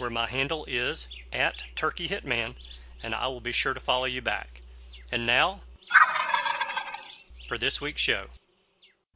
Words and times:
where 0.00 0.08
my 0.08 0.26
handle 0.26 0.64
is 0.66 1.08
at 1.30 1.62
Turkey 1.74 2.08
Hitman, 2.08 2.54
and 3.02 3.14
I 3.14 3.26
will 3.26 3.42
be 3.42 3.52
sure 3.52 3.74
to 3.74 3.80
follow 3.80 4.06
you 4.06 4.22
back. 4.22 4.62
And 5.12 5.26
now, 5.26 5.60
for 7.46 7.58
this 7.58 7.82
week's 7.82 8.00
show. 8.00 8.24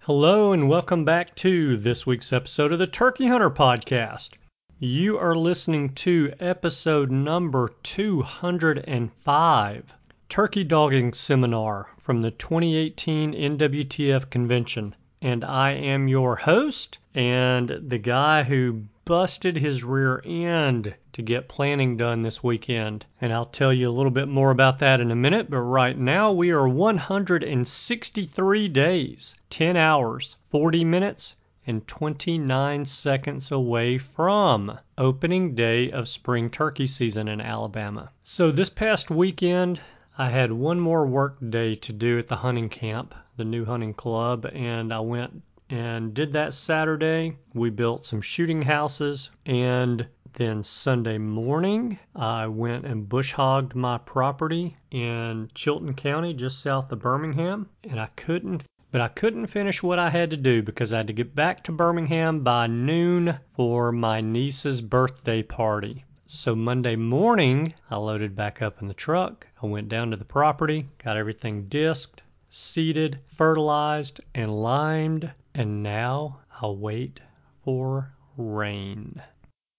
Hello, 0.01 0.53
and 0.53 0.69
welcome 0.69 1.07
back 1.07 1.35
to 1.37 1.79
this 1.79 2.07
week's 2.07 2.35
episode 2.35 2.71
of 2.71 2.79
the 2.79 2.87
Turkey 2.87 3.29
Hunter 3.29 3.49
Podcast. 3.49 4.33
You 4.79 5.17
are 5.17 5.35
listening 5.35 5.95
to 5.95 6.35
episode 6.39 7.11
number 7.11 7.71
205 7.83 9.95
turkey 10.29 10.65
dogging 10.65 11.15
seminar 11.15 11.89
from 11.98 12.21
the 12.21 12.31
2018 12.31 13.33
NWTF 13.33 14.29
convention. 14.29 14.95
And 15.23 15.43
I 15.43 15.71
am 15.71 16.09
your 16.09 16.37
host 16.37 16.98
and 17.15 17.71
the 17.71 17.97
guy 17.97 18.43
who 18.43 18.83
busted 19.05 19.57
his 19.57 19.85
rear 19.85 20.23
end 20.25 20.95
to 21.13 21.23
get 21.23 21.49
planning 21.49 21.97
done 21.97 22.23
this 22.23 22.43
weekend. 22.43 23.05
And 23.21 23.33
I'll 23.33 23.47
tell 23.47 23.73
you 23.73 23.89
a 23.89 23.93
little 23.93 24.11
bit 24.11 24.29
more 24.29 24.51
about 24.51 24.79
that 24.79 25.01
in 25.01 25.11
a 25.11 25.17
minute. 25.17 25.51
But 25.51 25.61
right 25.61 25.99
now, 25.99 26.33
we 26.33 26.51
are 26.51 26.69
163 26.69 28.69
days, 28.69 29.37
10 29.51 29.77
hours, 29.77 30.37
40 30.51 30.85
minutes, 30.85 31.37
and 31.67 31.87
29 31.87 32.85
seconds 32.85 33.51
away 33.51 33.99
from 33.99 34.79
opening 34.99 35.55
day 35.55 35.91
of 35.91 36.09
spring 36.09 36.51
turkey 36.51 36.87
season 36.87 37.29
in 37.29 37.41
Alabama. 37.41 38.11
So, 38.23 38.51
this 38.51 38.71
past 38.71 39.11
weekend, 39.11 39.81
I 40.17 40.31
had 40.31 40.53
one 40.53 40.79
more 40.79 41.07
work 41.07 41.39
day 41.51 41.75
to 41.75 41.93
do 41.93 42.19
at 42.19 42.29
the 42.29 42.37
hunting 42.37 42.69
camp, 42.69 43.15
the 43.37 43.45
new 43.45 43.65
hunting 43.65 43.95
club, 43.95 44.47
and 44.53 44.93
I 44.93 45.01
went 45.01 45.43
and 45.70 46.15
did 46.15 46.33
that 46.33 46.55
Saturday. 46.55 47.37
We 47.55 47.70
built 47.70 48.07
some 48.07 48.20
shooting 48.20 48.63
houses, 48.63 49.30
and 49.47 50.07
then 50.35 50.63
Sunday 50.63 51.17
morning, 51.17 51.98
I 52.14 52.48
went 52.48 52.85
and 52.85 53.08
bush 53.08 53.33
hogged 53.33 53.75
my 53.75 53.98
property 53.98 54.77
in 54.91 55.51
Chilton 55.55 55.95
County, 55.95 56.35
just 56.35 56.61
south 56.61 56.91
of 56.91 56.98
Birmingham, 56.98 57.69
and 57.85 58.01
I 58.01 58.08
couldn't. 58.17 58.64
But 58.91 59.01
I 59.01 59.08
couldn't 59.08 59.47
finish 59.47 59.83
what 59.83 59.98
I 59.98 60.11
had 60.11 60.30
to 60.30 60.36
do 60.36 60.63
because 60.63 60.92
I 60.92 60.98
had 60.98 61.07
to 61.07 61.13
get 61.13 61.35
back 61.35 61.64
to 61.64 61.73
Birmingham 61.73 62.41
by 62.41 62.67
noon 62.67 63.39
for 63.55 63.92
my 63.92 64.20
niece's 64.20 64.81
birthday 64.81 65.42
party. 65.42 66.05
So 66.27 66.55
Monday 66.57 66.96
morning, 66.96 67.75
I 67.91 67.96
loaded 67.96 68.35
back 68.35 68.61
up 68.63 68.81
in 68.81 68.89
the 68.89 68.95
truck. 68.95 69.46
I 69.63 69.67
went 69.67 69.89
down 69.89 70.11
to 70.11 70.17
the 70.17 70.25
property, 70.25 70.86
got 71.02 71.17
everything 71.17 71.69
disked, 71.69 72.23
seeded, 72.51 73.19
fertilized, 73.27 74.20
and 74.35 74.63
limed, 74.63 75.33
and 75.55 75.83
now 75.83 76.41
I'll 76.61 76.77
wait 76.77 77.20
for 77.63 78.13
rain. 78.37 79.23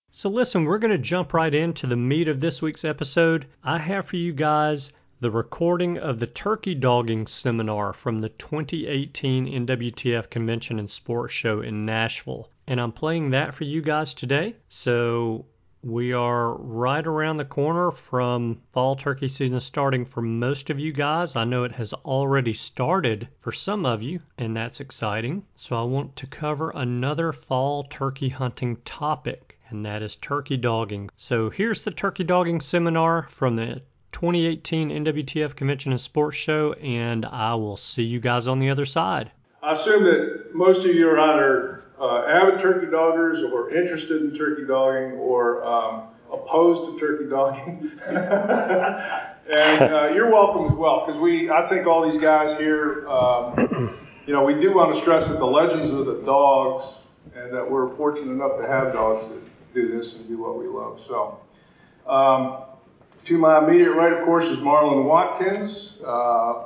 So, 0.09 0.29
listen, 0.29 0.63
we're 0.63 0.79
going 0.79 0.91
to 0.91 0.97
jump 0.97 1.33
right 1.33 1.53
into 1.53 1.87
the 1.87 1.97
meat 1.97 2.29
of 2.29 2.39
this 2.39 2.61
week's 2.61 2.85
episode. 2.85 3.47
I 3.63 3.79
have 3.79 4.05
for 4.05 4.15
you 4.15 4.31
guys 4.31 4.93
the 5.19 5.31
recording 5.31 5.97
of 5.97 6.19
the 6.19 6.27
turkey 6.27 6.75
dogging 6.75 7.27
seminar 7.27 7.91
from 7.91 8.21
the 8.21 8.29
2018 8.29 9.65
NWTF 9.65 10.29
Convention 10.29 10.79
and 10.79 10.89
Sports 10.89 11.33
Show 11.33 11.59
in 11.59 11.85
Nashville. 11.85 12.49
And 12.67 12.79
I'm 12.79 12.91
playing 12.91 13.31
that 13.31 13.53
for 13.53 13.65
you 13.65 13.81
guys 13.81 14.13
today. 14.13 14.55
So, 14.69 15.45
we 15.85 16.11
are 16.11 16.55
right 16.55 17.05
around 17.05 17.37
the 17.37 17.45
corner 17.45 17.91
from 17.91 18.59
fall 18.71 18.95
turkey 18.95 19.27
season 19.27 19.59
starting 19.59 20.03
for 20.03 20.19
most 20.19 20.71
of 20.71 20.79
you 20.79 20.91
guys. 20.91 21.35
I 21.35 21.43
know 21.43 21.63
it 21.63 21.73
has 21.73 21.93
already 21.93 22.53
started 22.53 23.27
for 23.39 23.51
some 23.51 23.85
of 23.85 24.01
you, 24.01 24.19
and 24.39 24.57
that's 24.57 24.79
exciting. 24.79 25.45
So, 25.55 25.75
I 25.75 25.83
want 25.83 26.15
to 26.15 26.25
cover 26.25 26.71
another 26.71 27.31
fall 27.31 27.83
turkey 27.83 28.29
hunting 28.29 28.77
topic, 28.77 29.59
and 29.69 29.85
that 29.85 30.01
is 30.01 30.15
turkey 30.15 30.57
dogging. 30.57 31.11
So, 31.17 31.51
here's 31.51 31.83
the 31.83 31.91
turkey 31.91 32.23
dogging 32.23 32.61
seminar 32.61 33.27
from 33.29 33.55
the 33.55 33.83
2018 34.11 34.89
NWTF 34.89 35.55
Convention 35.55 35.91
and 35.91 36.01
Sports 36.01 36.37
Show, 36.37 36.73
and 36.73 37.27
I 37.27 37.53
will 37.53 37.77
see 37.77 38.03
you 38.03 38.19
guys 38.19 38.47
on 38.47 38.57
the 38.57 38.71
other 38.71 38.85
side. 38.85 39.29
I 39.61 39.73
assume 39.73 40.03
that 40.05 40.55
most 40.55 40.83
of 40.83 40.95
you 40.95 41.07
are 41.09 41.19
either 41.19 41.84
uh, 41.99 42.25
avid 42.25 42.59
turkey 42.59 42.87
doggers 42.87 43.43
or 43.51 43.73
interested 43.73 44.21
in 44.21 44.37
turkey 44.37 44.65
dogging 44.65 45.13
or 45.13 45.63
um, 45.65 46.03
opposed 46.31 46.91
to 46.91 46.99
turkey 46.99 47.29
dogging. 47.29 47.91
and 48.07 49.93
uh, 49.93 50.11
you're 50.13 50.31
welcome 50.31 50.65
as 50.65 50.77
well 50.77 51.05
because 51.05 51.19
we, 51.21 51.49
I 51.49 51.67
think 51.69 51.87
all 51.87 52.09
these 52.09 52.21
guys 52.21 52.57
here, 52.59 53.07
um, 53.07 53.97
you 54.25 54.33
know, 54.33 54.43
we 54.43 54.55
do 54.55 54.73
want 54.73 54.93
to 54.93 54.99
stress 54.99 55.27
that 55.27 55.39
the 55.39 55.45
legends 55.45 55.89
of 55.89 56.05
the 56.05 56.21
dogs 56.25 57.03
and 57.35 57.53
that 57.53 57.69
we're 57.69 57.95
fortunate 57.95 58.31
enough 58.31 58.57
to 58.57 58.67
have 58.67 58.93
dogs 58.93 59.27
that 59.27 59.73
do 59.73 59.87
this 59.87 60.15
and 60.15 60.27
do 60.27 60.37
what 60.37 60.57
we 60.57 60.67
love. 60.67 60.99
So, 60.99 61.39
um, 62.07 62.63
to 63.25 63.37
my 63.37 63.57
immediate 63.63 63.93
right, 63.93 64.13
of 64.13 64.23
course, 64.25 64.45
is 64.45 64.59
Marlon 64.59 65.05
Watkins. 65.05 65.99
Uh, 66.05 66.65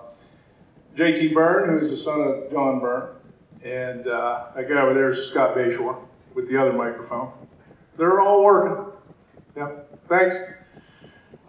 J.T. 0.95 1.33
Byrne, 1.33 1.69
who 1.69 1.85
is 1.85 1.89
the 1.91 1.97
son 1.97 2.19
of 2.21 2.51
John 2.51 2.79
Byrne, 2.79 3.15
and 3.63 4.07
uh, 4.07 4.47
that 4.55 4.69
guy 4.69 4.81
over 4.81 4.93
there 4.93 5.09
is 5.09 5.29
Scott 5.29 5.55
Bayshore 5.55 5.97
with 6.33 6.47
the 6.49 6.57
other 6.57 6.73
microphone. 6.73 7.31
They're 7.97 8.21
all 8.21 8.43
working. 8.43 8.93
Yep. 9.55 10.07
Thanks. 10.07 10.35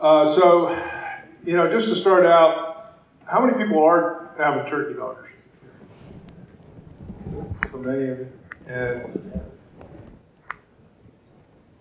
Uh, 0.00 0.26
so, 0.34 0.70
you 1.44 1.54
know, 1.54 1.70
just 1.70 1.88
to 1.88 1.96
start 1.96 2.24
out, 2.26 2.94
how 3.26 3.44
many 3.44 3.56
people 3.62 3.82
are 3.84 4.30
having 4.38 4.68
turkey 4.68 4.94
doggers? 4.94 5.26
So 7.70 7.78
many 7.78 8.08
of 8.08 8.18
you. 8.18 8.28
And 8.66 9.40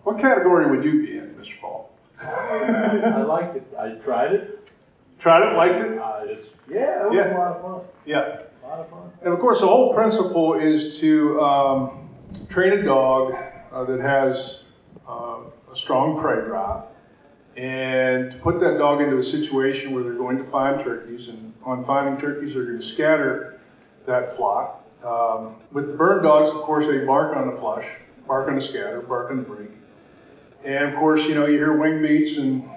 what 0.04 0.18
category 0.18 0.70
would 0.70 0.84
you 0.84 1.02
be 1.04 1.18
in, 1.18 1.34
Mr. 1.34 1.58
Paul? 1.60 1.90
I 2.20 3.22
liked 3.22 3.56
it. 3.56 3.66
I 3.78 3.90
tried 4.04 4.32
it. 4.32 4.68
Tried 5.18 5.50
it, 5.52 5.56
liked 5.56 5.74
it? 5.84 5.98
Uh, 5.98 6.20
it's, 6.24 6.48
yeah, 6.68 7.04
it 7.04 7.08
was 7.10 7.14
Yeah. 7.16 7.36
a 7.36 7.38
lot 7.38 7.56
of 7.56 7.62
fun. 7.62 7.80
Yeah. 8.06 8.42
And 9.22 9.32
of 9.32 9.40
course, 9.40 9.60
the 9.60 9.66
whole 9.66 9.94
principle 9.94 10.54
is 10.54 10.98
to 11.00 11.40
um, 11.40 12.08
train 12.48 12.72
a 12.72 12.82
dog 12.82 13.34
uh, 13.72 13.84
that 13.84 14.00
has 14.00 14.64
uh, 15.08 15.38
a 15.72 15.76
strong 15.76 16.20
prey 16.20 16.44
drive 16.46 16.84
and 17.56 18.30
to 18.30 18.38
put 18.38 18.60
that 18.60 18.78
dog 18.78 19.00
into 19.00 19.18
a 19.18 19.22
situation 19.22 19.92
where 19.92 20.04
they're 20.04 20.14
going 20.14 20.38
to 20.38 20.44
find 20.44 20.82
turkeys. 20.82 21.28
And 21.28 21.52
on 21.64 21.84
finding 21.84 22.20
turkeys, 22.20 22.54
they're 22.54 22.64
going 22.64 22.78
to 22.80 22.86
scatter 22.86 23.60
that 24.06 24.36
flock. 24.36 24.86
Um, 25.04 25.56
with 25.72 25.88
the 25.88 25.94
bird 25.94 26.22
dogs, 26.22 26.50
of 26.50 26.56
course, 26.56 26.86
they 26.86 27.04
bark 27.04 27.36
on 27.36 27.50
the 27.50 27.56
flush, 27.58 27.86
bark 28.26 28.48
on 28.48 28.54
the 28.54 28.60
scatter, 28.60 29.00
bark 29.00 29.30
on 29.30 29.38
the 29.38 29.42
break. 29.42 29.70
And 30.64 30.92
of 30.92 30.94
course, 30.94 31.24
you 31.24 31.34
know, 31.34 31.46
you 31.46 31.56
hear 31.56 31.76
wing 31.76 32.02
beats 32.02 32.38
and, 32.38 32.68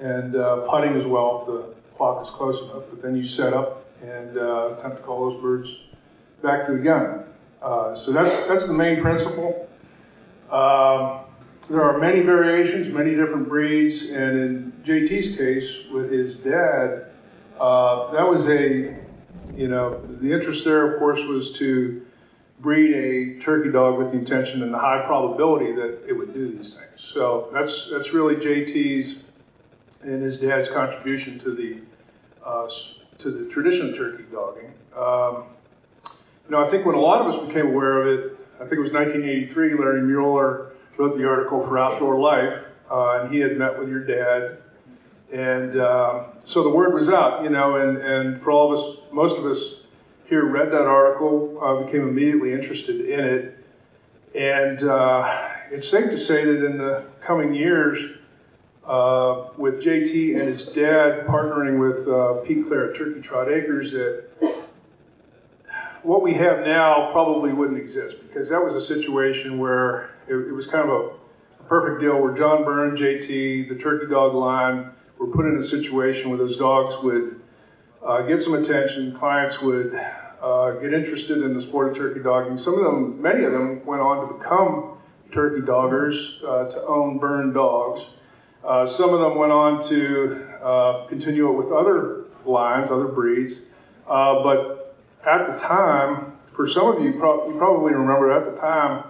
and 0.00 0.34
uh, 0.34 0.66
putting 0.68 0.94
as 0.94 1.06
well 1.06 1.40
if 1.40 1.46
the 1.46 1.96
flock 1.96 2.22
is 2.26 2.30
close 2.30 2.62
enough. 2.62 2.84
But 2.90 3.02
then 3.02 3.16
you 3.16 3.24
set 3.24 3.52
up 3.52 3.85
and 4.06 4.38
uh, 4.38 4.74
attempt 4.78 4.98
to 4.98 5.02
call 5.02 5.30
those 5.30 5.42
birds 5.42 5.70
back 6.42 6.66
to 6.66 6.72
the 6.72 6.78
gun. 6.78 7.24
Uh, 7.60 7.94
so 7.94 8.12
that's 8.12 8.46
that's 8.46 8.68
the 8.68 8.74
main 8.74 9.00
principle. 9.00 9.68
Um, 10.50 11.20
there 11.68 11.82
are 11.82 11.98
many 11.98 12.20
variations, 12.20 12.88
many 12.88 13.16
different 13.16 13.48
breeds, 13.48 14.10
and 14.10 14.38
in 14.38 14.72
JT's 14.84 15.36
case, 15.36 15.90
with 15.92 16.12
his 16.12 16.36
dad, 16.36 17.06
uh, 17.58 18.12
that 18.12 18.28
was 18.28 18.46
a, 18.46 18.96
you 19.56 19.66
know, 19.66 20.00
the 20.20 20.32
interest 20.32 20.64
there, 20.64 20.92
of 20.92 21.00
course, 21.00 21.20
was 21.24 21.52
to 21.54 22.06
breed 22.60 22.94
a 22.94 23.42
turkey 23.42 23.72
dog 23.72 23.98
with 23.98 24.12
the 24.12 24.18
intention 24.18 24.62
and 24.62 24.72
the 24.72 24.78
high 24.78 25.04
probability 25.06 25.72
that 25.72 26.08
it 26.08 26.12
would 26.12 26.32
do 26.32 26.56
these 26.56 26.78
things. 26.78 27.00
So 27.12 27.48
that's 27.52 27.90
that's 27.90 28.12
really 28.12 28.36
JT's 28.36 29.24
and 30.02 30.22
his 30.22 30.38
dad's 30.38 30.68
contribution 30.68 31.38
to 31.40 31.54
the 31.54 31.78
uh, 32.44 32.68
to 33.18 33.30
the 33.30 33.48
tradition 33.50 33.90
of 33.90 33.96
turkey 33.96 34.24
dogging. 34.30 34.72
Um, 34.96 35.44
you 36.44 36.50
know, 36.50 36.62
I 36.62 36.68
think 36.68 36.86
when 36.86 36.94
a 36.94 37.00
lot 37.00 37.20
of 37.20 37.26
us 37.26 37.44
became 37.44 37.68
aware 37.68 38.02
of 38.02 38.06
it, 38.06 38.38
I 38.56 38.60
think 38.60 38.72
it 38.72 38.80
was 38.80 38.92
1983, 38.92 39.74
Larry 39.74 40.02
Mueller 40.02 40.72
wrote 40.96 41.16
the 41.16 41.28
article 41.28 41.62
for 41.66 41.78
Outdoor 41.78 42.18
Life, 42.18 42.64
uh, 42.90 43.20
and 43.20 43.32
he 43.32 43.40
had 43.40 43.56
met 43.56 43.78
with 43.78 43.88
your 43.88 44.04
dad. 44.04 44.58
And 45.32 45.76
uh, 45.76 46.24
so 46.44 46.62
the 46.62 46.70
word 46.70 46.94
was 46.94 47.08
out, 47.08 47.42
you 47.42 47.50
know, 47.50 47.76
and, 47.76 47.98
and 47.98 48.40
for 48.40 48.52
all 48.52 48.72
of 48.72 48.78
us, 48.78 49.00
most 49.12 49.36
of 49.38 49.44
us 49.44 49.82
here 50.26 50.44
read 50.44 50.70
that 50.72 50.86
article, 50.86 51.58
uh, 51.62 51.84
became 51.84 52.08
immediately 52.08 52.52
interested 52.52 53.00
in 53.00 53.24
it. 53.24 53.64
And 54.34 54.82
uh, 54.84 55.48
it's 55.70 55.88
safe 55.88 56.10
to 56.10 56.18
say 56.18 56.44
that 56.44 56.64
in 56.64 56.78
the 56.78 57.04
coming 57.20 57.54
years, 57.54 58.15
uh, 58.86 59.48
with 59.56 59.82
JT 59.82 60.38
and 60.38 60.48
his 60.48 60.64
dad 60.66 61.26
partnering 61.26 61.78
with 61.78 62.06
uh, 62.08 62.40
Pete 62.46 62.66
Clare 62.66 62.90
at 62.90 62.96
Turkey 62.96 63.20
Trot 63.20 63.50
Acres, 63.50 63.92
that 63.92 64.24
what 66.02 66.22
we 66.22 66.32
have 66.34 66.64
now 66.64 67.10
probably 67.10 67.52
wouldn't 67.52 67.78
exist 67.78 68.20
because 68.26 68.48
that 68.48 68.62
was 68.62 68.74
a 68.74 68.80
situation 68.80 69.58
where 69.58 70.10
it, 70.28 70.34
it 70.34 70.52
was 70.52 70.66
kind 70.66 70.88
of 70.88 70.90
a, 70.90 71.10
perfect 71.68 72.00
deal 72.00 72.20
where 72.20 72.32
John 72.32 72.64
Byrne, 72.64 72.96
JT, 72.96 73.68
the 73.68 73.74
turkey 73.74 74.06
dog 74.08 74.34
line 74.34 74.90
were 75.18 75.26
put 75.26 75.46
in 75.46 75.56
a 75.56 75.62
situation 75.62 76.30
where 76.30 76.38
those 76.38 76.56
dogs 76.56 77.02
would 77.02 77.40
uh, 78.04 78.22
get 78.22 78.42
some 78.42 78.54
attention, 78.54 79.16
clients 79.16 79.60
would 79.60 80.00
uh, 80.40 80.72
get 80.72 80.92
interested 80.92 81.42
in 81.42 81.54
the 81.54 81.60
sport 81.60 81.90
of 81.90 81.96
turkey 81.96 82.20
dogging. 82.20 82.56
Some 82.56 82.74
of 82.74 82.84
them, 82.84 83.20
many 83.20 83.44
of 83.44 83.52
them, 83.52 83.84
went 83.84 84.00
on 84.00 84.28
to 84.28 84.34
become 84.34 84.98
turkey 85.32 85.62
doggers, 85.62 86.42
uh, 86.44 86.70
to 86.70 86.86
own 86.86 87.18
Byrne 87.18 87.52
dogs. 87.52 88.06
Uh, 88.66 88.84
some 88.84 89.14
of 89.14 89.20
them 89.20 89.36
went 89.36 89.52
on 89.52 89.80
to 89.80 90.44
uh, 90.60 91.06
continue 91.06 91.48
it 91.48 91.52
with 91.52 91.70
other 91.70 92.24
lines, 92.44 92.90
other 92.90 93.06
breeds. 93.06 93.60
Uh, 94.08 94.42
but 94.42 94.96
at 95.24 95.46
the 95.46 95.56
time, 95.56 96.36
for 96.52 96.66
some 96.66 96.88
of 96.88 97.00
you, 97.00 97.12
pro- 97.12 97.48
you 97.48 97.56
probably 97.58 97.92
remember 97.92 98.32
at 98.32 98.52
the 98.52 98.60
time, 98.60 99.04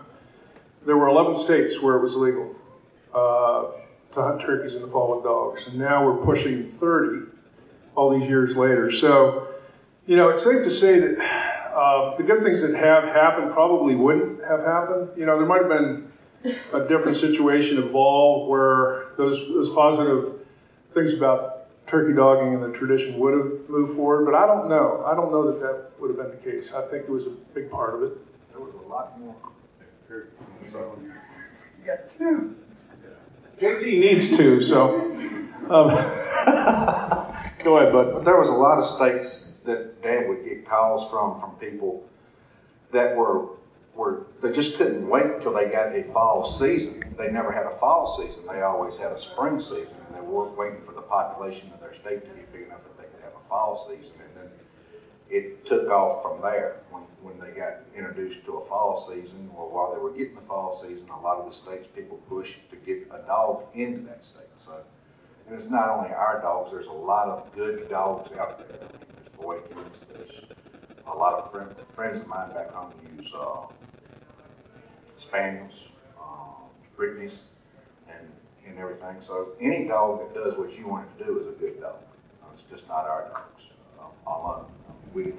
there 0.84 0.96
were 0.98 1.08
11 1.08 1.38
states 1.38 1.80
where 1.80 1.96
it 1.96 2.02
was 2.02 2.14
legal 2.14 2.54
uh, 3.14 3.64
to 4.12 4.22
hunt 4.22 4.42
turkeys 4.42 4.74
in 4.74 4.82
the 4.82 4.88
fall 4.88 5.14
with 5.14 5.24
dogs, 5.24 5.66
and 5.68 5.78
now 5.78 6.04
we're 6.04 6.22
pushing 6.22 6.72
30 6.72 7.30
all 7.94 8.18
these 8.18 8.28
years 8.28 8.56
later. 8.56 8.90
So, 8.90 9.48
you 10.06 10.16
know, 10.16 10.28
it's 10.28 10.44
safe 10.44 10.64
to 10.64 10.70
say 10.70 10.98
that 10.98 11.18
uh, 11.74 12.14
the 12.14 12.24
good 12.24 12.42
things 12.42 12.60
that 12.60 12.74
have 12.76 13.04
happened 13.04 13.52
probably 13.52 13.94
wouldn't 13.94 14.44
have 14.44 14.60
happened. 14.60 15.08
You 15.16 15.24
know, 15.24 15.38
there 15.38 15.46
might 15.46 15.62
have 15.62 15.70
been 15.70 16.12
a 16.74 16.86
different 16.86 17.16
situation 17.16 17.78
evolve 17.78 18.48
where 18.50 19.05
those 19.16 19.48
those 19.48 19.70
positive 19.70 20.34
things 20.94 21.12
about 21.12 21.66
turkey 21.86 22.14
dogging 22.14 22.54
and 22.54 22.62
the 22.62 22.76
tradition 22.76 23.18
would 23.18 23.34
have 23.34 23.68
moved 23.68 23.96
forward, 23.96 24.24
but 24.24 24.34
I 24.34 24.46
don't 24.46 24.68
know. 24.68 25.04
I 25.06 25.14
don't 25.14 25.30
know 25.30 25.50
that 25.52 25.60
that 25.60 25.90
would 26.00 26.08
have 26.08 26.16
been 26.16 26.30
the 26.30 26.50
case. 26.50 26.72
I 26.72 26.82
think 26.90 27.04
it 27.04 27.10
was 27.10 27.26
a 27.26 27.30
big 27.54 27.70
part 27.70 27.94
of 27.94 28.02
it. 28.02 28.18
There 28.52 28.60
was 28.60 28.74
a 28.74 28.88
lot 28.88 29.18
more. 29.20 29.34
So 30.70 30.98
You 31.80 31.86
got 31.86 32.18
two. 32.18 32.56
JT 33.60 33.84
needs 33.84 34.36
two, 34.36 34.60
so. 34.60 35.00
Um, 35.70 35.88
go 37.64 37.78
ahead, 37.78 37.92
bud. 37.92 38.12
But 38.12 38.24
there 38.24 38.38
was 38.38 38.48
a 38.48 38.52
lot 38.52 38.78
of 38.78 38.84
states 38.84 39.54
that 39.64 40.02
Dad 40.02 40.28
would 40.28 40.44
get 40.44 40.68
calls 40.68 41.10
from 41.10 41.40
from 41.40 41.52
people 41.52 42.08
that 42.92 43.16
were 43.16 43.48
were 43.94 44.26
they 44.42 44.52
just 44.52 44.76
couldn't 44.76 45.08
wait 45.08 45.26
until 45.26 45.54
they 45.54 45.68
got 45.68 45.94
a 45.94 46.04
fall 46.12 46.46
season. 46.46 47.05
They 47.16 47.30
never 47.30 47.50
had 47.50 47.66
a 47.66 47.76
fall 47.78 48.18
season. 48.18 48.46
They 48.46 48.62
always 48.62 48.96
had 48.96 49.12
a 49.12 49.18
spring 49.18 49.58
season, 49.58 49.96
and 50.06 50.16
they 50.16 50.20
were 50.20 50.48
waiting 50.50 50.82
for 50.84 50.92
the 50.92 51.02
population 51.02 51.72
of 51.72 51.80
their 51.80 51.94
state 51.94 52.22
to 52.24 52.30
get 52.30 52.52
big 52.52 52.62
enough 52.62 52.82
that 52.84 52.98
they 52.98 53.04
could 53.04 53.22
have 53.22 53.32
a 53.32 53.48
fall 53.48 53.88
season. 53.88 54.14
And 54.20 54.36
then 54.36 54.50
it 55.30 55.64
took 55.64 55.88
off 55.90 56.22
from 56.22 56.42
there 56.42 56.80
when, 56.90 57.02
when 57.22 57.40
they 57.40 57.56
got 57.58 57.78
introduced 57.96 58.44
to 58.44 58.58
a 58.58 58.68
fall 58.68 59.08
season, 59.10 59.50
or 59.56 59.68
while 59.70 59.94
they 59.94 60.00
were 60.00 60.10
getting 60.10 60.34
the 60.34 60.42
fall 60.42 60.78
season, 60.82 61.08
a 61.08 61.20
lot 61.20 61.38
of 61.38 61.46
the 61.46 61.54
states 61.54 61.88
people 61.94 62.18
pushed 62.28 62.68
to 62.70 62.76
get 62.76 63.08
a 63.10 63.26
dog 63.26 63.64
into 63.74 64.06
that 64.06 64.22
state. 64.22 64.44
So, 64.56 64.82
and 65.46 65.54
it's 65.54 65.70
not 65.70 65.88
only 65.88 66.10
our 66.10 66.40
dogs. 66.42 66.70
There's 66.72 66.86
a 66.86 66.92
lot 66.92 67.28
of 67.28 67.54
good 67.54 67.88
dogs 67.88 68.30
out 68.36 68.58
there. 68.58 68.78
There's 68.78 69.28
Boykins. 69.38 69.96
There's 70.12 70.42
a 71.06 71.14
lot 71.14 71.34
of 71.34 71.52
friend, 71.52 71.74
friends 71.94 72.20
of 72.20 72.26
mine 72.26 72.52
back 72.52 72.70
home 72.72 72.92
use 73.16 73.32
uh, 73.34 73.66
spaniels, 75.16 75.84
Brittany's, 76.96 77.44
and 78.08 78.26
and 78.66 78.78
everything. 78.78 79.20
So 79.20 79.52
any 79.60 79.86
dog 79.86 80.20
that 80.20 80.34
does 80.34 80.56
what 80.58 80.76
you 80.76 80.88
want 80.88 81.08
it 81.08 81.18
to 81.18 81.24
do 81.24 81.40
is 81.40 81.46
a 81.46 81.52
good 81.52 81.80
dog. 81.80 81.96
Uh, 82.42 82.46
it's 82.52 82.62
just 82.62 82.88
not 82.88 83.06
our 83.06 83.28
dogs. 83.28 83.62
Um, 84.00 84.10
alone. 84.26 84.66
we 85.14 85.32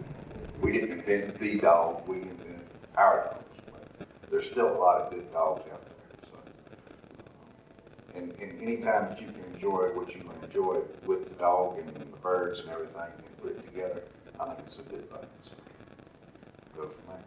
we 0.61 0.71
didn't 0.71 0.99
invent 0.99 1.37
the 1.39 1.59
dog. 1.59 2.07
We 2.07 2.17
invented 2.21 2.61
our 2.95 3.25
dogs. 3.25 3.61
But 3.71 4.07
there's 4.29 4.49
still 4.49 4.75
a 4.75 4.79
lot 4.79 5.01
of 5.01 5.11
good 5.11 5.31
dogs 5.31 5.61
out 5.71 5.81
there. 5.83 6.29
So, 6.31 6.37
and, 8.15 8.31
and 8.39 8.61
anytime 8.61 9.09
that 9.09 9.21
you 9.21 9.27
can 9.27 9.43
enjoy 9.53 9.89
what 9.93 10.13
you 10.15 10.21
can 10.21 10.31
enjoy 10.43 10.81
with 11.05 11.29
the 11.29 11.35
dog 11.35 11.79
and 11.79 11.87
the 11.95 12.05
birds 12.17 12.61
and 12.61 12.69
everything 12.69 13.11
and 13.17 13.41
put 13.41 13.51
it 13.51 13.65
together, 13.65 14.03
I 14.39 14.45
think 14.45 14.59
it's 14.65 14.79
a 14.79 14.83
good 14.83 15.09
thing. 15.09 15.29
So 15.43 15.51
go 16.75 16.89
from 16.89 17.03
there. 17.07 17.26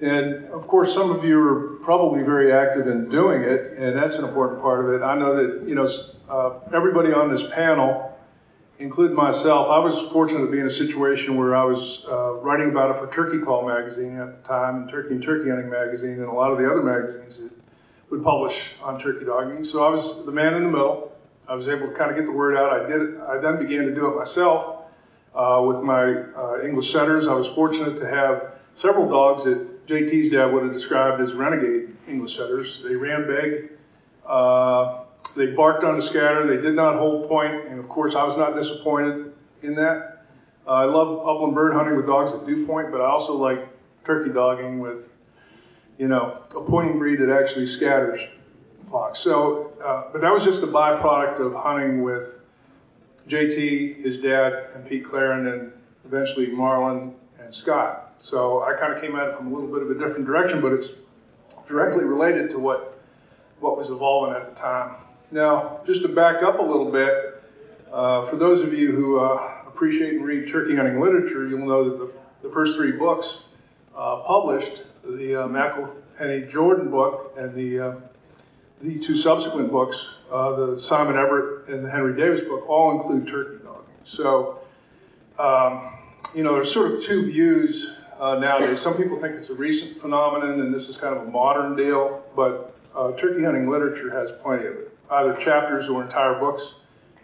And 0.00 0.46
of 0.46 0.66
course, 0.66 0.92
some 0.92 1.10
of 1.10 1.24
you 1.24 1.38
are 1.40 1.76
probably 1.84 2.22
very 2.22 2.52
active 2.52 2.88
in 2.88 3.08
doing 3.08 3.42
it, 3.42 3.78
and 3.78 3.96
that's 3.96 4.16
an 4.16 4.24
important 4.24 4.60
part 4.60 4.84
of 4.84 4.92
it. 4.92 5.04
I 5.04 5.16
know 5.16 5.36
that 5.36 5.68
you 5.68 5.76
know 5.76 5.88
uh, 6.28 6.58
everybody 6.74 7.12
on 7.12 7.30
this 7.30 7.48
panel, 7.50 8.18
including 8.80 9.14
myself, 9.14 9.68
I 9.70 9.78
was 9.78 10.00
fortunate 10.10 10.40
to 10.40 10.50
be 10.50 10.58
in 10.58 10.66
a 10.66 10.70
situation 10.70 11.36
where 11.36 11.54
I 11.54 11.62
was 11.62 12.06
uh, 12.10 12.34
writing 12.34 12.70
about 12.70 12.90
it 12.90 12.98
for 12.98 13.12
Turkey 13.12 13.38
Call 13.38 13.68
magazine 13.68 14.18
at 14.18 14.36
the 14.36 14.42
time, 14.42 14.82
and 14.82 14.90
Turkey 14.90 15.14
and 15.14 15.22
Turkey 15.22 15.50
Hunting 15.50 15.70
magazine, 15.70 16.14
and 16.14 16.24
a 16.24 16.32
lot 16.32 16.50
of 16.50 16.58
the 16.58 16.68
other 16.68 16.82
magazines 16.82 17.38
that 17.38 17.52
would 18.10 18.24
publish 18.24 18.72
on 18.82 18.98
turkey 18.98 19.24
dogging. 19.24 19.62
So 19.62 19.84
I 19.84 19.90
was 19.90 20.24
the 20.26 20.32
man 20.32 20.54
in 20.54 20.64
the 20.64 20.70
middle. 20.70 21.12
I 21.46 21.54
was 21.54 21.68
able 21.68 21.88
to 21.88 21.94
kind 21.94 22.10
of 22.10 22.16
get 22.16 22.26
the 22.26 22.32
word 22.32 22.56
out. 22.56 22.72
I 22.72 22.88
did 22.88 23.00
it. 23.00 23.20
I 23.20 23.38
then 23.38 23.58
began 23.58 23.84
to 23.84 23.94
do 23.94 24.06
it 24.08 24.16
myself 24.16 24.86
uh, 25.34 25.62
with 25.64 25.82
my 25.82 26.14
uh, 26.36 26.62
English 26.64 26.92
setters. 26.92 27.28
I 27.28 27.34
was 27.34 27.46
fortunate 27.46 27.96
to 27.98 28.08
have 28.08 28.54
several 28.74 29.08
dogs 29.08 29.44
that 29.44 29.73
JT's 29.86 30.30
dad 30.30 30.46
would 30.46 30.62
have 30.62 30.72
described 30.72 31.20
as 31.20 31.34
renegade 31.34 31.94
English 32.08 32.36
setters. 32.36 32.82
They 32.82 32.94
ran 32.94 33.26
big. 33.26 33.72
Uh, 34.26 35.04
they 35.36 35.46
barked 35.46 35.84
on 35.84 35.96
the 35.96 36.02
scatter. 36.02 36.46
They 36.46 36.62
did 36.62 36.74
not 36.74 36.98
hold 36.98 37.28
point, 37.28 37.66
and 37.68 37.78
of 37.78 37.88
course, 37.88 38.14
I 38.14 38.24
was 38.24 38.36
not 38.36 38.54
disappointed 38.54 39.32
in 39.62 39.74
that. 39.74 40.24
Uh, 40.66 40.70
I 40.70 40.84
love 40.84 41.26
upland 41.26 41.54
bird 41.54 41.74
hunting 41.74 41.96
with 41.96 42.06
dogs 42.06 42.32
that 42.32 42.46
do 42.46 42.66
point, 42.66 42.90
but 42.90 43.00
I 43.00 43.06
also 43.06 43.34
like 43.34 43.68
turkey 44.04 44.30
dogging 44.30 44.80
with, 44.80 45.12
you 45.98 46.08
know, 46.08 46.42
a 46.56 46.60
pointing 46.60 46.98
breed 46.98 47.20
that 47.20 47.30
actually 47.30 47.66
scatters 47.66 48.20
flocks. 48.88 49.18
So, 49.18 49.72
uh, 49.84 50.04
but 50.12 50.20
that 50.22 50.32
was 50.32 50.44
just 50.44 50.62
a 50.62 50.66
byproduct 50.66 51.40
of 51.40 51.54
hunting 51.54 52.02
with 52.02 52.40
JT, 53.28 54.02
his 54.02 54.18
dad, 54.18 54.68
and 54.74 54.86
Pete 54.86 55.04
Claren, 55.04 55.46
and 55.46 55.72
eventually 56.04 56.48
Marlon 56.48 57.12
and 57.40 57.54
Scott. 57.54 58.03
So 58.18 58.62
I 58.62 58.74
kind 58.74 58.92
of 58.92 59.00
came 59.00 59.16
at 59.16 59.28
it 59.28 59.36
from 59.36 59.48
a 59.48 59.54
little 59.54 59.72
bit 59.72 59.82
of 59.82 59.90
a 59.90 59.94
different 59.94 60.26
direction, 60.26 60.60
but 60.60 60.72
it's 60.72 61.00
directly 61.66 62.04
related 62.04 62.50
to 62.50 62.58
what 62.58 62.98
what 63.60 63.76
was 63.76 63.90
evolving 63.90 64.34
at 64.34 64.48
the 64.48 64.54
time. 64.54 64.94
Now, 65.30 65.80
just 65.86 66.02
to 66.02 66.08
back 66.08 66.42
up 66.42 66.58
a 66.58 66.62
little 66.62 66.90
bit, 66.90 67.42
uh, 67.90 68.26
for 68.26 68.36
those 68.36 68.60
of 68.60 68.74
you 68.74 68.92
who 68.92 69.18
uh, 69.18 69.54
appreciate 69.66 70.14
and 70.14 70.24
read 70.24 70.48
turkey 70.48 70.76
hunting 70.76 71.00
literature, 71.00 71.48
you'll 71.48 71.66
know 71.66 71.84
that 71.84 71.98
the, 71.98 72.48
the 72.48 72.52
first 72.52 72.76
three 72.76 72.92
books 72.92 73.44
uh, 73.96 74.16
published, 74.16 74.84
the 75.04 75.44
uh, 75.44 75.48
McIlhenny 75.48 76.50
Jordan 76.50 76.90
book 76.90 77.34
and 77.38 77.54
the 77.54 77.80
uh, 77.80 77.94
the 78.80 78.98
two 78.98 79.16
subsequent 79.16 79.70
books, 79.70 80.10
uh, 80.30 80.54
the 80.54 80.80
Simon 80.80 81.16
Everett 81.16 81.68
and 81.68 81.84
the 81.84 81.90
Henry 81.90 82.14
Davis 82.14 82.42
book, 82.42 82.68
all 82.68 82.92
include 82.92 83.26
turkey 83.26 83.64
dogging. 83.64 83.84
So, 84.02 84.60
um, 85.38 85.96
you 86.34 86.42
know, 86.42 86.54
there's 86.54 86.72
sort 86.72 86.92
of 86.92 87.02
two 87.02 87.24
views 87.26 87.98
uh, 88.24 88.38
nowadays. 88.38 88.80
Some 88.80 88.96
people 88.96 89.18
think 89.20 89.36
it's 89.36 89.50
a 89.50 89.54
recent 89.54 90.00
phenomenon 90.00 90.60
and 90.60 90.72
this 90.72 90.88
is 90.88 90.96
kind 90.96 91.14
of 91.14 91.28
a 91.28 91.30
modern 91.30 91.76
deal, 91.76 92.24
but 92.34 92.74
uh, 92.94 93.12
turkey 93.12 93.44
hunting 93.44 93.68
literature 93.68 94.10
has 94.10 94.32
plenty 94.42 94.66
of 94.66 94.74
it, 94.76 94.96
either 95.10 95.34
chapters 95.34 95.88
or 95.88 96.02
entire 96.02 96.38
books. 96.38 96.76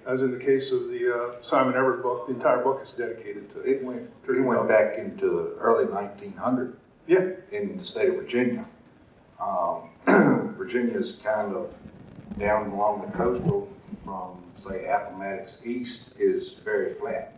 As 0.06 0.22
in 0.22 0.30
the 0.30 0.42
case 0.42 0.72
of 0.72 0.88
the 0.88 1.14
uh, 1.14 1.42
Simon 1.42 1.74
Everett 1.74 2.02
book, 2.02 2.26
the 2.26 2.34
entire 2.34 2.62
book 2.62 2.82
is 2.82 2.92
dedicated 2.92 3.48
to 3.50 3.60
it. 3.62 3.82
Went, 3.82 4.10
it 4.28 4.40
went 4.40 4.66
back 4.68 4.98
into 4.98 5.26
the 5.26 5.56
early 5.58 5.86
1900s. 5.86 6.74
Yeah. 7.06 7.30
In 7.52 7.76
the 7.76 7.84
state 7.84 8.08
of 8.08 8.16
Virginia. 8.16 8.66
Um, 9.40 9.90
Virginia 10.56 10.98
is 10.98 11.12
kind 11.24 11.54
of 11.54 11.74
down 12.38 12.70
along 12.70 13.02
the 13.02 13.16
coastal 13.16 13.68
from, 14.04 14.42
say, 14.56 14.86
Appomattox 14.86 15.60
east 15.64 16.10
is 16.18 16.56
very 16.64 16.94
flat. 16.94 17.34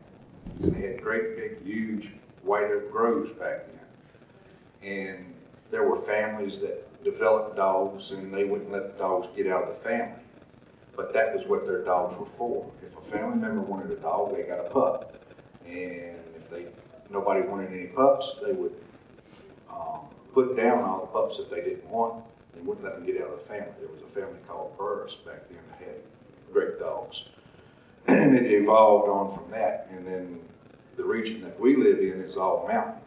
And 0.62 0.74
they 0.74 0.82
had 0.82 1.02
great, 1.02 1.36
big, 1.36 1.64
huge 1.64 2.12
white 2.42 2.64
oak 2.64 2.90
groves 2.90 3.30
back 3.32 3.66
then. 3.66 4.90
And 4.90 5.34
there 5.70 5.88
were 5.88 5.96
families 6.02 6.60
that 6.60 7.02
developed 7.04 7.56
dogs 7.56 8.10
and 8.10 8.32
they 8.32 8.44
wouldn't 8.44 8.70
let 8.70 8.92
the 8.92 8.98
dogs 8.98 9.28
get 9.36 9.46
out 9.46 9.64
of 9.64 9.68
the 9.70 9.74
family. 9.74 10.18
but 10.96 11.12
that 11.12 11.34
was 11.34 11.46
what 11.46 11.64
their 11.66 11.82
dogs 11.84 12.18
were 12.18 12.26
for. 12.26 12.70
If 12.84 12.96
a 12.96 13.00
family 13.00 13.36
member 13.36 13.62
wanted 13.62 13.90
a 13.90 13.96
dog, 13.96 14.34
they 14.34 14.42
got 14.42 14.60
a 14.66 14.68
pup, 14.70 15.16
and 15.66 16.18
if 16.36 16.50
they 16.50 16.66
nobody 17.10 17.42
wanted 17.46 17.72
any 17.72 17.86
pups, 17.86 18.38
they 18.44 18.52
would 18.52 18.74
um, 19.70 20.00
put 20.32 20.56
down 20.56 20.82
all 20.84 21.00
the 21.00 21.06
pups 21.06 21.36
that 21.38 21.50
they 21.50 21.62
didn't 21.62 21.88
want 21.88 22.22
and 22.54 22.66
wouldn't 22.66 22.84
let 22.84 22.96
them 22.96 23.06
get 23.06 23.20
out 23.22 23.28
of 23.28 23.38
the 23.38 23.44
family. 23.44 23.72
There 23.80 23.88
was 23.88 24.02
a 24.02 24.14
family 24.14 24.38
called 24.46 24.76
Burris 24.76 25.14
back 25.14 25.48
then 25.48 25.58
that 25.70 25.78
had 25.86 25.96
great 26.52 26.78
dogs, 26.78 27.24
and 28.08 28.36
it 28.36 28.50
evolved 28.50 29.08
on 29.08 29.34
from 29.36 29.50
that. 29.50 29.88
And 29.90 30.06
then 30.06 30.40
the 30.96 31.04
region 31.04 31.42
that 31.42 31.58
we 31.58 31.76
live 31.76 31.98
in 31.98 32.20
is 32.20 32.36
all 32.36 32.66
mountain, 32.68 33.00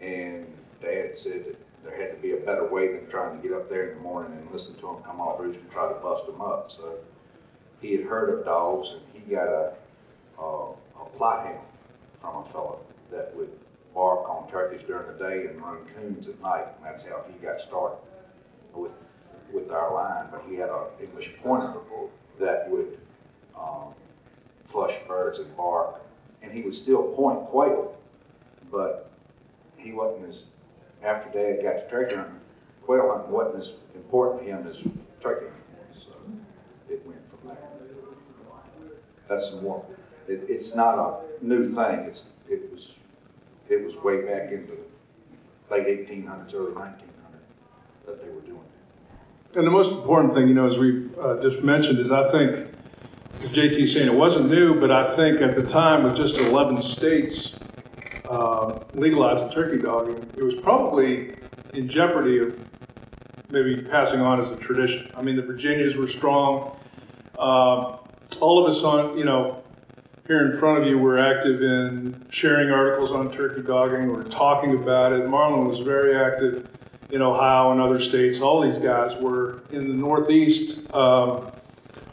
and 0.00 0.46
Dad 0.80 1.16
said 1.16 1.44
that 1.46 1.56
there 1.84 1.96
had 1.96 2.14
to 2.14 2.22
be 2.22 2.32
a 2.32 2.36
better 2.36 2.66
way 2.66 2.88
than 2.88 3.08
trying 3.08 3.40
to 3.40 3.48
get 3.48 3.56
up 3.56 3.68
there 3.68 3.90
in 3.90 3.96
the 3.96 4.02
morning 4.02 4.32
and 4.38 4.50
listen 4.50 4.74
to 4.76 4.82
them 4.82 4.96
come 5.04 5.20
off 5.20 5.40
roost 5.40 5.58
and 5.58 5.70
try 5.70 5.88
to 5.88 5.98
bust 6.00 6.26
them 6.26 6.40
up. 6.40 6.70
So 6.70 6.94
he 7.80 7.92
had 7.92 8.04
heard 8.04 8.38
of 8.38 8.44
dogs, 8.44 8.90
and 8.90 9.00
he 9.12 9.30
got 9.30 9.48
a 9.48 9.74
a, 10.38 10.42
a 10.42 11.04
Plott 11.16 11.46
hound 11.46 11.66
from 12.20 12.36
a 12.36 12.48
fellow 12.48 12.80
that 13.10 13.34
would 13.36 13.50
bark 13.94 14.28
on 14.28 14.50
turkeys 14.50 14.82
during 14.82 15.06
the 15.06 15.18
day 15.18 15.46
and 15.46 15.60
run 15.60 15.78
coons 15.94 16.28
at 16.28 16.40
night. 16.40 16.66
And 16.76 16.86
that's 16.86 17.02
how 17.02 17.24
he 17.30 17.38
got 17.44 17.60
started 17.60 17.98
with 18.74 19.08
with 19.52 19.70
our 19.70 19.92
line. 19.92 20.26
But 20.30 20.44
he 20.48 20.56
had 20.56 20.70
an 20.70 20.86
English 21.00 21.36
pointer 21.42 21.72
that 22.40 22.70
would 22.70 22.98
um, 23.58 23.94
flush 24.64 24.96
birds 25.06 25.38
and 25.38 25.56
bark, 25.56 26.00
and 26.42 26.52
he 26.52 26.62
would 26.62 26.74
still 26.74 27.12
point 27.14 27.40
quail, 27.46 27.96
but 28.70 29.10
he 29.76 29.92
wasn't 29.92 30.28
as 30.28 30.44
after 31.02 31.30
Dad 31.30 31.62
got 31.62 31.72
to 31.72 31.90
turkey 31.90 32.14
hunting, 32.14 32.40
quail 32.84 33.10
hunting 33.10 33.32
wasn't 33.32 33.56
as 33.56 33.74
important 33.94 34.42
to 34.42 34.48
him 34.48 34.66
as 34.66 34.76
turkey 35.20 35.46
hunting. 35.46 35.58
So 35.94 36.10
it 36.88 37.04
went 37.06 37.20
from 37.30 37.48
there. 37.48 37.58
That's 39.28 39.60
more. 39.62 39.84
It, 40.28 40.44
it's 40.48 40.74
not 40.74 40.98
a 40.98 41.44
new 41.44 41.64
thing. 41.64 42.00
It's 42.00 42.32
it 42.48 42.70
was 42.70 42.98
it 43.68 43.84
was 43.84 43.96
way 43.96 44.22
back 44.22 44.52
into 44.52 44.72
the 44.72 45.74
late 45.74 45.86
1800s, 46.08 46.54
early 46.54 46.72
1900s 46.72 47.02
that 48.06 48.22
they 48.22 48.30
were 48.30 48.40
doing 48.42 48.58
it. 48.58 49.58
And 49.58 49.66
the 49.66 49.70
most 49.70 49.92
important 49.92 50.34
thing, 50.34 50.48
you 50.48 50.54
know, 50.54 50.66
as 50.66 50.78
we 50.78 51.08
uh, 51.20 51.40
just 51.42 51.62
mentioned, 51.62 51.98
is 51.98 52.10
I 52.10 52.30
think, 52.30 52.71
as 53.42 53.50
JT 53.50 53.92
saying, 53.92 54.06
it 54.06 54.14
wasn't 54.14 54.50
new, 54.50 54.78
but 54.78 54.90
I 54.90 55.16
think 55.16 55.40
at 55.40 55.56
the 55.56 55.66
time 55.66 56.04
with 56.04 56.16
just 56.16 56.36
11 56.36 56.82
states 56.82 57.58
uh, 58.28 58.78
legalizing 58.94 59.50
turkey 59.50 59.78
dogging, 59.82 60.18
it 60.36 60.42
was 60.42 60.54
probably 60.56 61.34
in 61.74 61.88
jeopardy 61.88 62.38
of 62.38 62.58
maybe 63.50 63.82
passing 63.82 64.20
on 64.20 64.40
as 64.40 64.50
a 64.50 64.56
tradition. 64.56 65.10
I 65.16 65.22
mean, 65.22 65.36
the 65.36 65.42
Virginias 65.42 65.96
were 65.96 66.08
strong. 66.08 66.76
Uh, 67.38 67.98
all 68.40 68.64
of 68.64 68.70
us 68.70 68.82
on, 68.82 69.18
you 69.18 69.24
know, 69.24 69.62
here 70.26 70.50
in 70.50 70.58
front 70.58 70.82
of 70.82 70.88
you 70.88 70.98
were 70.98 71.18
active 71.18 71.62
in 71.62 72.24
sharing 72.30 72.70
articles 72.70 73.10
on 73.10 73.32
turkey 73.32 73.62
dogging 73.62 74.08
or 74.08 74.22
talking 74.24 74.74
about 74.74 75.12
it. 75.12 75.26
Marlon 75.26 75.68
was 75.68 75.80
very 75.80 76.16
active 76.16 76.68
in 77.10 77.20
Ohio 77.20 77.72
and 77.72 77.80
other 77.80 78.00
states. 78.00 78.40
All 78.40 78.60
these 78.60 78.78
guys 78.78 79.20
were 79.20 79.62
in 79.70 79.88
the 79.88 79.94
Northeast. 79.94 80.92
Um, 80.94 81.50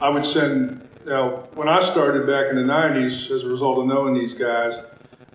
I 0.02 0.10
would 0.10 0.26
send, 0.26 0.89
know, 1.10 1.48
when 1.56 1.68
I 1.68 1.82
started 1.82 2.26
back 2.28 2.50
in 2.50 2.56
the 2.56 2.62
90s, 2.62 3.32
as 3.32 3.44
a 3.44 3.48
result 3.48 3.80
of 3.80 3.88
knowing 3.88 4.14
these 4.14 4.34
guys, 4.34 4.76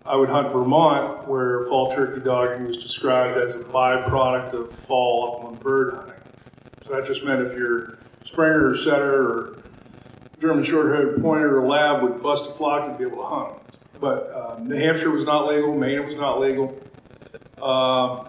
I 0.07 0.16
would 0.16 0.28
hunt 0.28 0.52
Vermont, 0.52 1.26
where 1.26 1.66
fall 1.66 1.95
turkey 1.95 2.21
dogging 2.21 2.66
was 2.66 2.76
described 2.76 3.38
as 3.38 3.54
a 3.54 3.59
byproduct 3.59 4.52
of 4.52 4.73
fall 4.73 5.37
upland 5.37 5.61
bird 5.61 5.95
hunting. 5.95 6.14
So 6.87 6.95
that 6.95 7.07
just 7.07 7.25
meant 7.25 7.43
if 7.43 7.57
your 7.57 7.99
Springer 8.25 8.71
or 8.71 8.76
Setter 8.76 9.31
or 9.31 9.62
German 10.40 10.64
short-haired 10.64 11.21
pointer 11.23 11.59
or 11.59 11.66
lab 11.66 12.02
would 12.02 12.23
bust 12.23 12.50
a 12.50 12.54
flock, 12.54 12.88
you'd 12.88 12.99
be 12.99 13.04
able 13.04 13.23
to 13.23 13.28
hunt. 13.28 13.54
But 14.00 14.31
uh, 14.35 14.59
New 14.61 14.76
Hampshire 14.76 15.11
was 15.11 15.25
not 15.25 15.47
legal, 15.47 15.75
Maine 15.75 16.07
was 16.07 16.16
not 16.16 16.40
legal. 16.40 16.78
Uh, 17.61 18.25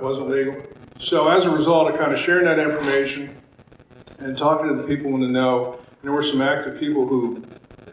wasn't 0.00 0.30
legal. 0.30 0.62
So 1.00 1.28
as 1.28 1.44
a 1.44 1.50
result 1.50 1.90
of 1.90 1.98
kind 1.98 2.12
of 2.12 2.20
sharing 2.20 2.44
that 2.44 2.60
information 2.60 3.36
and 4.20 4.38
talking 4.38 4.68
to 4.68 4.74
the 4.74 4.84
people 4.84 5.12
in 5.16 5.20
the 5.20 5.26
know, 5.26 5.81
there 6.02 6.12
were 6.12 6.22
some 6.22 6.42
active 6.42 6.78
people 6.78 7.06
who 7.06 7.42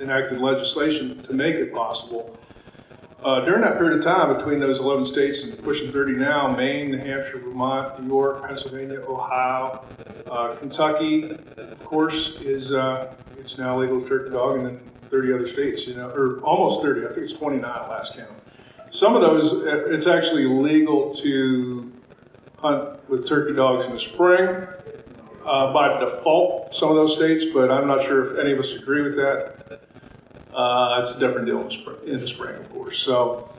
enacted 0.01 0.39
legislation 0.39 1.21
to 1.23 1.33
make 1.33 1.55
it 1.55 1.73
possible. 1.73 2.35
Uh, 3.23 3.41
during 3.41 3.61
that 3.61 3.77
period 3.77 3.97
of 3.99 4.03
time, 4.03 4.35
between 4.37 4.59
those 4.59 4.79
11 4.79 5.05
states 5.05 5.43
and 5.43 5.61
pushing 5.61 5.91
30 5.91 6.13
now, 6.13 6.49
Maine, 6.55 6.91
New 6.91 6.97
Hampshire, 6.97 7.39
Vermont, 7.39 8.01
New 8.01 8.07
York, 8.07 8.47
Pennsylvania, 8.47 9.01
Ohio, 9.01 9.83
uh, 10.31 10.55
Kentucky, 10.55 11.31
of 11.57 11.83
course, 11.83 12.39
is 12.41 12.71
uh, 12.71 13.13
it's 13.37 13.57
now 13.57 13.77
legal 13.77 14.01
to 14.01 14.07
turkey 14.07 14.31
dog, 14.31 14.57
and 14.57 14.65
then 14.65 14.79
30 15.09 15.33
other 15.33 15.47
states, 15.47 15.85
you 15.85 15.95
know, 15.95 16.09
or 16.09 16.39
almost 16.41 16.81
30. 16.81 17.07
I 17.07 17.09
think 17.09 17.29
it's 17.29 17.33
29 17.33 17.61
last 17.89 18.15
count. 18.15 18.31
Some 18.91 19.15
of 19.15 19.21
those, 19.21 19.65
uh, 19.65 19.85
it's 19.89 20.07
actually 20.07 20.45
legal 20.45 21.13
to 21.15 21.91
hunt 22.57 23.09
with 23.09 23.27
turkey 23.27 23.53
dogs 23.53 23.85
in 23.85 23.91
the 23.91 23.99
spring 23.99 24.65
uh, 25.49 25.73
by 25.73 25.99
default. 25.99 26.73
Some 26.75 26.89
of 26.89 26.95
those 26.95 27.15
states, 27.15 27.45
but 27.53 27.71
I'm 27.71 27.87
not 27.87 28.05
sure 28.05 28.31
if 28.31 28.39
any 28.39 28.53
of 28.53 28.59
us 28.59 28.73
agree 28.73 29.01
with 29.01 29.15
that. 29.15 29.81
Uh, 30.53 31.01
it's 31.03 31.17
a 31.17 31.19
different 31.19 31.47
deal 31.47 31.61
in 31.61 31.67
the 31.67 31.73
spring, 31.73 31.97
in 32.05 32.19
the 32.19 32.27
spring 32.27 32.55
of 32.55 32.71
course. 32.71 32.99
So, 32.99 33.49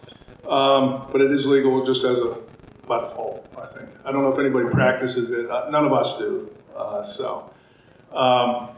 um, 0.48 1.08
but 1.10 1.20
it 1.20 1.32
is 1.32 1.46
legal 1.46 1.84
just 1.84 2.04
as 2.04 2.18
a 2.18 2.38
by 2.86 3.00
default, 3.00 3.46
I 3.56 3.66
think. 3.76 3.88
I 4.04 4.12
don't 4.12 4.22
know 4.22 4.32
if 4.32 4.38
anybody 4.38 4.68
practices 4.68 5.30
it. 5.30 5.50
Uh, 5.50 5.68
none 5.70 5.84
of 5.84 5.92
us 5.92 6.18
do. 6.18 6.50
Uh, 6.76 7.02
so, 7.02 7.50
um, 8.12 8.70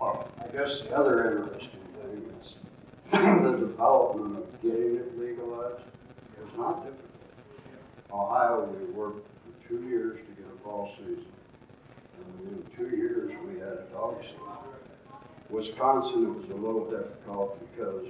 I 0.00 0.50
guess 0.52 0.80
the 0.82 0.96
other 0.96 1.38
interesting 1.38 1.80
thing 2.02 2.32
is 2.40 2.54
the 3.12 3.56
development 3.58 4.38
of 4.38 4.62
getting 4.62 4.96
it 4.96 5.18
legalized 5.18 5.80
is 6.42 6.58
not 6.58 6.84
difficult. 6.84 7.04
Ohio, 8.10 8.64
we 8.64 8.92
worked 8.92 9.26
for 9.26 9.68
two 9.68 9.86
years 9.88 10.18
to 10.58 10.64
fall 10.64 10.92
season. 10.98 11.26
And 12.16 12.40
within 12.40 12.64
two 12.76 12.96
years, 12.96 13.32
we 13.46 13.60
had 13.60 13.68
a 13.68 13.86
dog 13.92 14.22
season. 14.22 14.38
Wisconsin, 15.50 16.24
it 16.24 16.34
was 16.34 16.50
a 16.50 16.54
little 16.54 16.90
difficult 16.90 17.58
because 17.70 18.06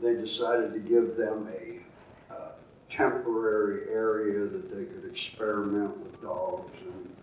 they 0.00 0.14
decided 0.14 0.72
to 0.72 0.80
give 0.80 1.16
them 1.16 1.48
a 1.52 2.34
uh, 2.34 2.48
temporary 2.88 3.90
area 3.90 4.46
that 4.46 4.74
they 4.74 4.84
could 4.84 5.10
experiment 5.10 5.96
with 5.98 6.20
dogs 6.22 6.72
and 6.82 7.16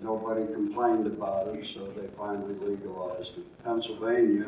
nobody 0.00 0.46
complained 0.52 1.06
about 1.06 1.48
it, 1.48 1.66
so 1.66 1.86
they 1.92 2.06
finally 2.16 2.54
legalized 2.54 3.36
it. 3.36 3.64
Pennsylvania, 3.64 4.46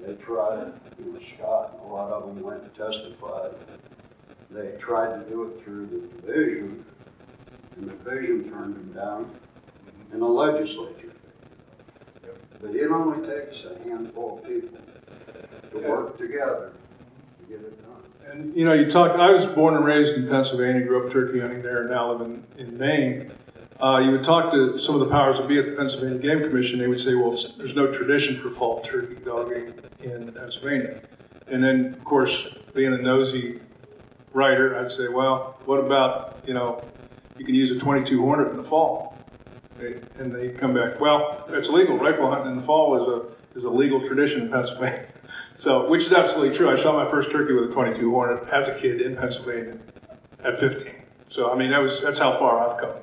they 0.00 0.14
tried, 0.14 0.72
you 0.98 1.12
know, 1.12 1.20
Scott 1.36 1.74
and 1.74 1.90
a 1.90 1.92
lot 1.92 2.10
of 2.10 2.34
them 2.34 2.42
went 2.42 2.62
and 2.62 2.74
testified. 2.74 3.52
They 4.50 4.72
tried 4.80 5.22
to 5.22 5.30
do 5.30 5.44
it 5.44 5.62
through 5.62 5.86
the 5.86 6.22
division, 6.22 6.84
and 7.80 7.90
the 7.90 8.10
vision 8.10 8.50
turned 8.50 8.74
them 8.74 8.92
down, 8.92 9.30
and 10.12 10.20
the 10.20 10.26
legislature. 10.26 11.12
But 12.60 12.74
it 12.74 12.90
only 12.90 13.26
takes 13.26 13.64
a 13.64 13.82
handful 13.82 14.38
of 14.38 14.44
people 14.44 14.78
to 15.72 15.88
work 15.88 16.18
together 16.18 16.72
to 17.38 17.46
get 17.46 17.60
it 17.60 17.82
done. 17.82 18.30
And 18.30 18.54
you 18.54 18.66
know, 18.66 18.74
you 18.74 18.90
talk. 18.90 19.18
I 19.18 19.30
was 19.30 19.46
born 19.46 19.76
and 19.76 19.84
raised 19.84 20.12
in 20.14 20.28
Pennsylvania, 20.28 20.82
grew 20.82 21.06
up 21.06 21.12
turkey 21.12 21.40
hunting 21.40 21.62
there, 21.62 21.82
and 21.82 21.90
now 21.90 22.12
live 22.12 22.20
in, 22.20 22.44
in 22.58 22.76
Maine. 22.76 23.30
Uh, 23.80 23.98
you 24.04 24.10
would 24.10 24.22
talk 24.22 24.52
to 24.52 24.78
some 24.78 24.94
of 24.94 25.00
the 25.00 25.08
powers 25.08 25.38
that 25.38 25.48
be 25.48 25.58
at 25.58 25.64
the 25.64 25.72
Pennsylvania 25.72 26.18
Game 26.18 26.40
Commission. 26.40 26.78
They 26.78 26.86
would 26.86 27.00
say, 27.00 27.14
"Well, 27.14 27.30
there's 27.56 27.74
no 27.74 27.90
tradition 27.90 28.38
for 28.38 28.50
fall 28.50 28.82
turkey 28.82 29.14
dogging 29.24 29.72
in 30.02 30.30
Pennsylvania." 30.30 31.00
And 31.46 31.64
then, 31.64 31.94
of 31.94 32.04
course, 32.04 32.50
being 32.74 32.92
a 32.92 32.98
nosy 32.98 33.58
writer, 34.34 34.76
I'd 34.76 34.92
say, 34.92 35.08
"Well, 35.08 35.56
what 35.64 35.78
about 35.78 36.40
you 36.46 36.52
know, 36.52 36.84
you 37.40 37.46
can 37.46 37.54
use 37.54 37.70
a 37.70 37.78
22 37.78 38.20
Hornet 38.20 38.48
in 38.50 38.58
the 38.58 38.62
fall?" 38.62 39.16
And 40.18 40.34
they 40.34 40.50
come 40.50 40.74
back, 40.74 41.00
"Well, 41.00 41.46
it's 41.48 41.70
legal. 41.70 41.96
Rifle 41.96 42.30
hunting 42.30 42.52
in 42.52 42.56
the 42.58 42.62
fall 42.62 43.00
is 43.00 43.08
a 43.08 43.58
is 43.58 43.64
a 43.64 43.70
legal 43.70 44.06
tradition 44.06 44.42
in 44.42 44.50
Pennsylvania." 44.50 45.06
So, 45.56 45.90
which 45.90 46.04
is 46.04 46.12
absolutely 46.12 46.56
true. 46.56 46.70
I 46.70 46.76
shot 46.76 46.94
my 46.94 47.10
first 47.10 47.30
turkey 47.30 47.52
with 47.52 47.70
a 47.70 47.72
22 47.72 48.10
Hornet 48.10 48.48
as 48.50 48.68
a 48.68 48.78
kid 48.78 49.02
in 49.02 49.14
Pennsylvania 49.14 49.76
at 50.42 50.58
15. 50.58 50.90
So, 51.28 51.52
I 51.52 51.56
mean, 51.56 51.70
that 51.70 51.80
was 51.82 52.00
that's 52.00 52.18
how 52.18 52.38
far 52.38 52.66
I've 52.66 52.80
come. 52.80 52.94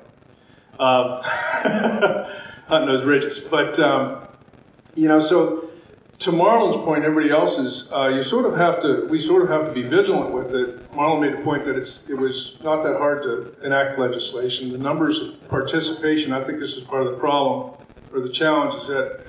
Um, 0.80 1.20
hunting 2.66 2.88
those 2.88 3.04
ridges, 3.04 3.38
but 3.38 3.78
um, 3.78 4.26
you 4.96 5.06
know, 5.06 5.20
so 5.20 5.67
to 6.20 6.32
Marlon's 6.32 6.76
point, 6.84 7.04
everybody 7.04 7.30
else's, 7.30 7.92
uh, 7.92 8.08
you 8.08 8.24
sort 8.24 8.44
of 8.44 8.56
have 8.56 8.82
to, 8.82 9.06
we 9.08 9.20
sort 9.20 9.42
of 9.42 9.48
have 9.48 9.66
to 9.66 9.72
be 9.72 9.82
vigilant 9.82 10.32
with 10.32 10.52
it. 10.52 10.90
Marlon 10.92 11.20
made 11.20 11.34
a 11.34 11.42
point 11.42 11.64
that 11.64 11.76
it's, 11.76 12.08
it 12.08 12.14
was 12.14 12.58
not 12.62 12.82
that 12.82 12.98
hard 12.98 13.22
to 13.22 13.54
enact 13.64 13.98
legislation. 14.00 14.72
The 14.72 14.78
numbers 14.78 15.20
of 15.20 15.48
participation, 15.48 16.32
I 16.32 16.42
think 16.42 16.58
this 16.58 16.74
is 16.74 16.82
part 16.82 17.06
of 17.06 17.12
the 17.12 17.18
problem 17.18 17.74
or 18.12 18.20
the 18.20 18.30
challenge, 18.30 18.82
is 18.82 18.88
that 18.88 19.26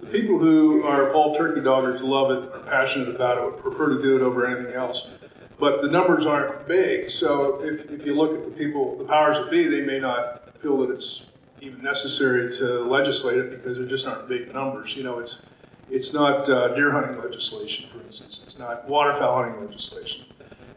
the 0.00 0.06
people 0.06 0.38
who 0.38 0.82
are 0.84 1.12
fall 1.12 1.36
turkey 1.36 1.60
doggers 1.60 2.00
love 2.00 2.30
it, 2.30 2.54
are 2.54 2.64
passionate 2.64 3.14
about 3.14 3.36
it, 3.36 3.44
would 3.44 3.62
prefer 3.62 3.90
to 3.90 4.02
do 4.02 4.16
it 4.16 4.22
over 4.22 4.46
anything 4.46 4.74
else. 4.74 5.10
But 5.58 5.82
the 5.82 5.88
numbers 5.88 6.24
aren't 6.24 6.66
big, 6.66 7.10
so 7.10 7.62
if, 7.62 7.90
if 7.90 8.06
you 8.06 8.14
look 8.14 8.32
at 8.32 8.46
the 8.46 8.50
people, 8.50 8.96
the 8.96 9.04
powers 9.04 9.36
that 9.36 9.50
be, 9.50 9.66
they 9.66 9.82
may 9.82 9.98
not 10.00 10.58
feel 10.62 10.78
that 10.78 10.90
it's 10.90 11.26
even 11.60 11.82
necessary 11.82 12.50
to 12.56 12.80
legislate 12.80 13.36
it 13.36 13.50
because 13.50 13.76
there 13.76 13.86
just 13.86 14.06
aren't 14.06 14.26
big 14.26 14.54
numbers. 14.54 14.96
You 14.96 15.02
know, 15.02 15.18
it's 15.18 15.42
it's 15.90 16.12
not 16.12 16.48
uh, 16.48 16.68
deer 16.74 16.90
hunting 16.92 17.20
legislation, 17.20 17.88
for 17.90 18.00
instance. 18.06 18.40
It's 18.44 18.58
not 18.58 18.88
waterfowl 18.88 19.42
hunting 19.42 19.66
legislation. 19.66 20.24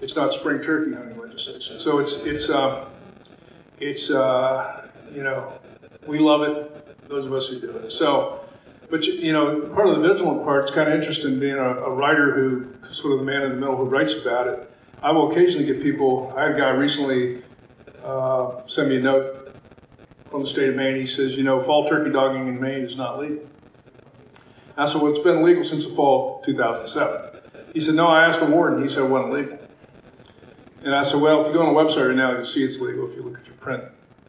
It's 0.01 0.15
not 0.15 0.33
spring 0.33 0.61
turkey 0.61 0.93
hunting 0.93 1.17
legislation. 1.19 1.79
So 1.79 1.99
it's 1.99 2.23
it's 2.23 2.49
uh, 2.49 2.89
it's 3.79 4.11
uh, 4.11 4.89
you 5.13 5.23
know 5.23 5.53
we 6.07 6.19
love 6.19 6.41
it. 6.43 7.07
Those 7.07 7.25
of 7.25 7.33
us 7.33 7.47
who 7.47 7.59
do 7.59 7.71
it. 7.71 7.91
So. 7.91 8.39
But 8.89 9.05
you 9.05 9.33
know, 9.33 9.61
part 9.73 9.87
of 9.87 9.95
the 9.95 10.07
vigilant 10.07 10.43
part 10.43 10.65
is 10.65 10.71
kind 10.75 10.87
of 10.87 10.93
interesting 10.93 11.39
being 11.39 11.55
a, 11.55 11.63
a 11.63 11.89
writer 11.89 12.35
who 12.35 12.67
sort 12.91 13.13
of 13.13 13.19
the 13.19 13.25
man 13.25 13.41
in 13.41 13.49
the 13.49 13.55
middle 13.55 13.75
who 13.75 13.85
writes 13.85 14.13
about 14.13 14.45
it. 14.45 14.71
I 15.01 15.11
will 15.11 15.31
occasionally 15.31 15.65
get 15.65 15.81
people. 15.81 16.31
I 16.37 16.43
had 16.43 16.51
a 16.51 16.57
guy 16.59 16.69
recently 16.69 17.41
uh, 18.03 18.61
send 18.67 18.89
me 18.89 18.97
a 18.97 19.01
note 19.01 19.55
from 20.29 20.43
the 20.43 20.47
state 20.47 20.69
of 20.69 20.75
Maine. 20.75 20.95
He 20.95 21.07
says, 21.07 21.35
you 21.35 21.43
know, 21.43 21.63
fall 21.63 21.89
turkey 21.89 22.11
dogging 22.11 22.47
in 22.47 22.59
Maine 22.61 22.83
is 22.83 22.95
not 22.95 23.19
legal. 23.19 23.43
I 24.77 24.85
said, 24.85 25.01
well, 25.01 25.13
it's 25.13 25.23
been 25.23 25.43
legal 25.43 25.63
since 25.63 25.85
the 25.85 25.95
fall 25.95 26.39
of 26.39 26.45
2007. 26.45 27.41
He 27.73 27.81
said, 27.81 27.95
no, 27.95 28.07
I 28.07 28.27
asked 28.27 28.39
the 28.39 28.45
warden. 28.45 28.83
He 28.83 28.89
said 28.89 29.03
it 29.03 29.09
wasn't 29.09 29.33
legal. 29.33 29.59
And 30.83 30.93
I 30.93 31.03
said, 31.03 31.21
well, 31.21 31.41
if 31.41 31.47
you 31.47 31.53
go 31.53 31.65
on 31.65 31.73
the 31.73 31.79
website 31.79 32.07
right 32.07 32.15
now, 32.15 32.33
you'll 32.33 32.45
see 32.45 32.63
it's 32.63 32.79
legal. 32.79 33.09
If 33.09 33.15
you 33.15 33.23
look 33.23 33.39
at 33.39 33.45
your 33.45 33.55
print 33.55 33.83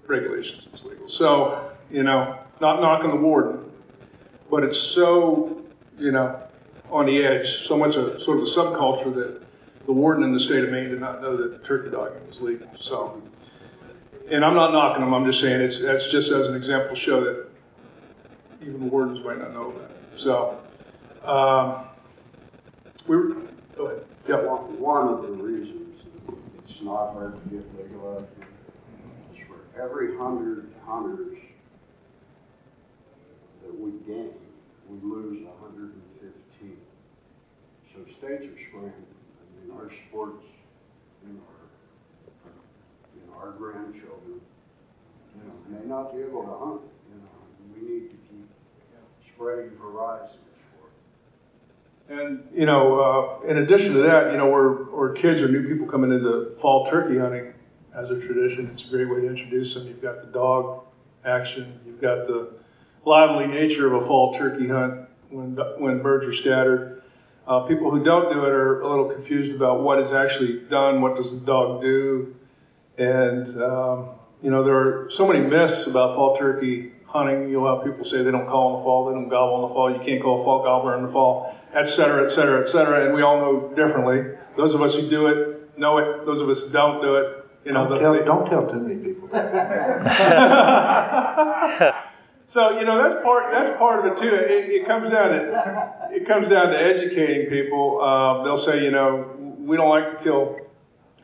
regulations, 0.07 0.67
it's 0.73 0.85
legal. 0.85 1.09
So, 1.09 1.73
you 1.91 2.03
know, 2.03 2.39
not 2.61 2.81
knocking 2.81 3.11
the 3.11 3.17
warden, 3.17 3.71
but 4.51 4.63
it's 4.63 4.79
so, 4.79 5.63
you 5.99 6.13
know, 6.13 6.41
on 6.91 7.07
the 7.07 7.25
edge, 7.25 7.67
so 7.67 7.77
much 7.77 7.97
a 7.97 8.21
sort 8.21 8.39
of 8.39 8.45
a 8.45 8.47
subculture 8.47 9.15
that 9.15 9.43
the 9.87 9.93
warden 9.93 10.25
in 10.25 10.33
the 10.33 10.41
state 10.41 10.65
of 10.65 10.71
Maine 10.71 10.91
did 10.91 11.01
not 11.01 11.21
know 11.21 11.37
that 11.37 11.65
turkey 11.65 11.91
dogging 11.91 12.27
was 12.29 12.41
legal. 12.41 12.69
So, 12.79 13.21
and 14.31 14.45
I'm 14.45 14.55
not 14.55 14.73
knocking 14.73 15.01
them. 15.01 15.13
I'm 15.13 15.27
just 15.27 15.41
saying 15.41 15.61
it's 15.61 15.83
that's 15.83 16.11
just 16.11 16.31
as 16.31 16.49
an 16.49 16.55
example 16.55 16.95
show 16.95 17.25
that 17.25 17.47
even 18.63 18.81
the 18.81 18.87
wardens 18.87 19.25
might 19.25 19.39
not 19.39 19.53
know 19.53 19.71
about 19.71 19.91
it. 19.91 19.97
So, 20.17 20.61
um, 21.25 21.87
we 23.07 23.17
were, 23.17 23.37
go 23.77 23.87
ahead. 23.87 24.47
One, 24.47 24.81
one 24.81 25.09
of 25.09 25.23
the 25.23 25.29
reasons 25.33 26.01
it's 26.67 26.81
not 26.81 27.13
hard 27.13 27.35
to 27.43 27.51
get 27.51 27.65
legalized 27.77 28.27
is 29.33 29.39
for 29.47 29.81
every 29.81 30.17
hundred 30.17 30.73
hunters 30.87 31.37
that 33.63 33.79
we 33.79 33.93
gain, 34.07 34.33
we 34.89 34.99
lose 35.03 35.45
115. 35.45 36.77
So 37.93 38.01
states 38.13 38.45
are 38.45 38.63
scrambling. 38.63 38.95
I 38.95 39.67
mean, 39.67 39.77
our 39.77 39.91
sports, 39.91 40.45
you 41.27 41.35
know, 41.35 41.41
our, 41.49 42.53
you 43.15 43.23
know, 43.27 43.37
our 43.39 43.53
grandchildren, 43.53 44.41
you 45.37 45.43
know, 45.45 45.79
may 45.81 45.87
not 45.87 46.15
be 46.15 46.23
able 46.23 46.43
to 46.43 46.59
hunt. 46.59 46.81
You 47.11 47.21
know, 47.21 47.75
we 47.75 47.89
need 47.89 48.14
spreading 49.35 49.71
horizons 49.81 50.39
for. 52.09 52.15
And 52.15 52.47
you 52.55 52.67
know, 52.67 53.01
uh, 53.01 53.47
in 53.47 53.59
addition 53.59 53.95
to 53.95 54.01
that, 54.03 54.33
you 54.33 54.39
know, 54.39 54.49
we're, 54.49 54.91
we're 54.91 55.13
kids 55.13 55.43
or 55.43 55.49
new 55.49 55.67
people 55.67 55.87
coming 55.87 56.13
into 56.13 56.57
fall 56.61 56.87
turkey 56.87 57.19
hunting 57.19 57.53
as 57.95 58.11
a 58.11 58.21
tradition. 58.21 58.71
It's 58.73 58.85
a 58.85 58.89
great 58.89 59.09
way 59.09 59.23
to 59.23 59.29
introduce 59.29 59.75
them. 59.75 59.87
You've 59.87 60.03
got 60.03 60.21
the 60.21 60.33
dog 60.33 60.85
action. 61.25 61.81
You've 61.87 62.01
got 62.01 62.27
the 62.27 62.51
lively 63.05 63.47
nature 63.47 63.93
of 63.93 64.03
a 64.03 64.07
fall 64.07 64.35
turkey 64.35 64.69
hunt 64.69 65.09
when 65.31 65.57
when 65.79 66.03
birds 66.03 66.27
are 66.27 66.33
scattered. 66.33 67.03
Uh, 67.47 67.61
people 67.61 67.91
who 67.91 68.03
don't 68.03 68.33
do 68.33 68.43
it 68.45 68.51
are 68.51 68.81
a 68.81 68.89
little 68.89 69.11
confused 69.11 69.53
about 69.53 69.83
what 69.83 69.99
is 69.99 70.13
actually 70.13 70.61
done. 70.71 71.03
What 71.03 71.17
does 71.17 71.39
the 71.39 71.47
dog 71.47 71.83
do? 71.83 72.35
And 72.97 73.63
um, 73.63 74.11
you 74.43 74.51
know, 74.51 74.65
there 74.65 74.77
are 74.77 75.11
so 75.11 75.27
many 75.27 75.41
myths 75.41 75.87
about 75.87 76.15
fall 76.15 76.37
turkey 76.37 76.93
hunting. 77.15 77.49
You'll 77.49 77.73
have 77.73 77.85
people 77.85 78.05
say 78.05 78.23
they 78.23 78.33
don't 78.33 78.49
call 78.49 78.75
in 78.75 78.81
the 78.81 78.85
fall, 78.85 79.07
they 79.07 79.15
don't 79.15 79.29
gobble 79.29 79.63
in 79.63 79.69
the 79.69 79.75
fall. 79.75 79.93
You 79.93 80.01
can't 80.01 80.21
call 80.23 80.41
a 80.41 80.45
fall 80.45 80.65
gobbler 80.65 80.97
in 80.99 81.07
the 81.07 81.13
fall, 81.13 81.55
et 81.73 81.87
cetera, 81.87 82.27
et 82.27 82.31
cetera, 82.31 82.61
et 82.63 82.69
cetera. 82.69 83.07
And 83.07 83.15
we 83.15 83.23
all 83.23 83.39
know 83.39 83.69
differently. 83.75 84.37
Those 84.57 84.75
of 84.75 84.83
us 84.83 84.97
who 84.97 85.09
do 85.09 85.29
it 85.29 85.79
know 85.79 85.99
it. 85.99 86.27
Those 86.27 86.41
of 86.41 86.49
us 86.49 86.65
who 86.65 86.71
don't 86.71 87.01
do 87.01 87.15
it, 87.15 87.47
you 87.65 87.71
know, 87.73 87.89
don't, 87.89 88.01
tell, 88.01 88.25
don't 88.25 88.51
tell 88.51 88.69
too 88.71 88.81
many 88.81 88.97
people. 88.97 89.29
So 92.47 92.79
you 92.79 92.85
know 92.85 93.03
that's 93.03 93.25
part 93.25 93.51
that's 93.51 93.75
part 93.79 94.05
of 94.05 94.13
it 94.13 94.19
too. 94.21 94.35
It, 94.35 94.69
it 94.69 94.87
comes 94.87 95.09
down 95.09 95.31
to 95.31 96.11
it 96.13 96.27
comes 96.27 96.47
down 96.47 96.73
to 96.73 96.79
educating 96.79 97.49
people. 97.49 98.03
Uh, 98.03 98.45
they'll 98.45 98.59
say, 98.59 98.85
you 98.85 98.91
know, 98.91 99.35
we 99.59 99.79
don't 99.79 99.89
like 99.89 100.19
to 100.19 100.23
kill 100.23 100.59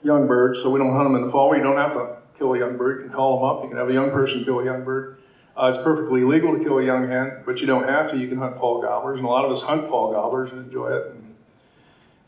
young 0.03 0.27
birds, 0.27 0.63
so 0.63 0.71
we 0.71 0.79
don't 0.79 0.95
hunt 0.95 1.05
them 1.05 1.17
in 1.17 1.27
the 1.27 1.31
fall. 1.31 1.51
We 1.51 1.59
don't 1.59 1.77
have 1.77 1.93
to 1.93 2.17
kill 2.39 2.55
a 2.55 2.59
young 2.59 2.79
bird. 2.79 3.03
You 3.03 3.09
can 3.09 3.15
call 3.15 3.37
them 3.37 3.45
up. 3.45 3.63
You 3.65 3.69
can 3.69 3.77
have 3.77 3.91
a 3.91 3.93
young 3.93 4.11
person 4.11 4.45
kill 4.45 4.61
a 4.61 4.65
young 4.65 4.83
bird. 4.83 5.19
Uh, 5.57 5.73
it's 5.75 5.85
perfectly 5.85 6.23
legal 6.23 6.57
to 6.57 6.63
kill 6.63 6.79
a 6.79 6.85
young 6.85 7.09
hen, 7.09 7.43
but 7.45 7.61
you 7.61 7.67
don't 7.67 7.89
have 7.89 8.11
to. 8.11 8.17
You 8.17 8.29
can 8.29 8.39
hunt 8.39 8.59
fall 8.59 8.81
gobblers, 8.81 9.19
and 9.19 9.27
a 9.27 9.29
lot 9.29 9.45
of 9.45 9.53
us 9.53 9.63
hunt 9.63 9.89
fall 9.89 10.13
gobblers 10.13 10.53
and 10.53 10.67
enjoy 10.67 10.89
it. 10.89 11.07
And, 11.13 11.35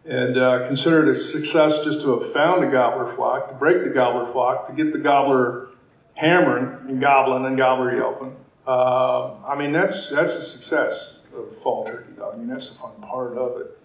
and 0.04 0.36
uh, 0.36 0.66
consider 0.66 1.08
it 1.08 1.12
a 1.12 1.16
success 1.16 1.84
just 1.84 2.02
to 2.02 2.18
have 2.18 2.32
found 2.32 2.64
a 2.64 2.70
gobbler 2.70 3.14
flock, 3.14 3.48
to 3.48 3.54
break 3.54 3.84
the 3.84 3.90
gobbler 3.90 4.30
flock, 4.32 4.66
to 4.66 4.72
get 4.72 4.92
the 4.92 4.98
gobbler 4.98 5.68
hammering 6.14 6.88
and 6.88 7.00
gobbling 7.00 7.46
and 7.46 7.56
gobbler 7.56 7.96
yelping. 7.96 8.36
Uh, 8.66 9.34
I 9.46 9.56
mean, 9.56 9.72
that's 9.72 10.10
that's 10.10 10.38
the 10.38 10.44
success 10.44 11.20
of 11.36 11.56
fall 11.62 11.84
turkey 11.84 12.12
dog. 12.16 12.34
I 12.34 12.38
mean, 12.38 12.48
that's 12.48 12.70
the 12.70 12.78
fun 12.78 12.92
part 13.00 13.36
of 13.36 13.60
it. 13.60 13.78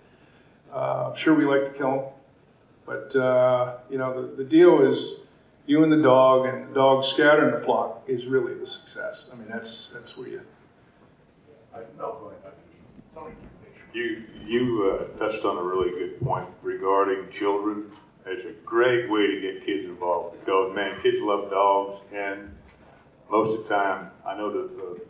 Uh, 0.71 1.10
I'm 1.10 1.15
sure, 1.15 1.34
we 1.34 1.45
like 1.45 1.63
to 1.63 1.78
kill 1.78 1.91
them, 1.91 2.06
but 2.86 3.15
uh, 3.15 3.78
you 3.89 3.97
know, 3.97 4.21
the, 4.21 4.36
the 4.36 4.43
deal 4.43 4.82
is 4.82 5.21
you 5.68 5.84
and 5.84 5.92
the 5.92 6.02
dog, 6.02 6.46
and 6.46 6.70
the 6.70 6.74
dog 6.74 7.04
scattering 7.04 7.54
the 7.54 7.64
flock 7.64 8.04
is 8.08 8.26
really 8.26 8.54
the 8.56 8.66
success. 8.66 9.26
I 9.32 9.36
mean, 9.36 9.50
that's 9.50 9.92
that's 9.94 10.18
where 10.18 10.30
you. 10.30 10.42
No, 11.98 12.32
Tony. 13.14 13.36
You 13.94 14.24
you 14.46 14.92
uh, 14.92 15.18
touched 15.18 15.46
on 15.46 15.58
a 15.58 15.64
really 15.64 15.92
good 15.92 16.20
point 16.22 16.48
regarding 16.64 17.30
children. 17.30 17.92
It's 18.26 18.46
a 18.46 18.54
great 18.66 19.10
way 19.10 19.28
to 19.28 19.42
get 19.42 19.66
kids 19.66 19.86
involved 19.86 20.40
because 20.40 20.74
man, 20.76 21.00
kids 21.02 21.20
love 21.20 21.50
dogs, 21.52 22.02
and 22.14 22.56
most 23.30 23.58
of 23.58 23.68
the 23.68 23.74
time, 23.74 24.10
I 24.26 24.38
know 24.38 24.52
that 24.52 24.76
the, 24.78 25.02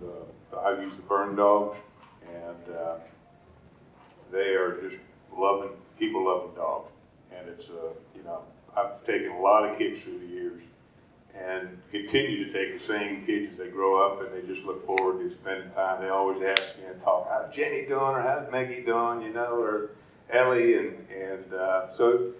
the, 0.00 0.56
I 0.56 0.80
use 0.82 0.94
the 0.94 1.02
Byrne 1.02 1.36
dogs, 1.36 1.78
and 2.26 2.76
uh, 2.76 2.96
they 4.30 4.54
are 4.54 4.80
just 4.82 4.96
loving 5.36 5.70
people 5.98 6.26
loving 6.26 6.54
dogs, 6.54 6.90
and 7.34 7.48
it's 7.48 7.68
uh, 7.68 7.92
you 8.14 8.22
know 8.24 8.42
I've 8.76 9.04
taken 9.06 9.30
a 9.32 9.40
lot 9.40 9.68
of 9.68 9.78
kids 9.78 10.00
through 10.00 10.18
the 10.18 10.26
years, 10.26 10.62
and 11.34 11.80
continue 11.90 12.44
to 12.44 12.52
take 12.52 12.78
the 12.78 12.84
same 12.84 13.24
kids 13.26 13.52
as 13.52 13.58
they 13.58 13.68
grow 13.68 14.04
up, 14.04 14.22
and 14.22 14.32
they 14.32 14.46
just 14.46 14.64
look 14.66 14.86
forward 14.86 15.18
to 15.18 15.34
spending 15.34 15.70
time. 15.72 16.02
They 16.02 16.08
always 16.08 16.42
ask 16.42 16.78
me 16.78 16.84
and 16.86 17.02
talk, 17.02 17.28
how's 17.28 17.54
Jenny 17.54 17.86
doing, 17.86 18.00
or 18.00 18.22
how's 18.22 18.50
Maggie 18.50 18.82
doing, 18.82 19.22
you 19.22 19.32
know, 19.32 19.60
or 19.60 19.90
Ellie, 20.30 20.78
and 20.78 21.06
and 21.10 21.54
uh, 21.54 21.92
so 21.92 22.32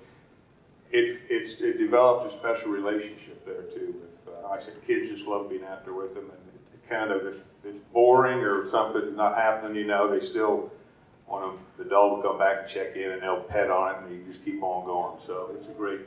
it 0.91 1.21
it's 1.29 1.61
it 1.61 1.79
developed 1.79 2.33
a 2.33 2.37
special 2.39 2.71
relationship 2.71 3.45
there 3.45 3.63
too. 3.63 3.95
With 4.01 4.35
uh, 4.35 4.49
I 4.49 4.61
said, 4.61 4.75
kids 4.87 5.11
just 5.11 5.27
love 5.27 5.51
being 5.51 5.65
out 5.65 5.85
there 5.85 5.95
with 5.95 6.15
them, 6.15 6.25
and 6.25 6.41
it 6.73 6.89
kind 6.89 7.11
of 7.11 7.27
if 7.27 7.43
it's 7.65 7.79
boring 7.93 8.39
or 8.39 8.71
something's 8.71 9.17
not 9.17 9.37
happening, 9.37 9.77
you 9.77 9.87
know, 9.87 10.09
they 10.09 10.25
still 10.25 10.71
want 11.27 11.57
them, 11.57 11.65
the 11.79 11.91
dog 11.91 12.13
will 12.13 12.23
come 12.23 12.39
back 12.39 12.59
and 12.63 12.69
check 12.69 12.97
in, 12.97 13.11
and 13.11 13.23
they'll 13.23 13.43
pet 13.43 13.71
on 13.71 13.95
it, 13.95 14.03
and 14.03 14.17
you 14.17 14.33
just 14.33 14.45
keep 14.45 14.63
on 14.63 14.85
going. 14.85 15.19
So 15.27 15.51
it's 15.59 15.69
a 15.69 15.73
great 15.73 16.01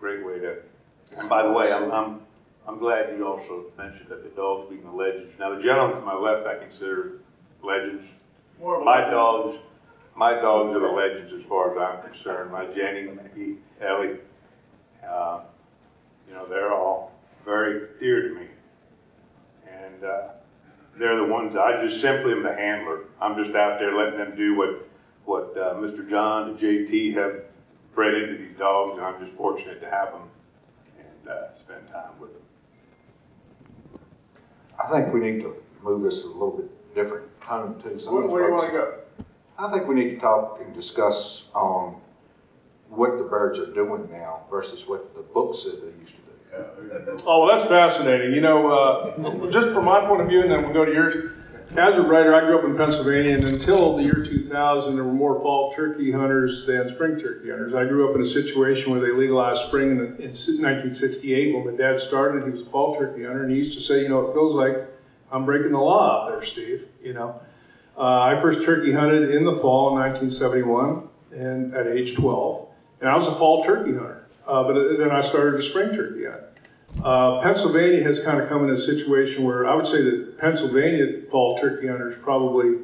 great 0.00 0.24
way 0.24 0.40
to. 0.40 0.56
And 1.16 1.28
by 1.28 1.42
the 1.42 1.52
way, 1.52 1.72
I'm 1.72 1.92
I'm 1.92 2.20
I'm 2.66 2.78
glad 2.78 3.16
you 3.16 3.26
also 3.26 3.66
mentioned 3.76 4.08
that 4.08 4.22
the 4.22 4.30
dogs 4.30 4.68
being 4.70 4.82
the 4.82 4.90
legends. 4.90 5.32
Now 5.38 5.54
the 5.54 5.62
gentleman 5.62 5.98
to 5.98 6.02
my 6.02 6.14
left, 6.14 6.46
I 6.46 6.56
consider 6.58 7.20
legends. 7.62 8.04
My 8.60 9.00
dogs, 9.10 9.58
my 10.14 10.34
dogs 10.34 10.76
are 10.76 10.80
the 10.80 10.86
legends 10.86 11.32
as 11.32 11.42
far 11.48 11.72
as 11.72 11.78
I'm 11.78 12.10
concerned. 12.10 12.50
My 12.52 12.66
Jenny, 12.66 13.10
Maggie, 13.10 13.56
Ellie, 13.80 14.18
uh, 15.06 15.40
you 16.28 16.34
know, 16.34 16.46
they're 16.46 16.72
all 16.72 17.12
very 17.44 17.88
dear 17.98 18.28
to 18.28 18.34
me, 18.34 18.46
and 19.66 20.04
uh, 20.04 20.28
they're 20.98 21.16
the 21.16 21.24
ones 21.24 21.56
I 21.56 21.82
just 21.82 22.00
simply 22.00 22.32
am 22.32 22.42
the 22.42 22.54
handler. 22.54 23.04
I'm 23.20 23.42
just 23.42 23.56
out 23.56 23.78
there 23.78 23.96
letting 23.96 24.18
them 24.18 24.36
do 24.36 24.56
what 24.56 24.86
what 25.24 25.56
uh, 25.56 25.74
Mr. 25.74 26.08
John 26.08 26.50
and 26.50 26.58
JT 26.58 27.14
have 27.14 27.44
bred 28.00 28.14
into 28.14 28.38
these 28.38 28.56
dogs, 28.56 28.96
and 28.96 29.06
I'm 29.06 29.22
just 29.22 29.36
fortunate 29.36 29.78
to 29.82 29.90
have 29.90 30.12
them 30.12 30.22
and 30.98 31.28
uh, 31.28 31.54
spend 31.54 31.86
time 31.88 32.18
with 32.18 32.30
them. 32.32 34.00
I 34.82 34.90
think 34.90 35.12
we 35.12 35.20
need 35.20 35.42
to 35.42 35.54
move 35.82 36.00
this 36.00 36.24
a 36.24 36.28
little 36.28 36.56
bit 36.56 36.94
different 36.94 37.28
tone 37.42 37.78
too. 37.78 37.98
Some 37.98 38.14
Where, 38.14 38.26
where 38.26 38.46
do 38.46 38.48
you 38.48 38.54
want 38.54 38.72
to 38.72 38.72
go? 38.72 38.94
I 39.58 39.70
think 39.70 39.86
we 39.86 39.94
need 39.94 40.12
to 40.12 40.18
talk 40.18 40.62
and 40.64 40.74
discuss 40.74 41.42
on 41.54 42.00
what 42.88 43.18
the 43.18 43.24
birds 43.24 43.58
are 43.58 43.70
doing 43.70 44.10
now 44.10 44.44
versus 44.48 44.88
what 44.88 45.14
the 45.14 45.20
book 45.20 45.54
said 45.54 45.72
they 45.82 46.00
used 46.00 46.14
to 46.14 46.22
do. 46.22 47.22
Oh, 47.26 47.44
well, 47.44 47.58
that's 47.58 47.68
fascinating. 47.68 48.32
You 48.32 48.40
know, 48.40 48.68
uh, 48.68 49.50
just 49.50 49.74
from 49.74 49.84
my 49.84 50.06
point 50.06 50.22
of 50.22 50.28
view, 50.28 50.40
and 50.40 50.50
then 50.50 50.62
we'll 50.62 50.72
go 50.72 50.86
to 50.86 50.92
yours. 50.92 51.32
As 51.76 51.94
a 51.94 52.02
writer, 52.02 52.34
I 52.34 52.40
grew 52.40 52.58
up 52.58 52.64
in 52.64 52.76
Pennsylvania, 52.76 53.36
and 53.36 53.44
until 53.44 53.96
the 53.96 54.02
year 54.02 54.24
2000, 54.24 54.96
there 54.96 55.04
were 55.04 55.12
more 55.12 55.40
fall 55.40 55.72
turkey 55.74 56.10
hunters 56.10 56.66
than 56.66 56.88
spring 56.88 57.20
turkey 57.20 57.50
hunters. 57.50 57.74
I 57.74 57.84
grew 57.84 58.08
up 58.08 58.16
in 58.16 58.22
a 58.22 58.26
situation 58.26 58.90
where 58.90 59.00
they 59.00 59.12
legalized 59.12 59.66
spring 59.66 59.92
in, 59.92 59.98
in 59.98 60.30
1968 60.30 61.54
when 61.54 61.66
my 61.66 61.76
dad 61.76 62.00
started. 62.00 62.44
He 62.44 62.50
was 62.50 62.62
a 62.62 62.70
fall 62.70 62.98
turkey 62.98 63.24
hunter, 63.24 63.44
and 63.44 63.52
he 63.52 63.58
used 63.58 63.74
to 63.74 63.80
say, 63.80 64.02
you 64.02 64.08
know, 64.08 64.28
it 64.28 64.32
feels 64.32 64.54
like 64.54 64.84
I'm 65.30 65.44
breaking 65.44 65.70
the 65.70 65.78
law 65.78 66.24
out 66.24 66.30
there, 66.30 66.44
Steve. 66.44 66.86
You 67.02 67.12
know, 67.12 67.40
uh, 67.96 68.22
I 68.22 68.40
first 68.40 68.64
turkey 68.64 68.92
hunted 68.92 69.30
in 69.30 69.44
the 69.44 69.54
fall 69.54 69.90
in 69.90 69.94
1971, 69.94 71.08
and 71.32 71.72
at 71.72 71.86
age 71.86 72.16
12, 72.16 72.66
and 73.00 73.08
I 73.08 73.16
was 73.16 73.28
a 73.28 73.34
fall 73.36 73.64
turkey 73.64 73.92
hunter. 73.92 74.26
Uh, 74.44 74.64
but 74.64 74.98
then 74.98 75.12
I 75.12 75.20
started 75.20 75.60
a 75.60 75.62
spring 75.62 75.94
turkey 75.94 76.24
hunt. 76.24 76.42
Uh, 77.02 77.40
Pennsylvania 77.40 78.02
has 78.02 78.22
kind 78.22 78.40
of 78.40 78.48
come 78.48 78.64
in 78.64 78.70
a 78.70 78.78
situation 78.78 79.44
where 79.44 79.66
I 79.66 79.74
would 79.74 79.86
say 79.86 80.02
that 80.02 80.38
Pennsylvania 80.38 81.22
fall 81.30 81.58
turkey 81.58 81.88
hunters 81.88 82.16
probably 82.22 82.78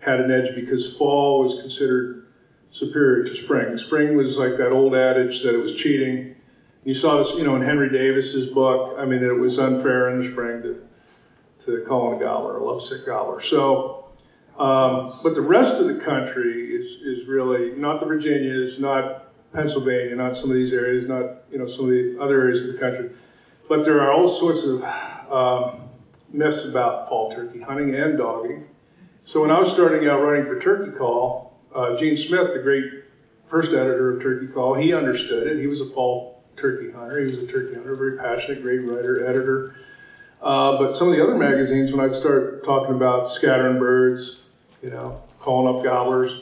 had 0.00 0.20
an 0.20 0.30
edge 0.30 0.54
because 0.54 0.96
fall 0.96 1.44
was 1.44 1.60
considered 1.60 2.26
superior 2.72 3.24
to 3.24 3.34
spring. 3.34 3.76
Spring 3.76 4.16
was 4.16 4.36
like 4.36 4.56
that 4.56 4.72
old 4.72 4.94
adage 4.94 5.42
that 5.42 5.54
it 5.54 5.58
was 5.58 5.74
cheating. 5.74 6.34
You 6.84 6.94
saw 6.94 7.22
this, 7.22 7.36
you 7.36 7.44
know, 7.44 7.56
in 7.56 7.62
Henry 7.62 7.90
Davis's 7.90 8.48
book. 8.48 8.96
I 8.98 9.04
mean, 9.04 9.22
it 9.22 9.38
was 9.38 9.58
unfair 9.58 10.10
in 10.10 10.20
the 10.22 10.30
spring 10.30 10.62
to 10.62 10.82
to 11.66 11.84
call 11.86 12.16
a 12.16 12.18
gobbler, 12.18 12.56
a 12.56 12.64
lovesick 12.64 13.04
gobbler. 13.04 13.42
So, 13.42 14.06
um, 14.58 15.20
but 15.22 15.34
the 15.34 15.42
rest 15.42 15.78
of 15.78 15.88
the 15.88 15.96
country 15.96 16.74
is 16.74 17.02
is 17.02 17.28
really 17.28 17.72
not 17.76 18.00
the 18.00 18.06
Virginias, 18.06 18.78
not 18.80 19.28
Pennsylvania, 19.52 20.16
not 20.16 20.36
some 20.36 20.50
of 20.50 20.56
these 20.56 20.72
areas, 20.72 21.06
not 21.06 21.42
you 21.52 21.58
know 21.58 21.68
some 21.68 21.84
of 21.84 21.90
the 21.90 22.16
other 22.18 22.40
areas 22.40 22.66
of 22.66 22.72
the 22.72 22.78
country 22.78 23.10
but 23.70 23.84
there 23.84 24.00
are 24.00 24.12
all 24.12 24.26
sorts 24.26 24.64
of 24.64 24.82
um, 25.30 25.88
myths 26.32 26.64
about 26.64 27.08
fall 27.08 27.32
turkey 27.32 27.60
hunting 27.60 27.94
and 27.94 28.18
dogging. 28.18 28.64
So 29.26 29.42
when 29.42 29.52
I 29.52 29.60
was 29.60 29.72
starting 29.72 30.08
out 30.08 30.20
writing 30.20 30.44
for 30.46 30.58
Turkey 30.58 30.90
Call, 30.90 31.56
uh, 31.72 31.96
Gene 31.96 32.16
Smith, 32.16 32.52
the 32.52 32.58
great 32.58 33.04
first 33.48 33.72
editor 33.72 34.16
of 34.16 34.20
Turkey 34.20 34.48
Call, 34.48 34.74
he 34.74 34.92
understood 34.92 35.46
it. 35.46 35.60
He 35.60 35.68
was 35.68 35.80
a 35.80 35.86
fall 35.86 36.42
turkey 36.56 36.90
hunter. 36.90 37.20
He 37.20 37.30
was 37.30 37.38
a 37.38 37.46
turkey 37.46 37.76
hunter, 37.76 37.94
very 37.94 38.16
passionate, 38.16 38.60
great 38.60 38.80
writer, 38.80 39.24
editor. 39.24 39.76
Uh, 40.42 40.76
but 40.76 40.96
some 40.96 41.06
of 41.06 41.14
the 41.14 41.22
other 41.22 41.36
magazines, 41.36 41.92
when 41.92 42.00
I'd 42.00 42.16
start 42.16 42.64
talking 42.64 42.96
about 42.96 43.30
scattering 43.30 43.78
birds, 43.78 44.40
you 44.82 44.90
know, 44.90 45.22
calling 45.38 45.72
up 45.72 45.84
gobblers, 45.84 46.32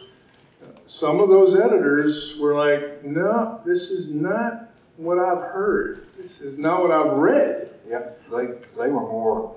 some 0.87 1.21
of 1.21 1.29
those 1.29 1.55
editors 1.55 2.39
were 2.39 2.55
like, 2.55 3.05
no, 3.05 3.61
this 3.67 3.91
is 3.91 4.09
not 4.09 4.71
what 4.97 5.19
I've 5.19 5.43
heard. 5.53 6.08
This 6.29 6.43
is 6.43 6.59
not 6.59 6.83
what 6.83 6.91
I've 6.91 7.13
read. 7.13 7.71
Yep, 7.89 8.29
they 8.31 8.47
they 8.77 8.91
were 8.91 9.01
more 9.01 9.57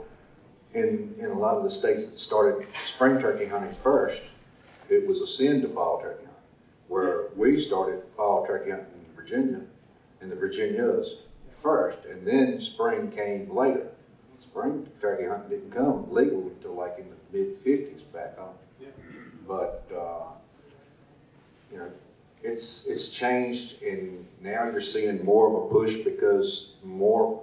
in 0.73 1.13
in 1.19 1.25
a 1.25 1.37
lot 1.37 1.57
of 1.57 1.65
the 1.65 1.71
states 1.71 2.07
that 2.07 2.17
started 2.17 2.65
spring 2.85 3.19
turkey 3.19 3.45
hunting 3.45 3.73
first. 3.73 4.21
It 4.89 5.05
was 5.05 5.19
a 5.19 5.27
sin 5.27 5.61
to 5.63 5.67
fall 5.67 5.99
turkey 5.99 6.23
hunt. 6.23 6.37
Where 6.87 7.27
we 7.35 7.61
started 7.61 8.01
fall 8.15 8.45
turkey 8.45 8.69
hunting 8.69 9.05
in 9.05 9.15
Virginia, 9.15 9.59
in 10.21 10.29
the 10.29 10.35
Virginias 10.35 11.17
first, 11.61 12.05
and 12.05 12.25
then 12.25 12.61
spring 12.61 13.11
came 13.11 13.53
later. 13.53 13.89
Spring 14.41 14.87
turkey 15.01 15.25
hunting 15.25 15.49
didn't 15.49 15.71
come 15.71 16.09
legal 16.09 16.39
until 16.39 16.75
like 16.75 16.97
in 16.97 17.05
the 17.09 17.37
mid 17.37 17.65
'50s 17.65 18.01
back 18.13 18.37
home. 18.37 18.55
Yeah. 18.79 18.87
But 19.45 19.83
uh, 19.93 20.23
you 21.69 21.79
know, 21.79 21.91
it's 22.43 22.85
it's 22.87 23.09
changed, 23.09 23.81
and 23.81 24.25
now 24.41 24.65
you're 24.65 24.81
seeing 24.81 25.23
more 25.23 25.47
of 25.47 25.55
a 25.55 25.67
push 25.67 25.97
because 25.97 26.73
more 26.83 27.39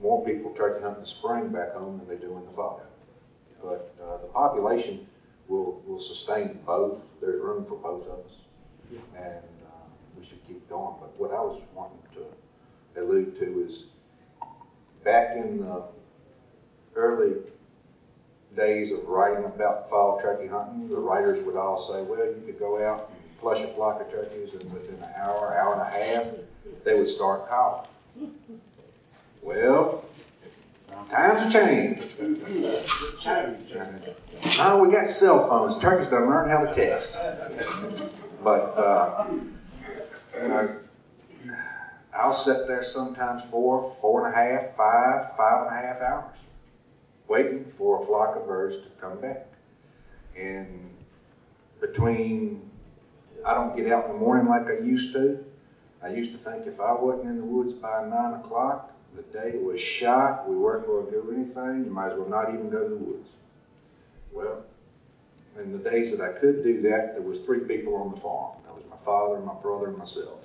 more 0.00 0.24
people 0.24 0.50
turkey 0.50 0.82
hunt 0.82 0.96
in 0.96 1.00
the 1.02 1.06
spring 1.06 1.48
back 1.48 1.72
home 1.72 1.98
than 1.98 2.08
they 2.08 2.20
do 2.20 2.36
in 2.36 2.44
the 2.44 2.52
fall. 2.52 2.80
But 3.62 3.88
uh, 4.02 4.16
the 4.18 4.26
population 4.26 5.00
will 5.48 5.78
will 5.86 6.00
sustain 6.00 6.58
both. 6.66 6.96
There's 7.20 7.40
room 7.40 7.64
for 7.68 7.76
both 7.76 8.06
of 8.06 8.18
us, 8.18 9.00
and 9.16 9.36
uh, 9.64 9.86
we 10.18 10.24
should 10.26 10.44
keep 10.46 10.68
going. 10.68 10.96
But 11.00 11.18
what 11.18 11.30
I 11.30 11.40
was 11.40 11.56
wanting 11.72 12.02
to 12.14 13.00
allude 13.00 13.36
to 13.38 13.64
is 13.68 13.84
back 15.04 15.34
in 15.34 15.60
the 15.60 15.84
early 16.94 17.36
days 18.56 18.92
of 18.92 19.06
writing 19.06 19.44
about 19.44 19.88
fall 19.88 20.18
turkey 20.20 20.46
hunting, 20.46 20.88
the 20.90 20.98
writers 20.98 21.42
would 21.44 21.56
all 21.56 21.78
say, 21.78 22.02
well, 22.02 22.24
you 22.24 22.42
could 22.44 22.58
go 22.58 22.84
out 22.84 23.08
flush 23.42 23.60
a 23.60 23.66
flock 23.74 24.00
of 24.00 24.10
turkeys, 24.10 24.54
and 24.54 24.72
within 24.72 24.94
an 24.94 25.10
hour, 25.16 25.54
hour 25.58 25.72
and 25.74 25.82
a 25.82 25.84
half, 25.84 26.26
they 26.84 26.94
would 26.94 27.08
start 27.08 27.48
calling. 27.48 27.88
Well, 29.42 30.04
times 31.10 31.42
have 31.42 31.52
changed. 31.52 32.04
Now 34.56 34.78
we 34.78 34.92
got 34.92 35.08
cell 35.08 35.48
phones. 35.48 35.78
Turkeys 35.78 36.08
don't 36.08 36.28
learn 36.28 36.48
how 36.48 36.64
to 36.64 36.74
text. 36.74 37.18
But, 38.42 38.78
uh, 38.78 39.26
I'll 42.14 42.34
sit 42.34 42.68
there 42.68 42.84
sometimes 42.84 43.42
four, 43.50 43.96
four 44.00 44.26
and 44.26 44.34
a 44.34 44.36
half, 44.36 44.76
five, 44.76 45.36
five 45.36 45.66
and 45.66 45.76
a 45.76 45.80
half 45.80 46.00
hours 46.00 46.36
waiting 47.26 47.64
for 47.78 48.02
a 48.02 48.06
flock 48.06 48.36
of 48.36 48.46
birds 48.46 48.76
to 48.76 48.88
come 49.00 49.20
back. 49.20 49.46
And 50.36 50.90
between 51.80 52.70
I 53.44 53.54
don't 53.54 53.76
get 53.76 53.90
out 53.90 54.06
in 54.06 54.12
the 54.12 54.18
morning 54.18 54.48
like 54.48 54.68
I 54.70 54.74
used 54.74 55.12
to. 55.12 55.38
I 56.02 56.08
used 56.08 56.32
to 56.32 56.38
think 56.38 56.66
if 56.66 56.80
I 56.80 56.92
wasn't 56.92 57.28
in 57.28 57.38
the 57.38 57.44
woods 57.44 57.72
by 57.74 58.04
nine 58.06 58.34
o'clock, 58.34 58.90
the 59.14 59.22
day 59.22 59.56
was 59.58 59.80
shot. 59.80 60.48
We 60.48 60.56
weren't 60.56 60.86
going 60.86 61.06
to 61.06 61.12
do 61.12 61.32
anything. 61.32 61.84
You 61.84 61.90
might 61.90 62.08
as 62.08 62.14
well 62.14 62.28
not 62.28 62.48
even 62.48 62.70
go 62.70 62.84
to 62.84 62.90
the 62.90 62.96
woods. 62.96 63.28
Well, 64.32 64.62
in 65.58 65.72
the 65.72 65.78
days 65.78 66.10
that 66.10 66.20
I 66.20 66.30
could 66.38 66.62
do 66.62 66.80
that, 66.82 67.12
there 67.14 67.22
was 67.22 67.40
three 67.40 67.60
people 67.60 67.94
on 67.96 68.10
the 68.10 68.16
farm. 68.16 68.52
That 68.64 68.74
was 68.74 68.84
my 68.88 68.96
father, 69.04 69.38
my 69.38 69.54
brother, 69.54 69.88
and 69.88 69.98
myself. 69.98 70.40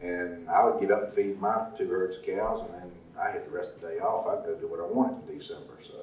And 0.00 0.48
I 0.48 0.64
would 0.64 0.80
get 0.80 0.90
up 0.90 1.02
and 1.04 1.12
feed 1.12 1.38
my 1.38 1.62
two 1.76 1.88
herds 1.88 2.16
of 2.16 2.22
cows, 2.22 2.62
and 2.62 2.72
then 2.72 2.90
I 3.18 3.30
had 3.30 3.44
the 3.44 3.50
rest 3.50 3.74
of 3.74 3.82
the 3.82 3.88
day 3.88 3.98
off. 3.98 4.26
I'd 4.26 4.44
go 4.44 4.54
do 4.54 4.66
what 4.66 4.80
I 4.80 4.84
wanted 4.84 5.28
in 5.28 5.38
December. 5.38 5.78
So 5.86 5.94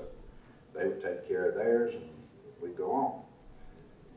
they 0.75 0.85
would 0.85 1.01
take 1.01 1.27
care 1.27 1.47
of 1.47 1.55
theirs, 1.55 1.93
and 1.95 2.03
we'd 2.61 2.77
go 2.77 2.91
on. 2.91 3.26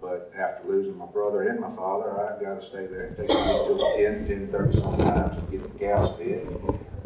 But 0.00 0.32
after 0.36 0.66
losing 0.66 0.96
my 0.96 1.06
brother 1.06 1.42
and 1.42 1.60
my 1.60 1.74
father, 1.76 2.18
I've 2.18 2.40
got 2.40 2.60
to 2.60 2.66
stay 2.66 2.86
there 2.86 3.06
and 3.06 3.16
take 3.16 3.28
me 3.28 3.34
till 3.34 3.96
10, 3.96 4.26
10 4.26 4.48
30 4.48 4.80
sometimes 4.80 5.36
to 5.36 5.50
get 5.50 5.62
the 5.62 5.78
cows 5.78 6.16
fed. 6.16 6.46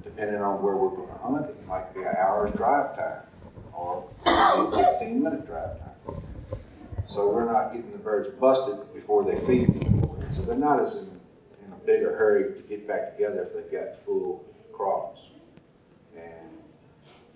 Depending 0.05 0.41
on 0.41 0.63
where 0.63 0.77
we're 0.77 0.91
going 0.91 1.09
to 1.09 1.15
hunt, 1.15 1.51
it 1.51 1.67
might 1.67 1.93
be 1.93 2.01
an 2.01 2.15
hour's 2.17 2.53
drive 2.53 2.97
time 2.97 3.23
or 3.73 4.09
15 4.25 5.23
minute 5.23 5.47
drive 5.47 5.79
time. 5.81 6.23
So 7.09 7.31
we're 7.31 7.51
not 7.51 7.73
getting 7.73 7.93
the 7.93 7.99
birds 7.99 8.29
busted 8.41 8.93
before 8.95 9.25
they 9.25 9.39
feed 9.47 9.71
anymore. 9.71 10.17
So 10.35 10.43
they're 10.43 10.57
not 10.57 10.81
as 10.81 10.97
in, 10.97 11.21
in 11.67 11.73
a 11.73 11.87
bigger 11.87 12.17
hurry 12.17 12.55
to 12.55 12.61
get 12.69 12.87
back 12.87 13.17
together 13.17 13.43
if 13.43 13.55
they've 13.55 13.73
got 13.73 13.97
full 14.05 14.45
crops. 14.73 15.21
And 16.17 16.51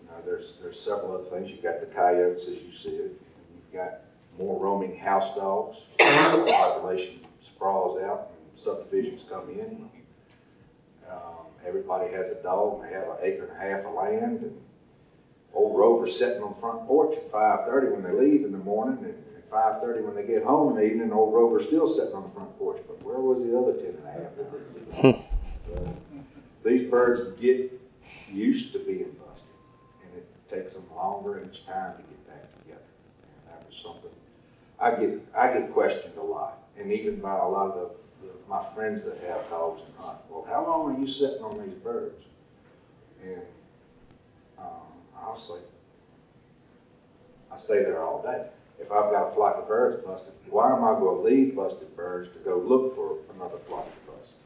you 0.01 0.07
know, 0.07 0.23
there's 0.25 0.55
there's 0.63 0.79
several 0.79 1.15
other 1.15 1.31
things. 1.31 1.51
You've 1.51 1.63
got 1.63 1.81
the 1.81 1.87
coyotes 1.87 2.43
as 2.43 2.63
you 2.63 2.73
it. 2.73 3.13
You've 3.13 3.73
got 3.73 4.01
more 4.39 4.59
roaming 4.59 4.97
house 4.97 5.35
dogs. 5.37 5.79
the 5.99 6.47
population 6.57 7.21
sprawls 7.43 8.01
out 8.03 8.31
and 8.31 8.59
subdivisions 8.59 9.25
come 9.29 9.51
in. 9.51 9.89
Um, 11.11 11.47
everybody 11.67 12.13
has 12.13 12.31
a 12.31 12.43
dog 12.43 12.83
and 12.83 12.89
they 12.89 12.95
have 12.95 13.09
an 13.09 13.17
acre 13.23 13.45
and 13.47 13.53
a 13.53 13.61
half 13.61 13.87
of 13.87 13.95
land. 13.95 14.43
And 14.43 14.61
old 15.55 15.77
Rover's 15.77 16.17
sitting 16.17 16.43
on 16.43 16.51
the 16.51 16.61
front 16.61 16.87
porch 16.87 17.17
at 17.17 17.33
5.30 17.33 17.93
when 17.93 18.03
they 18.03 18.13
leave 18.13 18.45
in 18.45 18.53
the 18.53 18.59
morning 18.59 18.99
and 19.05 19.15
at 19.37 19.51
5.30 19.51 20.03
when 20.05 20.15
they 20.15 20.25
get 20.25 20.45
home 20.45 20.77
in 20.77 20.77
the 20.77 20.91
evening, 20.91 21.13
old 21.13 21.35
Rover's 21.35 21.67
still 21.67 21.89
sitting 21.89 22.15
on 22.15 22.25
the 22.25 22.31
front 22.31 22.57
porch. 22.59 22.81
But 22.87 23.03
where 23.03 23.19
was 23.19 23.43
the 23.43 23.59
other 23.59 23.73
10 23.73 23.87
and 23.87 24.07
a 24.07 24.13
half 24.13 25.13
hours? 25.13 25.25
so, 25.67 25.97
these 26.65 26.91
birds 26.91 27.41
get 27.41 27.73
used 28.31 28.73
to 28.75 28.79
being 28.81 29.17
busted 29.19 29.45
and 30.05 30.17
it 30.17 30.29
takes 30.51 30.75
them 30.75 30.85
longer 30.95 31.43
each 31.45 31.65
time 31.67 31.97
to 31.97 32.03
get 32.03 32.29
back 32.29 32.63
together. 32.63 32.81
And 33.23 33.53
that 33.53 33.67
was 33.67 33.81
something 33.83 34.11
I 34.81 34.91
get 34.93 35.21
I 35.37 35.53
get 35.53 35.73
questioned 35.73 36.17
a 36.19 36.23
lot, 36.23 36.59
and 36.79 36.93
even 36.93 37.21
by 37.21 37.37
a 37.37 37.49
lot 37.49 37.73
of 37.73 37.91
the, 38.23 38.27
the, 38.27 38.33
my 38.49 38.65
friends 38.75 39.05
that 39.05 39.19
have 39.29 39.49
dogs 39.51 39.83
and 39.85 39.95
hunt. 39.97 40.19
Well, 40.31 40.47
how 40.49 40.65
long 40.65 40.95
are 40.95 41.01
you 41.01 41.09
sitting 41.09 41.43
on 41.43 41.61
these 41.61 41.75
birds? 41.75 42.25
And 43.23 43.43
um, 44.59 44.87
I'll 45.21 45.39
say, 45.39 45.59
I 47.53 47.59
stay 47.59 47.83
there 47.83 48.01
all 48.01 48.23
day. 48.23 48.47
If 48.81 48.93
I've 48.93 49.11
got 49.11 49.31
a 49.31 49.35
flock 49.35 49.57
of 49.57 49.67
birds 49.67 50.05
busted, 50.05 50.33
why 50.49 50.71
am 50.71 50.85
I 50.85 50.93
going 50.93 51.17
to 51.17 51.23
leave 51.23 51.57
busted 51.57 51.97
birds 51.97 52.29
to 52.35 52.39
go 52.39 52.59
look 52.59 52.95
for 52.95 53.17
another 53.35 53.59
flock 53.67 53.87
of 53.87 54.07
busted? 54.07 54.37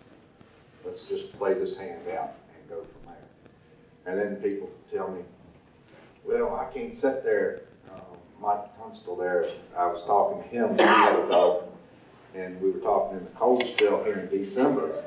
Let's 0.87 1.07
just 1.07 1.37
play 1.39 1.53
this 1.53 1.77
hand 1.77 2.09
out 2.09 2.33
and 2.55 2.69
go 2.71 2.77
from 2.77 3.13
there. 3.13 3.27
And 4.07 4.19
then 4.19 4.37
people 4.41 4.71
tell 4.91 5.13
me, 5.13 5.21
well, 6.25 6.55
I 6.55 6.73
can't 6.73 6.95
sit 6.95 7.23
there 7.23 7.61
Mike 8.43 8.77
Tunstall 8.77 9.17
there, 9.17 9.47
I 9.79 9.87
was 9.87 10.03
talking 10.03 10.43
to 10.43 10.49
him 10.49 10.71
a 10.71 10.75
while 10.75 11.27
ago, 11.27 11.69
and 12.35 12.61
we 12.61 12.73
were 12.73 12.81
talking 12.81 13.19
in 13.19 13.25
the 13.25 13.31
cold 13.31 13.65
spell 13.65 14.03
here 14.03 14.19
in 14.19 14.37
December. 14.37 15.05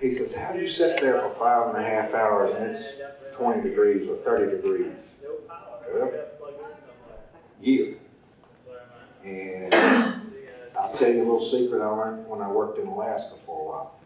He 0.00 0.10
says, 0.10 0.34
How 0.34 0.52
do 0.52 0.60
you 0.60 0.68
sit 0.68 0.98
there 0.98 1.20
for 1.20 1.30
five 1.34 1.74
and 1.74 1.84
a 1.84 1.86
half 1.86 2.14
hours 2.14 2.52
and 2.54 2.64
it's 2.64 3.36
20 3.36 3.68
degrees 3.68 4.08
or 4.08 4.16
30 4.16 4.56
degrees? 4.56 4.92
Well, 5.92 6.12
year. 7.60 7.96
And 9.22 9.74
I'll 10.78 10.96
tell 10.96 11.12
you 11.12 11.18
a 11.18 11.24
little 11.24 11.44
secret 11.44 11.82
I 11.82 11.88
learned 11.88 12.26
when 12.26 12.40
I 12.40 12.48
worked 12.48 12.78
in 12.78 12.86
Alaska 12.86 13.34
for 13.44 13.60
a 13.60 13.64
while. 13.64 13.98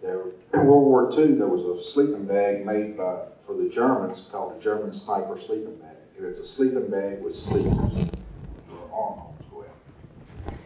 There, 0.00 0.22
in 0.54 0.66
World 0.68 0.86
War 0.86 1.10
II, 1.12 1.32
there 1.34 1.48
was 1.48 1.64
a 1.64 1.82
sleeping 1.82 2.26
bag 2.26 2.64
made 2.64 2.96
by, 2.96 3.24
for 3.44 3.56
the 3.56 3.68
Germans 3.68 4.28
called 4.30 4.56
a 4.56 4.60
German 4.60 4.94
sniper 4.94 5.36
sleeping 5.36 5.76
bag. 5.76 5.91
Was 6.22 6.38
a 6.38 6.46
sleeping 6.46 6.88
bag 6.88 7.20
with 7.20 7.34
sleepers. 7.34 7.72
Your 8.70 8.90
arm 8.94 9.34
as 9.40 9.52
well. 9.52 9.64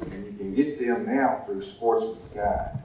And 0.02 0.26
you 0.26 0.32
can 0.32 0.54
get 0.54 0.78
them 0.78 1.06
now 1.06 1.44
through 1.46 1.62
Sportsman's 1.62 2.18
Guide. 2.34 2.78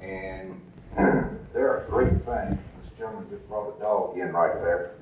And 0.00 0.60
they're 1.52 1.78
a 1.78 1.90
great 1.90 2.12
thing. 2.24 2.56
This 2.80 2.92
gentleman 2.96 3.28
just 3.30 3.48
brought 3.48 3.76
a 3.76 3.80
dog 3.80 4.16
in 4.16 4.32
right 4.32 4.54
there. 4.62 4.92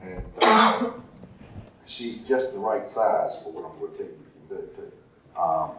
And 0.00 0.24
uh, 0.42 0.90
she's 1.86 2.18
just 2.26 2.52
the 2.52 2.58
right 2.58 2.88
size 2.88 3.36
for 3.44 3.52
what 3.52 3.72
I'm 3.72 3.78
going 3.78 3.92
to 3.92 3.98
tell 3.98 4.06
you 4.06 4.22
do 4.48 4.68
too. 4.74 5.40
Um, 5.40 5.70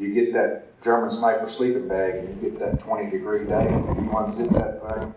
you 0.00 0.12
get 0.12 0.32
that 0.32 0.82
German 0.82 1.12
sniper 1.12 1.48
sleeping 1.48 1.86
bag 1.86 2.16
and 2.16 2.42
you 2.42 2.50
get 2.50 2.58
that 2.58 2.80
20 2.80 3.08
degree 3.08 3.46
day, 3.46 3.68
and 3.68 4.04
you 4.04 4.10
unzip 4.10 4.52
that 4.54 4.82
thing, 4.82 5.14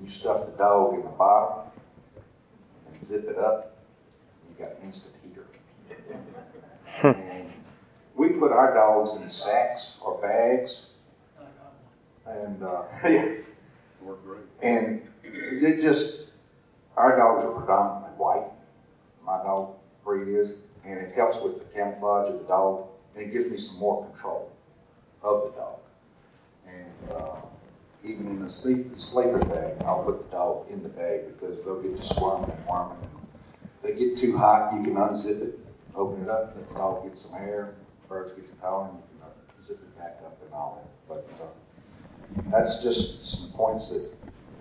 you 0.00 0.08
stuff 0.08 0.46
the 0.46 0.52
dog 0.52 0.94
in 0.94 1.02
the 1.02 1.08
bottom 1.08 1.72
and 2.88 3.04
zip 3.04 3.24
it 3.24 3.36
up, 3.36 3.69
got 4.60 4.72
instant 4.82 5.14
heater. 5.22 5.46
and 7.02 7.50
we 8.14 8.30
put 8.30 8.52
our 8.52 8.74
dogs 8.74 9.20
in 9.20 9.28
sacks 9.28 9.96
or 10.02 10.20
bags, 10.20 10.86
and 12.26 12.62
uh, 12.62 12.82
yeah, 13.08 13.34
Worked 14.02 14.24
great. 14.26 14.40
and 14.62 15.02
it 15.24 15.80
just 15.80 16.28
our 16.96 17.16
dogs 17.16 17.44
are 17.44 17.52
predominantly 17.58 18.16
white. 18.16 18.48
My 19.24 19.38
dog 19.42 19.74
breed 20.04 20.28
is, 20.28 20.58
and 20.84 20.98
it 20.98 21.14
helps 21.14 21.42
with 21.42 21.58
the 21.58 21.64
camouflage 21.74 22.32
of 22.34 22.40
the 22.40 22.46
dog, 22.46 22.86
and 23.14 23.24
it 23.24 23.32
gives 23.32 23.50
me 23.50 23.58
some 23.58 23.78
more 23.78 24.04
control 24.06 24.50
of 25.22 25.44
the 25.44 25.58
dog. 25.58 25.78
And 26.66 27.12
uh, 27.12 27.36
even 28.04 28.26
in 28.26 28.42
the 28.42 28.50
sleep 28.50 28.86
sleeper 28.98 29.38
bag, 29.38 29.82
I'll 29.84 30.04
put 30.04 30.24
the 30.30 30.36
dog 30.36 30.70
in 30.70 30.82
the 30.82 30.88
bag 30.88 31.26
because 31.28 31.64
they'll 31.64 31.82
get 31.82 31.96
to 32.00 32.02
squirming 32.06 32.50
and 32.50 32.66
worming. 32.66 32.98
If 33.02 33.19
they 33.82 33.94
get 33.94 34.18
too 34.18 34.36
hot, 34.36 34.74
you 34.74 34.82
can 34.82 34.94
unzip 34.94 35.42
it, 35.42 35.58
open 35.94 36.22
it 36.22 36.28
up, 36.28 36.54
let 36.56 36.68
the 36.68 36.74
dog 36.74 37.04
get 37.04 37.16
some 37.16 37.34
air, 37.36 37.74
birds 38.08 38.32
get 38.34 38.48
to 38.48 38.56
calling, 38.60 38.92
you 38.92 39.02
can 39.18 39.28
uh, 39.28 39.66
zip 39.66 39.80
it 39.82 39.98
back 39.98 40.18
up 40.24 40.38
and 40.44 40.52
all 40.52 40.82
that. 40.82 41.08
But 41.08 41.28
uh, 41.42 42.50
that's 42.50 42.82
just 42.82 43.24
some 43.24 43.52
points 43.52 43.90
that 43.90 44.10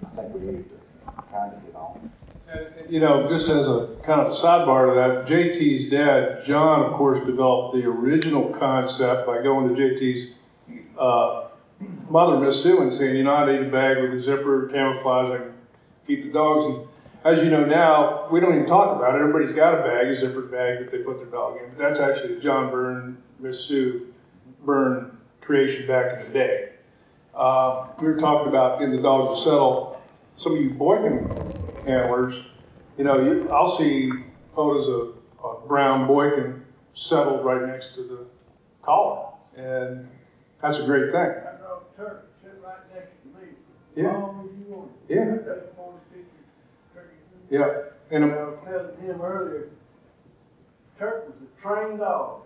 I 0.06 0.16
think 0.16 0.34
we 0.34 0.40
need 0.42 0.66
to 0.70 1.12
kind 1.32 1.54
of 1.54 1.66
get 1.66 1.76
on. 1.76 2.12
You 2.90 3.00
know, 3.00 3.30
just 3.30 3.46
as 3.46 3.68
a 3.68 3.96
kind 4.04 4.22
of 4.22 4.32
a 4.32 4.36
sidebar 4.36 4.90
to 4.90 4.96
that, 4.96 5.28
JT's 5.28 5.92
dad, 5.92 6.44
John, 6.46 6.84
of 6.84 6.94
course, 6.94 7.24
developed 7.24 7.76
the 7.76 7.86
original 7.86 8.50
concept 8.50 9.28
by 9.28 9.44
going 9.44 9.76
to 9.76 9.80
JT's 9.80 10.32
uh, 10.98 11.50
mother, 12.10 12.38
Miss 12.38 12.64
Sue, 12.64 12.82
and 12.82 12.92
saying, 12.92 13.18
you 13.18 13.24
know, 13.24 13.34
I 13.34 13.52
need 13.52 13.68
a 13.68 13.72
bag 13.72 14.02
with 14.02 14.20
a 14.20 14.22
zipper, 14.22 14.68
camouflage, 14.70 15.40
I 15.40 15.44
can 15.44 15.54
keep 16.08 16.26
the 16.26 16.32
dogs. 16.32 16.76
And 16.76 16.88
as 17.24 17.40
you 17.40 17.50
know 17.50 17.66
now, 17.66 18.28
we 18.32 18.40
don't 18.40 18.56
even 18.56 18.68
talk 18.68 18.96
about 18.96 19.16
it. 19.16 19.22
Everybody's 19.22 19.54
got 19.54 19.74
a 19.74 19.84
bag, 19.84 20.08
a 20.08 20.16
zippered 20.16 20.52
bag 20.52 20.80
that 20.80 20.92
they 20.92 21.00
put 21.00 21.18
their 21.18 21.28
dog 21.28 21.58
in. 21.58 21.70
But 21.70 21.78
that's 21.78 22.00
actually 22.00 22.38
a 22.38 22.40
John 22.40 22.72
Byrne, 22.72 23.18
Miss 23.40 23.60
Sue 23.60 24.14
Byrne 24.66 25.18
creation 25.42 25.88
back 25.88 26.20
in 26.20 26.28
the 26.28 26.34
day. 26.34 26.70
Uh, 27.34 27.88
we 28.00 28.08
were 28.08 28.20
talking 28.20 28.48
about 28.50 28.80
getting 28.80 28.96
the 28.96 29.02
dog 29.02 29.36
to 29.36 29.42
settle. 29.42 30.02
Some 30.38 30.56
of 30.56 30.62
you 30.62 30.72
Boykin 30.72 31.28
handlers, 31.86 32.36
you 32.98 33.04
know, 33.04 33.22
you, 33.22 33.50
I'll 33.50 33.78
see 33.78 34.12
photos 34.54 34.88
of, 34.88 35.16
a 35.42 35.66
brown 35.68 36.06
Boykin 36.06 36.66
settled 36.94 37.46
right 37.46 37.66
next 37.66 37.96
to 37.96 38.04
the 38.04 38.26
collar, 38.82 39.30
and 39.56 40.06
that's 40.62 40.80
a 40.80 40.86
great 40.86 41.14
thing. 41.14 41.32
I 41.32 41.56
drove 41.58 41.84
turkey, 41.96 42.28
sit 42.44 42.60
right 42.62 42.80
next 42.94 43.12
to 43.24 43.40
me. 43.40 43.48
Yeah. 43.96 44.18
long 44.18 44.50
as 44.50 44.60
you 44.60 44.76
want. 44.76 44.92
Yeah. 45.08 45.22
I 45.22 45.38
got 45.48 45.76
40, 45.78 45.98
50 46.12 46.26
turkeys. 46.94 47.24
Yeah, 47.50 47.66
and 48.12 48.24
And 48.24 48.34
I 48.34 48.44
was 48.44 48.60
telling 48.64 48.98
him 49.02 49.22
earlier, 49.22 49.70
Turk 50.98 51.28
was 51.28 51.36
a 51.42 51.62
trained 51.62 52.00
dog, 52.00 52.42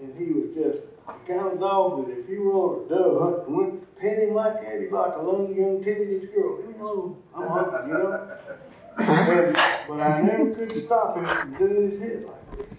and 0.00 0.16
he 0.16 0.32
was 0.32 0.54
just 0.54 0.86
the 1.06 1.32
kind 1.32 1.52
of 1.52 1.60
dog 1.60 2.06
that 2.06 2.18
if 2.18 2.28
you 2.28 2.42
were 2.42 2.52
on 2.52 2.86
a 2.86 2.88
dove 2.88 3.22
hunt 3.22 3.48
and 3.48 3.56
went 3.56 3.98
pet 3.98 4.18
him 4.18 4.34
like 4.34 4.62
that, 4.62 4.80
he'd 4.80 4.92
like 4.92 5.14
a 5.16 5.22
little 5.22 5.52
young 5.52 5.82
teenage 5.82 6.32
girl. 6.32 6.58
Leave 6.58 6.76
me 6.76 6.80
alone. 6.80 7.22
I'm 7.34 7.48
hungry, 7.48 7.88
you 7.88 7.94
know. 7.94 8.36
and, 8.98 9.54
but 9.88 10.00
I 10.00 10.22
never 10.22 10.54
could 10.54 10.84
stop 10.84 11.16
him 11.16 11.24
from 11.24 11.54
doing 11.58 11.90
his 11.90 12.00
head 12.00 12.24
like 12.24 12.58
this, 12.58 12.78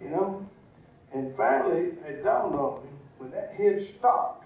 you 0.00 0.10
know. 0.10 0.46
And 1.12 1.36
finally, 1.36 1.92
it 2.06 2.24
dawned 2.24 2.54
on 2.54 2.84
me 2.84 2.90
when 3.18 3.30
that 3.32 3.54
head 3.54 3.86
stopped. 3.98 4.41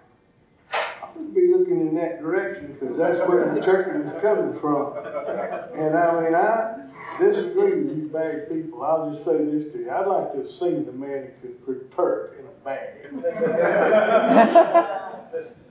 In 1.76 1.94
that 1.96 2.22
direction 2.22 2.72
because 2.72 2.96
that's 2.96 3.28
where 3.28 3.54
the 3.54 3.60
turkey 3.60 3.98
was 3.98 4.22
coming 4.22 4.58
from. 4.60 4.96
And 5.78 5.94
I 5.94 6.20
mean, 6.22 6.34
I 6.34 6.86
disagree 7.18 7.82
with 7.82 7.98
you 7.98 8.08
bad 8.10 8.48
people. 8.48 8.82
I'll 8.82 9.12
just 9.12 9.26
say 9.26 9.44
this 9.44 9.72
to 9.74 9.80
you. 9.80 9.90
I'd 9.90 10.06
like 10.06 10.32
to 10.32 10.38
have 10.38 10.48
seen 10.48 10.86
the 10.86 10.92
man 10.92 11.32
who 11.42 11.48
could 11.48 11.66
put 11.66 11.94
turk 11.94 12.36
in 12.38 12.46
a 12.46 12.50
bag. 12.64 13.12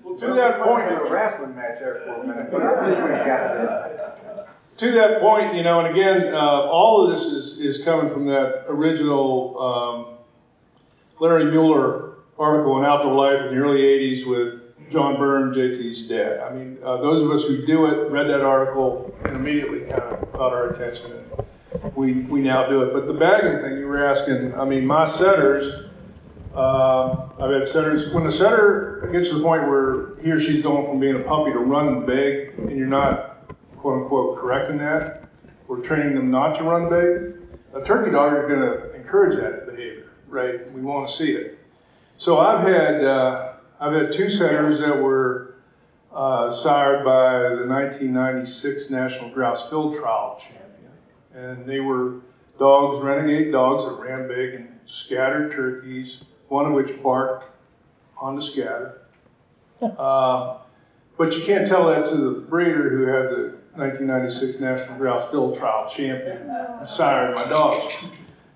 well, 0.04 0.16
to 0.20 0.28
that 0.36 0.62
point, 0.62 0.92
a 0.92 1.10
wrestling 1.10 1.56
match 1.56 1.80
there 1.80 2.04
for 2.06 2.22
a 2.22 2.28
minute, 2.28 2.52
to 4.78 4.92
that 4.92 5.22
point, 5.22 5.56
you 5.56 5.64
know, 5.64 5.80
and 5.80 5.88
again, 5.96 6.36
uh, 6.36 6.38
all 6.38 7.08
of 7.08 7.18
this 7.18 7.26
is, 7.26 7.60
is 7.60 7.84
coming 7.84 8.14
from 8.14 8.28
that 8.28 8.66
original 8.68 9.60
um, 9.60 10.18
Larry 11.20 11.46
Mueller 11.46 12.18
article 12.38 12.78
in 12.78 12.86
Outdoor 12.86 13.16
Life 13.16 13.42
in 13.42 13.56
the 13.56 13.62
early 13.62 13.82
80s 13.82 14.28
with 14.28 14.65
John 14.92 15.18
Byrne, 15.18 15.54
JT's 15.54 16.08
dad. 16.08 16.40
I 16.40 16.54
mean, 16.54 16.78
uh, 16.84 16.98
those 16.98 17.24
of 17.24 17.32
us 17.32 17.44
who 17.44 17.66
do 17.66 17.86
it 17.86 18.10
read 18.12 18.28
that 18.28 18.42
article 18.42 19.16
and 19.26 19.36
immediately 19.36 19.82
kind 19.82 20.02
of 20.02 20.32
caught 20.34 20.54
our 20.54 20.70
attention, 20.70 21.12
and 21.12 21.96
we, 21.96 22.14
we 22.14 22.42
now 22.42 22.68
do 22.68 22.84
it. 22.84 22.94
But 22.94 23.08
the 23.08 23.14
bagging 23.14 23.62
thing 23.62 23.78
you 23.78 23.88
were 23.88 24.06
asking, 24.06 24.54
I 24.56 24.66
mean, 24.66 24.86
my 24.86 25.06
setters, 25.06 25.90
uh, 26.54 27.30
I've 27.40 27.52
had 27.52 27.68
setters, 27.68 28.14
when 28.14 28.24
the 28.24 28.32
setter 28.32 29.10
gets 29.12 29.30
to 29.30 29.36
the 29.36 29.44
point 29.44 29.68
where 29.68 30.16
he 30.18 30.32
or 30.32 30.40
she's 30.40 30.64
going 30.64 30.86
from 30.86 31.00
being 31.00 31.16
a 31.16 31.24
puppy 31.24 31.52
to 31.52 31.60
run 31.60 32.06
big, 32.06 32.58
and 32.60 32.78
you're 32.78 32.88
not 32.88 33.48
quote 33.78 34.04
unquote 34.04 34.40
correcting 34.40 34.78
that, 34.78 35.30
or 35.68 35.78
training 35.80 36.16
them 36.16 36.32
not 36.32 36.58
to 36.58 36.64
run 36.64 36.90
big, 36.90 37.36
a 37.74 37.86
turkey 37.86 38.12
dog 38.12 38.34
is 38.38 38.48
going 38.48 38.62
to 38.62 38.94
encourage 38.94 39.38
that 39.38 39.66
behavior, 39.66 40.10
right? 40.28 40.72
We 40.72 40.82
want 40.82 41.08
to 41.08 41.14
see 41.14 41.32
it. 41.32 41.60
So 42.18 42.38
I've 42.38 42.66
had 42.66 43.04
uh, 43.04 43.45
I've 43.86 43.94
had 43.94 44.12
two 44.12 44.32
setters 44.32 44.80
that 44.80 45.00
were 45.00 45.58
uh, 46.12 46.52
sired 46.52 47.06
by 47.06 47.38
the 47.56 47.68
1996 47.68 48.90
National 48.90 49.30
Grouse 49.30 49.70
Field 49.70 49.96
Trial 49.98 50.42
champion, 50.42 50.92
and 51.36 51.68
they 51.68 51.82
were 51.82 52.16
dogs, 52.58 53.04
renegade 53.04 53.52
dogs 53.52 53.86
that 53.86 54.02
ran 54.02 54.28
big 54.28 54.56
and 54.56 54.80
scattered 54.88 55.52
turkeys, 55.52 56.24
one 56.48 56.66
of 56.66 56.74
which 56.74 57.00
barked 57.04 57.46
on 58.18 58.36
the 58.36 58.42
scatter. 58.42 59.02
Uh, 59.84 60.58
but 61.18 61.38
you 61.38 61.44
can't 61.46 61.68
tell 61.68 61.86
that 61.86 62.10
to 62.10 62.16
the 62.18 62.40
breeder 62.40 62.90
who 62.90 63.04
had 63.04 63.30
the 63.30 63.58
1996 63.76 64.62
National 64.62 64.98
Grouse 64.98 65.30
Field 65.30 65.60
Trial 65.60 65.88
champion 65.88 66.50
sired 66.88 67.36
my 67.36 67.46
dogs. 67.50 68.04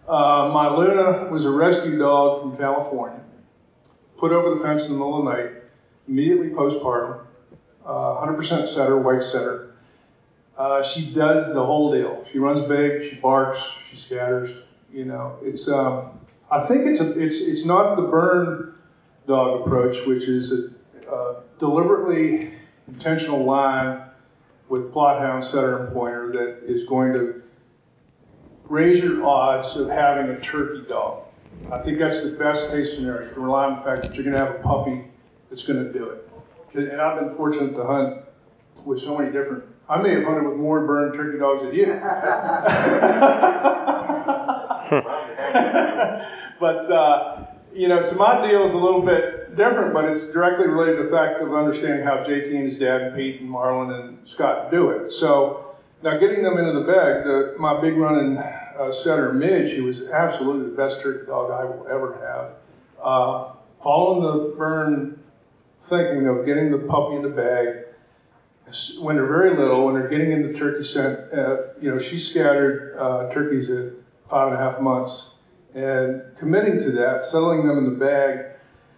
Uh, 0.08 0.50
my 0.52 0.76
Luna 0.76 1.30
was 1.30 1.46
a 1.46 1.52
rescue 1.52 2.00
dog 2.00 2.42
from 2.42 2.58
California, 2.58 3.22
put 4.20 4.32
over 4.32 4.56
the 4.56 4.62
fence 4.62 4.84
in 4.86 4.90
the 4.92 4.98
middle 4.98 5.20
of 5.20 5.26
the 5.26 5.32
night, 5.32 5.52
immediately 6.08 6.50
postpartum, 6.50 7.26
uh, 7.86 8.26
100% 8.26 8.74
setter, 8.74 9.00
white 9.00 9.24
setter. 9.24 9.74
Uh, 10.58 10.84
she 10.84 11.14
does 11.14 11.54
the 11.54 11.66
whole 11.66 11.94
deal. 11.94 12.26
She 12.32 12.38
runs 12.38 12.68
big, 12.68 13.10
she 13.10 13.16
barks, 13.16 13.62
she 13.90 13.98
scatters. 13.98 14.52
You 14.92 15.06
know, 15.06 15.38
it's. 15.42 15.70
Um, 15.70 16.20
I 16.52 16.66
think 16.66 16.88
it's 16.88 17.00
a, 17.00 17.18
it's 17.18 17.42
it's 17.42 17.64
not 17.64 17.96
the 17.96 18.02
Byrne 18.02 18.74
dog 19.28 19.62
approach, 19.62 20.06
which 20.08 20.24
is 20.24 20.74
a, 21.08 21.12
a 21.12 21.44
deliberately 21.60 22.52
intentional 22.88 23.44
line 23.44 24.02
with 24.68 24.92
Plott 24.92 25.20
hound, 25.20 25.46
setter, 25.46 25.86
and 25.86 25.94
pointer 25.94 26.32
that 26.32 26.64
is 26.66 26.84
going 26.86 27.14
to 27.14 27.42
raise 28.66 29.02
your 29.02 29.26
odds 29.26 29.78
of 29.78 29.90
having 29.90 30.30
a 30.32 30.40
turkey 30.42 30.88
dog. 30.90 31.24
I 31.72 31.84
think 31.84 32.00
that's 32.00 32.30
the 32.30 32.38
best 32.38 32.72
case 32.72 32.96
scenario. 32.96 33.28
You 33.28 33.34
can 33.34 33.44
rely 33.44 33.66
on 33.66 33.78
the 33.78 33.84
fact 33.84 34.04
that 34.04 34.16
you're 34.16 34.24
going 34.24 34.34
to 34.34 34.40
have 34.40 34.56
a 34.56 34.60
puppy 34.60 35.06
that's 35.50 35.64
going 35.64 35.84
to 35.84 35.94
do 35.94 36.10
it. 36.10 36.30
And 36.74 37.02
I've 37.02 37.20
been 37.20 37.36
fortunate 37.36 37.76
to 37.76 37.86
hunt 37.86 38.24
with 38.86 39.02
so 39.02 39.18
many 39.18 39.32
different. 39.32 39.64
I 39.88 40.02
may 40.02 40.12
have 40.12 40.24
hunted 40.24 40.48
with 40.48 40.58
more 40.58 40.86
burned 40.86 41.16
turkey 41.16 41.40
dogs 41.40 41.64
than 41.64 41.74
you. 41.74 41.86
but 46.60 46.92
uh, 46.92 47.46
you 47.74 47.88
know, 47.88 48.02
so 48.02 48.16
my 48.16 48.48
deal 48.48 48.68
is 48.68 48.74
a 48.74 48.78
little 48.78 49.02
bit 49.02 49.56
different, 49.56 49.94
but 49.94 50.06
it's 50.06 50.32
directly 50.32 50.68
related 50.68 50.98
to 50.98 51.04
the 51.04 51.10
fact 51.10 51.42
of 51.42 51.54
understanding 51.54 52.06
how 52.06 52.18
JT 52.18 52.56
and 52.56 52.70
his 52.70 52.80
dad 52.80 53.02
and 53.02 53.16
Pete 53.16 53.42
and 53.42 53.50
Marlon 53.50 54.00
and 54.00 54.28
Scott 54.28 54.72
do 54.72 54.90
it. 54.90 55.12
So 55.12 55.76
now 56.04 56.18
getting 56.18 56.44
them 56.44 56.58
into 56.58 56.74
the 56.74 56.86
bag, 56.86 57.24
the, 57.24 57.56
my 57.60 57.80
big 57.82 57.96
running 57.96 58.38
uh, 58.80 58.92
setter 58.92 59.34
Midge, 59.34 59.76
who 59.76 59.84
was 59.84 60.04
absolutely 60.10 60.70
the 60.70 60.76
best 60.76 61.02
turkey 61.02 61.26
dog 61.28 61.52
I 61.52 61.66
will 61.66 61.86
ever 61.88 62.18
have, 62.26 63.04
uh, 63.04 63.52
following 63.84 64.22
the 64.24 64.56
Byrne, 64.56 65.20
thinking 65.90 66.28
of 66.28 66.46
getting 66.46 66.72
the 66.72 66.78
puppy 66.78 67.16
in 67.16 67.22
the 67.22 67.30
bag. 67.30 67.86
When 69.02 69.16
they're 69.16 69.26
very 69.26 69.58
little, 69.58 69.86
when 69.86 69.96
they're 69.96 70.08
getting 70.08 70.32
into 70.32 70.54
turkey 70.54 70.84
scent, 70.84 71.34
uh, 71.34 71.74
you 71.82 71.92
know, 71.92 72.00
she 72.00 72.20
scattered 72.20 72.96
uh, 72.98 73.32
turkeys 73.34 73.70
at 73.70 73.94
five 74.30 74.54
and 74.54 74.56
a 74.56 74.60
half 74.60 74.80
months, 74.80 75.30
and 75.74 76.22
committing 76.38 76.80
to 76.80 76.92
that, 76.92 77.26
settling 77.26 77.68
them 77.68 77.80
in 77.80 77.86
the 77.86 78.00
bag, 78.00 78.46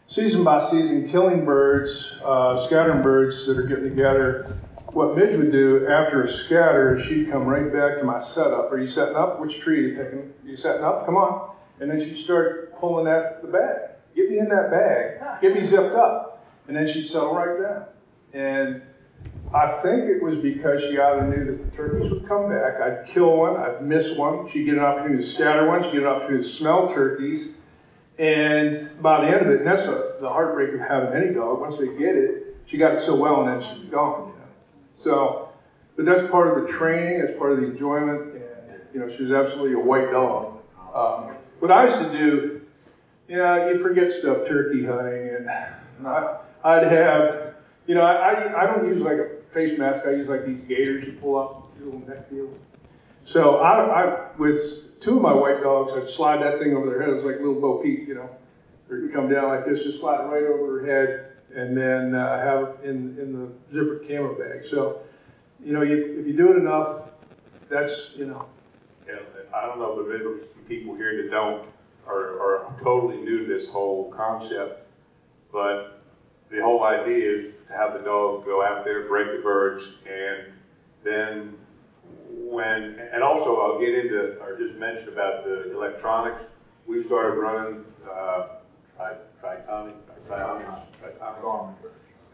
season 0.07 0.43
by 0.43 0.59
season, 0.59 1.09
killing 1.09 1.45
birds, 1.45 2.19
uh, 2.23 2.59
scattering 2.59 3.01
birds 3.01 3.47
that 3.47 3.57
are 3.57 3.63
getting 3.63 3.89
together. 3.89 4.57
What 4.93 5.15
Midge 5.15 5.37
would 5.37 5.53
do 5.53 5.87
after 5.87 6.23
a 6.23 6.27
scatter 6.27 6.97
is 6.97 7.05
she'd 7.05 7.31
come 7.31 7.45
right 7.45 7.71
back 7.71 7.99
to 7.99 8.03
my 8.03 8.19
setup. 8.19 8.69
Are 8.73 8.77
you 8.77 8.89
setting 8.89 9.15
up? 9.15 9.39
Which 9.39 9.59
tree 9.61 9.85
are 9.85 9.87
you 9.87 9.95
picking? 9.95 10.19
Are 10.19 10.49
you 10.49 10.57
setting 10.57 10.83
up? 10.83 11.05
Come 11.05 11.15
on. 11.15 11.55
And 11.79 11.89
then 11.89 12.01
she'd 12.01 12.21
start 12.21 12.77
pulling 12.77 13.07
at 13.07 13.41
the 13.41 13.47
bag. 13.47 13.91
Get 14.17 14.29
me 14.29 14.39
in 14.39 14.49
that 14.49 14.69
bag. 14.69 15.41
Get 15.41 15.53
me 15.55 15.63
zipped 15.63 15.95
up. 15.95 16.45
And 16.67 16.75
then 16.75 16.89
she'd 16.89 17.07
settle 17.07 17.33
right 17.33 17.57
down. 17.57 17.85
And 18.33 18.81
I 19.53 19.81
think 19.81 20.09
it 20.09 20.21
was 20.21 20.37
because 20.37 20.81
she 20.81 20.99
either 20.99 21.25
knew 21.25 21.45
that 21.45 21.71
the 21.71 21.77
turkeys 21.77 22.11
would 22.11 22.27
come 22.27 22.49
back. 22.49 22.81
I'd 22.81 23.07
kill 23.07 23.37
one. 23.37 23.55
I'd 23.55 23.81
miss 23.81 24.17
one. 24.17 24.49
She'd 24.49 24.65
get 24.65 24.73
an 24.73 24.81
opportunity 24.81 25.23
to 25.23 25.29
scatter 25.29 25.67
one. 25.67 25.83
She'd 25.83 25.93
get 25.93 26.01
an 26.01 26.07
opportunity 26.07 26.43
to 26.43 26.49
smell 26.49 26.93
turkeys. 26.93 27.55
And 28.19 29.01
by 29.01 29.21
the 29.21 29.27
end 29.27 29.45
of 29.45 29.53
it, 29.53 29.59
and 29.59 29.67
that's 29.67 29.87
a, 29.87 30.17
the 30.19 30.29
heartbreak 30.29 30.73
of 30.73 30.81
having 30.81 31.13
any 31.13 31.33
dog. 31.33 31.61
Once 31.61 31.77
they 31.77 31.87
get 31.97 32.15
it, 32.15 32.57
she 32.65 32.77
got 32.77 32.93
it 32.93 32.99
so 32.99 33.15
well, 33.15 33.47
and 33.47 33.61
then 33.61 33.69
she's 33.69 33.85
gone. 33.85 34.30
So, 34.93 35.49
but 35.95 36.05
that's 36.05 36.29
part 36.29 36.57
of 36.57 36.63
the 36.63 36.69
training. 36.71 37.21
That's 37.21 37.37
part 37.37 37.53
of 37.53 37.61
the 37.61 37.67
enjoyment. 37.67 38.33
And 38.33 38.81
you 38.93 38.99
know, 38.99 39.15
she 39.15 39.23
was 39.23 39.31
absolutely 39.31 39.73
a 39.73 39.79
white 39.79 40.11
dog. 40.11 40.59
Um, 40.93 41.35
what 41.59 41.71
I 41.71 41.85
used 41.85 41.99
to 41.99 42.11
do, 42.11 42.61
you 43.27 43.37
know, 43.37 43.69
you 43.69 43.81
forget 43.81 44.11
stuff 44.11 44.47
turkey 44.47 44.85
hunting, 44.85 45.35
and 45.35 46.07
I, 46.07 46.39
I'd 46.63 46.83
have, 46.91 47.55
you 47.87 47.95
know, 47.95 48.01
I, 48.01 48.63
I 48.63 48.65
don't 48.65 48.87
use 48.87 49.01
like 49.01 49.17
a 49.17 49.29
face 49.53 49.77
mask. 49.77 50.05
I 50.05 50.11
use 50.11 50.27
like 50.27 50.45
these 50.45 50.59
gaiters 50.67 51.05
you 51.05 51.13
pull 51.13 51.37
up, 51.37 51.67
little 51.79 51.99
neck 52.07 52.29
deal. 52.29 52.49
So 53.25 53.57
I, 53.57 54.03
I, 54.03 54.27
with 54.37 54.99
two 54.99 55.17
of 55.17 55.21
my 55.21 55.33
white 55.33 55.61
dogs, 55.61 55.93
I'd 55.95 56.09
slide 56.09 56.41
that 56.41 56.59
thing 56.59 56.75
over 56.75 56.89
their 56.89 57.01
head. 57.01 57.09
It 57.09 57.15
was 57.15 57.25
like 57.25 57.37
little 57.37 57.61
Bo 57.61 57.77
Peep, 57.77 58.07
you 58.07 58.15
know. 58.15 58.29
Or 58.89 58.97
you 58.97 59.09
come 59.09 59.29
down 59.29 59.47
like 59.47 59.65
this, 59.65 59.83
just 59.83 60.01
slide 60.01 60.25
it 60.25 60.27
right 60.27 60.43
over 60.43 60.81
her 60.81 60.85
head, 60.85 61.30
and 61.55 61.77
then 61.77 62.15
uh, 62.15 62.39
have 62.41 62.61
it 62.61 62.89
in 62.89 63.17
in 63.19 63.33
the 63.33 63.75
zippered 63.75 64.07
camera 64.07 64.33
bag. 64.35 64.65
So, 64.69 65.01
you 65.63 65.73
know, 65.73 65.81
you, 65.81 66.15
if 66.19 66.27
you 66.27 66.33
do 66.33 66.53
it 66.53 66.57
enough, 66.57 67.09
that's 67.69 68.13
you 68.15 68.25
know. 68.25 68.45
Yeah, 69.07 69.19
I 69.53 69.65
don't 69.65 69.79
know, 69.79 69.95
but 69.95 70.07
there's 70.07 70.23
some 70.23 70.63
people 70.67 70.95
here 70.95 71.21
that 71.21 71.31
don't 71.31 71.63
are, 72.07 72.39
are 72.39 72.75
totally 72.81 73.17
new 73.17 73.45
to 73.45 73.53
this 73.53 73.67
whole 73.67 74.11
concept. 74.11 74.79
But 75.51 75.91
the 76.49 76.61
whole 76.61 76.83
idea 76.83 77.31
is 77.37 77.45
to 77.67 77.73
have 77.73 77.93
the 77.93 77.99
dog 77.99 78.45
go 78.45 78.63
out 78.63 78.85
there, 78.85 79.07
break 79.07 79.31
the 79.31 79.41
birds, 79.41 79.95
and 80.05 80.45
then 81.03 81.57
when, 82.29 82.99
and 83.13 83.23
also 83.23 83.59
I'll 83.59 83.79
get 83.79 83.93
into, 83.93 84.37
or 84.39 84.57
just 84.57 84.75
mention 84.75 85.07
about 85.09 85.43
the 85.43 85.71
electronics. 85.73 86.41
We 86.85 87.05
started 87.05 87.37
running 87.37 87.85
uh, 88.09 88.45
tri- 88.95 89.15
Tri-Tronic, 89.39 89.93
Tri-Tronic, 90.27 90.85
Tri-Tronic, 90.99 91.75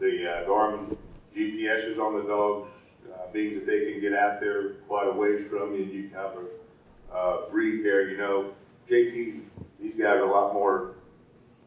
the 0.00 0.30
uh, 0.30 0.48
Garmin 0.48 0.96
GPSs 1.36 1.98
on 1.98 2.16
the 2.20 2.28
dogs, 2.28 2.70
uh, 3.12 3.32
being 3.32 3.54
that 3.54 3.66
they 3.66 3.92
can 3.92 4.00
get 4.00 4.14
out 4.14 4.40
there 4.40 4.74
quite 4.88 5.08
a 5.08 5.12
ways 5.12 5.46
from 5.50 5.74
you. 5.74 5.84
You 5.84 6.10
have 6.14 6.32
a 6.36 7.14
uh, 7.14 7.50
breed 7.50 7.84
there, 7.84 8.10
you 8.10 8.16
know. 8.16 8.52
JT, 8.90 9.40
these 9.80 9.94
guys 9.94 10.16
are 10.16 10.22
a 10.22 10.30
lot 10.30 10.54
more 10.54 10.94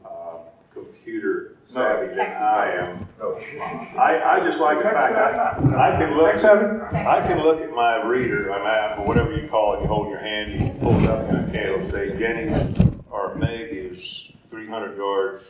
uh, 0.05 0.37
computer 0.73 1.55
savvy 1.71 2.15
than 2.15 2.19
I 2.19 2.71
am. 2.71 3.07
I, 3.97 4.19
I 4.19 4.47
just 4.47 4.59
like 4.59 4.77
the 4.79 4.83
fact 4.85 5.59
that 5.59 5.77
I 5.77 5.97
can 5.97 6.17
look. 6.17 6.43
I 6.43 7.27
can 7.27 7.43
look 7.43 7.61
at 7.61 7.71
my 7.71 8.03
reader, 8.03 8.49
my 8.49 8.63
map, 8.63 8.99
or 8.99 9.05
whatever 9.05 9.35
you 9.35 9.47
call 9.47 9.75
it. 9.75 9.81
You 9.81 9.87
hold 9.87 10.05
in 10.07 10.11
your 10.11 10.19
hand, 10.19 10.53
you 10.53 10.69
pull 10.81 10.99
it 11.03 11.09
up, 11.09 11.29
and 11.29 11.37
I. 11.37 11.59
It'll 11.59 11.89
say 11.91 12.17
Jennings 12.17 12.99
or 13.11 13.35
Meg 13.35 13.67
is 13.71 14.31
300 14.49 14.97
yards 14.97 15.43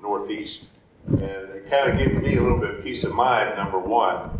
northeast, 0.00 0.66
and 1.06 1.22
it 1.22 1.70
kind 1.70 1.90
of 1.90 1.98
gives 1.98 2.22
me 2.22 2.36
a 2.36 2.42
little 2.42 2.58
bit 2.58 2.70
of 2.70 2.84
peace 2.84 3.04
of 3.04 3.12
mind. 3.12 3.56
Number 3.56 3.78
one, 3.78 4.30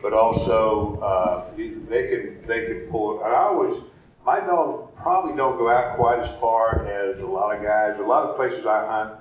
but 0.00 0.12
also 0.12 0.98
uh, 1.00 1.56
they 1.56 2.08
can 2.08 2.42
they 2.46 2.64
can 2.66 2.88
pull 2.90 3.20
it. 3.20 3.24
And 3.24 3.34
I 3.34 3.38
always 3.44 3.82
my 4.24 4.40
dogs 4.40 4.92
probably 4.96 5.36
don't 5.36 5.58
go 5.58 5.68
out 5.68 5.96
quite 5.96 6.20
as 6.20 6.40
far 6.40 6.86
as 6.86 7.18
a 7.20 7.26
lot 7.26 7.56
of 7.56 7.62
guys. 7.62 7.98
A 7.98 8.02
lot 8.02 8.28
of 8.28 8.36
places 8.36 8.66
I 8.66 8.86
hunt. 8.86 9.20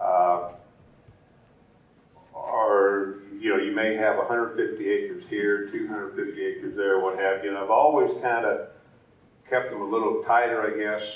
Uh, 0.00 0.52
or 2.32 3.16
you 3.40 3.50
know, 3.50 3.62
you 3.62 3.72
may 3.72 3.94
have 3.94 4.16
150 4.16 4.88
acres 4.88 5.24
here, 5.28 5.68
250 5.70 6.44
acres 6.44 6.76
there, 6.76 7.00
what 7.00 7.18
have 7.18 7.44
you. 7.44 7.50
And 7.50 7.58
I've 7.58 7.70
always 7.70 8.10
kind 8.22 8.44
of 8.44 8.68
kept 9.48 9.70
them 9.70 9.80
a 9.80 9.84
little 9.84 10.22
tighter, 10.24 10.62
I 10.62 10.76
guess, 10.78 11.08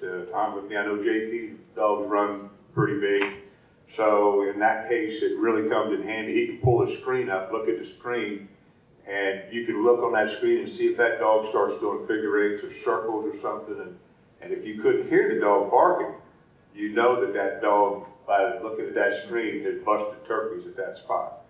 to 0.00 0.26
time 0.32 0.56
with 0.56 0.64
me. 0.64 0.76
I 0.76 0.84
know 0.84 0.96
JT 0.96 1.56
dogs 1.76 2.08
run 2.08 2.50
pretty 2.74 3.00
big. 3.00 3.34
So 3.96 4.48
in 4.48 4.58
that 4.60 4.88
case, 4.88 5.22
it 5.22 5.38
really 5.38 5.68
comes 5.68 5.92
in 5.98 6.06
handy. 6.06 6.32
He 6.34 6.46
can 6.46 6.58
pull 6.58 6.84
the 6.86 6.96
screen 6.96 7.28
up, 7.28 7.52
look 7.52 7.68
at 7.68 7.78
the 7.78 7.84
screen, 7.84 8.48
and 9.06 9.42
you 9.52 9.66
can 9.66 9.84
look 9.84 10.00
on 10.02 10.12
that 10.12 10.30
screen 10.30 10.60
and 10.60 10.68
see 10.68 10.86
if 10.86 10.96
that 10.96 11.18
dog 11.18 11.48
starts 11.50 11.78
doing 11.80 12.06
figure 12.06 12.54
eights 12.54 12.64
or 12.64 12.72
circles 12.82 13.34
or 13.34 13.38
something. 13.40 13.78
And, 13.80 13.98
and 14.40 14.52
if 14.52 14.64
you 14.64 14.80
couldn't 14.80 15.08
hear 15.08 15.34
the 15.34 15.40
dog 15.40 15.70
barking, 15.70 16.14
you 16.74 16.90
know 16.94 17.20
that 17.24 17.34
that 17.34 17.60
dog, 17.60 18.06
by 18.26 18.58
looking 18.62 18.86
at 18.86 18.94
that 18.94 19.14
screen, 19.24 19.62
had 19.62 19.84
busted 19.84 20.24
turkeys 20.26 20.66
at 20.66 20.76
that 20.76 20.96
spot. 20.96 21.40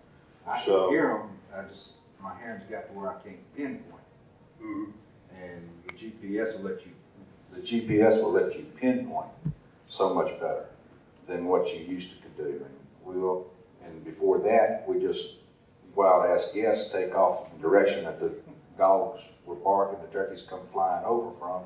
I 0.47 0.57
can 0.57 0.67
So- 0.67 0.91
hear 0.91 1.09
them, 1.09 1.29
I 1.55 1.63
just, 1.69 1.91
my 2.21 2.33
hearing's 2.41 2.65
got 2.69 2.89
to 2.89 2.93
where 2.93 3.11
I 3.11 3.21
can't 3.21 3.57
pinpoint. 3.57 4.03
Mm-hmm. 4.61 4.91
And 5.41 5.69
the 5.87 5.93
GPS 5.93 6.57
will 6.57 6.71
let 6.71 6.81
you, 6.85 6.93
The 7.55 7.61
GPS 7.61 8.23
will 8.23 8.33
let 8.33 8.57
you 8.57 8.65
pinpoint 8.77 9.29
so 9.89 10.15
much 10.15 10.29
better 10.41 10.67
than 11.27 11.47
what 11.47 11.69
you 11.73 11.85
used 11.85 12.11
to 12.11 12.23
could 12.23 12.37
do. 12.37 12.65
And 12.65 12.75
we'll, 13.05 13.51
and 13.85 14.05
before 14.05 14.39
that, 14.39 14.85
we 14.87 15.01
just 15.01 15.37
ask 16.01 16.55
guests, 16.55 16.93
take 16.93 17.15
off 17.15 17.53
in 17.53 17.61
the 17.61 17.69
direction 17.69 18.05
that 18.05 18.19
the 18.19 18.33
dogs 18.79 19.21
were 19.45 19.55
barking, 19.57 20.01
the 20.01 20.13
turkeys 20.13 20.47
come 20.49 20.61
flying 20.73 21.05
over 21.05 21.31
from. 21.39 21.63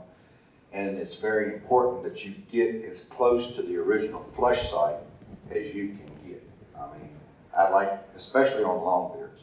And 0.72 0.98
it's 0.98 1.20
very 1.20 1.54
important 1.54 2.02
that 2.04 2.24
you 2.24 2.34
get 2.50 2.84
as 2.84 3.04
close 3.04 3.54
to 3.54 3.62
the 3.62 3.76
original 3.76 4.24
flush 4.34 4.70
site 4.70 5.00
as 5.50 5.74
you 5.74 5.88
can 5.88 6.28
get. 6.28 6.42
I 6.78 6.86
mean, 6.98 7.10
I 7.56 7.68
like, 7.68 8.00
especially 8.14 8.64
on 8.64 8.80
longbeards. 8.80 9.40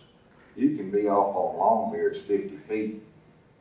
You 0.56 0.76
can 0.76 0.92
be 0.92 1.08
off 1.08 1.36
on 1.36 1.92
longbeards 1.92 2.22
50 2.28 2.58
feet 2.68 3.04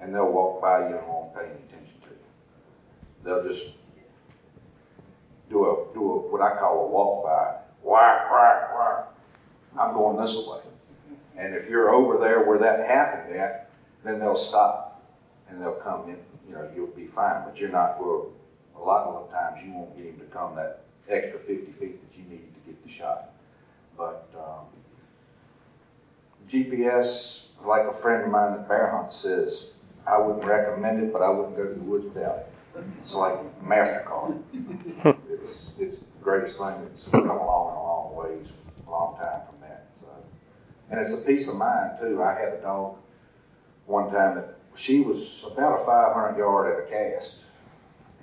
and 0.00 0.14
they'll 0.14 0.32
walk 0.32 0.60
by 0.60 0.88
you 0.88 0.96
and 0.96 1.06
won't 1.06 1.34
pay 1.34 1.44
any 1.44 1.54
attention 1.68 1.94
to 2.02 2.08
you. 2.08 2.16
They'll 3.24 3.48
just 3.48 3.74
do 5.52 5.64
a, 5.66 5.94
do 5.94 6.00
a, 6.00 6.16
what 6.32 6.40
I 6.40 6.58
call 6.58 6.86
a 6.86 6.88
walk 6.88 7.24
by, 7.24 7.58
whack, 7.82 8.32
whack, 8.32 8.74
whack. 8.74 9.04
I'm 9.78 9.94
going 9.94 10.16
this 10.16 10.46
way. 10.46 10.60
And 11.36 11.54
if 11.54 11.68
you're 11.68 11.90
over 11.90 12.18
there 12.18 12.44
where 12.44 12.58
that 12.58 12.88
happened 12.88 13.36
at, 13.36 13.70
then 14.04 14.18
they'll 14.18 14.36
stop 14.36 15.02
and 15.48 15.60
they'll 15.60 15.80
come 15.80 16.08
in, 16.08 16.18
you 16.48 16.54
know, 16.54 16.68
you'll 16.74 16.86
be 16.88 17.06
fine, 17.06 17.44
but 17.44 17.58
you're 17.58 17.70
not, 17.70 18.00
well, 18.00 18.32
a 18.76 18.80
lot 18.80 19.06
of 19.06 19.28
the 19.28 19.36
times 19.36 19.60
you 19.64 19.72
won't 19.72 19.96
get 19.96 20.06
him 20.06 20.18
to 20.18 20.24
come 20.26 20.56
that 20.56 20.80
extra 21.08 21.38
50 21.38 21.72
feet 21.72 22.10
that 22.10 22.18
you 22.18 22.24
need 22.24 22.54
to 22.54 22.60
get 22.66 22.82
the 22.82 22.90
shot. 22.90 23.30
But, 23.96 24.28
um, 24.36 24.66
GPS, 26.48 27.46
like 27.64 27.86
a 27.86 27.94
friend 28.00 28.24
of 28.24 28.30
mine 28.30 28.56
that 28.56 28.68
bear 28.68 28.90
hunts 28.90 29.16
says, 29.18 29.72
I 30.06 30.18
wouldn't 30.18 30.44
recommend 30.44 31.02
it, 31.02 31.12
but 31.12 31.22
I 31.22 31.30
wouldn't 31.30 31.56
go 31.56 31.68
to 31.68 31.74
the 31.74 31.80
woods 31.80 32.04
without 32.06 32.38
it. 32.38 32.46
It's 33.02 33.14
like 33.14 33.38
MasterCard. 33.62 34.42
it's, 35.42 35.72
it's 35.78 35.98
the 36.06 36.22
greatest 36.22 36.58
thing 36.58 36.74
that's 36.82 37.08
come 37.08 37.28
along 37.28 37.70
in 37.70 37.76
a 37.76 37.82
long 37.82 38.16
ways, 38.16 38.46
a 38.86 38.90
long 38.90 39.16
time 39.16 39.42
from 39.48 39.60
that. 39.60 39.88
So, 39.98 40.06
and 40.90 41.00
it's 41.00 41.12
a 41.12 41.24
peace 41.26 41.48
of 41.48 41.56
mind 41.56 41.98
too. 42.00 42.22
I 42.22 42.32
had 42.38 42.52
a 42.54 42.60
dog 42.62 42.96
one 43.86 44.10
time 44.10 44.36
that 44.36 44.54
she 44.74 45.00
was 45.00 45.44
about 45.50 45.80
a 45.80 45.84
500 45.84 46.38
yard 46.38 46.72
at 46.72 46.86
a 46.86 46.90
cast, 46.90 47.40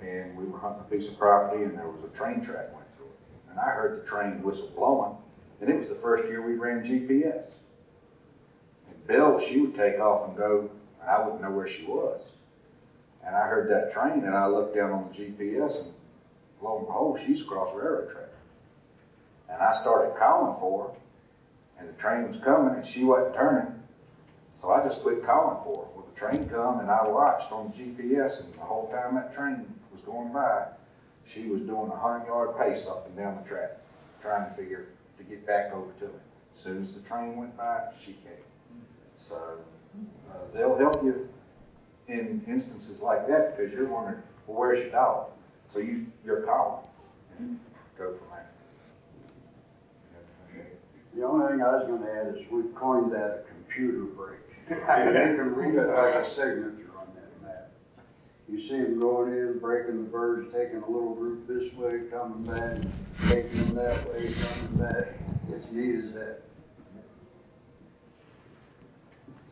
and 0.00 0.36
we 0.36 0.46
were 0.46 0.58
hunting 0.58 0.80
a 0.80 0.90
piece 0.90 1.08
of 1.08 1.18
property, 1.18 1.62
and 1.62 1.76
there 1.76 1.88
was 1.88 2.02
a 2.04 2.16
train 2.16 2.44
track 2.44 2.74
went 2.74 2.86
through 2.96 3.06
it, 3.06 3.50
and 3.50 3.58
I 3.60 3.66
heard 3.66 4.02
the 4.02 4.06
train 4.06 4.42
whistle 4.42 4.72
blowing, 4.74 5.16
and 5.60 5.70
it 5.70 5.78
was 5.78 5.88
the 5.88 5.94
first 5.96 6.24
year 6.24 6.42
we 6.42 6.54
ran 6.54 6.84
GPS. 6.84 7.58
And 8.88 9.06
Bill, 9.06 9.38
she 9.38 9.60
would 9.60 9.76
take 9.76 10.00
off 10.00 10.28
and 10.28 10.36
go, 10.36 10.70
and 11.00 11.10
I 11.10 11.22
wouldn't 11.22 11.42
know 11.42 11.50
where 11.50 11.68
she 11.68 11.84
was. 11.84 12.22
And 13.24 13.36
I 13.36 13.46
heard 13.46 13.70
that 13.70 13.92
train, 13.92 14.24
and 14.24 14.34
I 14.34 14.46
looked 14.46 14.74
down 14.74 14.90
on 14.92 15.10
the 15.12 15.24
GPS, 15.24 15.82
and 15.82 15.92
lo 16.62 16.78
and 16.78 16.86
behold, 16.86 17.18
she's 17.24 17.42
across 17.42 17.72
the 17.72 17.78
railroad 17.78 18.10
track. 18.12 18.28
And 19.48 19.60
I 19.60 19.72
started 19.80 20.16
calling 20.16 20.58
for 20.60 20.88
her, 20.88 20.94
and 21.78 21.88
the 21.88 22.00
train 22.00 22.28
was 22.28 22.36
coming, 22.44 22.74
and 22.74 22.86
she 22.86 23.04
wasn't 23.04 23.34
turning. 23.34 23.80
So 24.60 24.70
I 24.70 24.82
just 24.84 25.02
quit 25.02 25.24
calling 25.24 25.58
for 25.64 25.84
her. 25.84 25.90
Well, 25.96 26.06
the 26.12 26.20
train 26.20 26.48
come 26.48 26.80
and 26.80 26.90
I 26.90 27.08
watched 27.08 27.50
on 27.50 27.72
GPS 27.72 28.44
and 28.44 28.52
the 28.54 28.60
whole 28.60 28.90
time 28.90 29.14
that 29.14 29.34
train 29.34 29.66
was 29.90 30.02
going 30.02 30.32
by, 30.32 30.66
she 31.26 31.46
was 31.46 31.62
doing 31.62 31.90
a 31.90 31.96
hundred 31.96 32.26
yard 32.26 32.56
pace 32.58 32.86
up 32.88 33.06
and 33.06 33.16
down 33.16 33.40
the 33.42 33.48
track, 33.48 33.78
trying 34.20 34.50
to 34.50 34.56
figure, 34.56 34.86
to 35.16 35.24
get 35.24 35.46
back 35.46 35.72
over 35.72 35.90
to 36.00 36.06
me. 36.06 36.20
As 36.54 36.62
soon 36.62 36.82
as 36.82 36.92
the 36.92 37.00
train 37.00 37.36
went 37.36 37.56
by, 37.56 37.88
she 38.04 38.12
came. 38.12 38.44
So, 39.28 39.58
uh, 40.30 40.34
they'll 40.52 40.76
help 40.76 41.02
you 41.02 41.28
in 42.08 42.42
instances 42.46 43.00
like 43.00 43.26
that 43.28 43.56
because 43.56 43.72
you're 43.72 43.88
wondering, 43.88 44.22
well, 44.46 44.58
where's 44.58 44.80
your 44.80 44.90
dog? 44.90 45.30
So 45.72 45.78
you, 45.78 46.06
you're 46.24 46.42
calling 46.42 46.84
and 47.38 47.60
go 47.96 48.14
from 48.14 48.26
there. 48.32 48.46
The 51.14 51.22
only 51.24 51.48
thing 51.48 51.62
I 51.62 51.76
was 51.76 51.86
gonna 51.88 52.10
add 52.10 52.36
is 52.36 52.50
we've 52.50 52.74
coined 52.74 53.12
that 53.12 53.44
a 53.44 53.48
computer 53.48 54.04
break. 54.04 54.38
You 54.70 54.76
can 54.76 55.54
read 55.54 55.74
it 55.74 55.88
like 55.88 56.14
a 56.14 56.28
signature 56.28 56.90
on 56.98 57.06
that 57.14 57.42
map. 57.42 57.70
You 58.48 58.60
see 58.60 58.82
them 58.82 59.00
going 59.00 59.32
in, 59.32 59.58
breaking 59.58 60.04
the 60.04 60.08
birds, 60.08 60.52
taking 60.52 60.82
a 60.82 60.86
little 60.86 61.14
group 61.14 61.46
this 61.46 61.72
way, 61.74 62.02
coming 62.10 62.44
back, 62.44 62.78
taking 63.28 63.58
them 63.58 63.74
that 63.74 64.12
way, 64.12 64.32
coming 64.32 64.76
back. 64.78 65.14
It's 65.52 65.70
neat 65.72 65.96
as 65.96 66.12
that. 66.14 66.42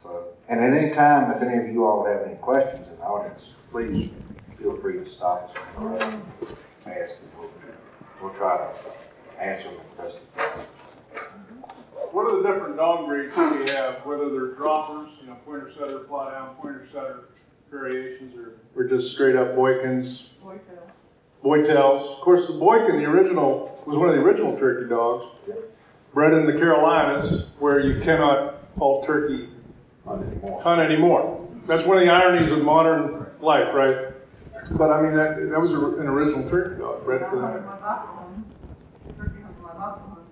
So, 0.02 0.28
and 0.48 0.60
at 0.60 0.72
any 0.72 0.92
time, 0.92 1.32
if 1.32 1.42
any 1.42 1.58
of 1.58 1.68
you 1.68 1.84
all 1.84 2.04
have 2.06 2.22
any 2.22 2.36
questions 2.36 2.86
in 2.86 2.96
the 2.96 3.02
audience, 3.02 3.54
please 3.72 4.10
feel 4.59 4.76
free 4.80 4.94
to 4.94 5.09
stop 5.09 5.50
us 5.50 5.56
and 5.78 6.00
ask, 6.86 7.14
and 7.20 7.30
we'll, 7.38 7.50
we'll 8.22 8.34
try 8.34 8.56
to 8.56 9.42
answer 9.42 9.68
them 9.68 9.80
as 9.98 10.04
best 10.12 10.18
we 10.36 10.42
can. 10.42 10.66
What 12.12 12.26
are 12.26 12.42
the 12.42 12.48
different 12.48 12.76
dog 12.76 13.06
breeds 13.06 13.34
that 13.36 13.52
we 13.52 13.70
have, 13.72 13.96
whether 14.06 14.30
they're 14.30 14.54
droppers, 14.54 15.11
you 15.20 15.28
know, 15.28 15.36
pointer 15.44 15.70
setter, 15.78 16.04
fly 16.09 16.32
down, 16.32 16.54
pointer 16.56 16.88
setter 16.92 17.28
variations, 17.70 18.34
or, 18.36 18.54
or 18.74 18.88
just 18.88 19.12
straight 19.12 19.36
up 19.36 19.54
Boykins? 19.54 20.28
Boytails. 21.42 22.16
Of 22.16 22.20
course, 22.24 22.48
the 22.48 22.54
Boykin, 22.54 22.96
the 22.96 23.04
original, 23.04 23.80
was 23.86 23.96
one 23.96 24.09
of 24.09 24.14
the 24.16 24.20
original 24.22 24.56
turkey 24.59 24.88
dogs, 24.88 25.26
bred 26.12 26.32
in 26.32 26.46
the 26.46 26.54
Carolinas, 26.54 27.50
where 27.59 27.78
you 27.80 28.00
cannot 28.00 28.54
haul 28.78 29.04
turkey 29.04 29.48
Not 30.06 30.22
anymore. 30.22 30.62
hunt 30.62 30.80
anymore. 30.80 31.48
That's 31.66 31.84
one 31.84 31.98
of 31.98 32.04
the 32.04 32.11
ironies 32.11 32.50
of 32.50 32.62
modern 32.64 33.26
life, 33.40 33.72
right? 33.74 34.06
But 34.76 34.90
I 34.90 35.02
mean, 35.02 35.14
that, 35.16 35.36
that 35.50 35.61
was 35.61 35.72
a, 35.72 35.78
an 35.98 36.06
original 36.06 36.48
turkey 36.48 36.80
dog 36.80 37.04
bred 37.04 37.20
for 37.28 37.36
My 37.36 37.52
that. 37.52 37.64
mother, 37.64 38.00
turkey 39.18 39.42
hunter, 39.42 39.61
my 39.62 39.74
mother, 39.78 40.22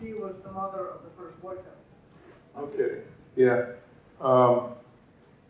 she 0.00 0.12
was 0.14 0.34
the 0.44 0.52
mother 0.52 0.86
of 0.88 1.02
the 1.04 1.10
first 1.16 1.40
boy 1.42 1.54
cub. 1.56 2.64
Okay, 2.64 3.02
yeah. 3.36 3.64
Um, 4.20 4.72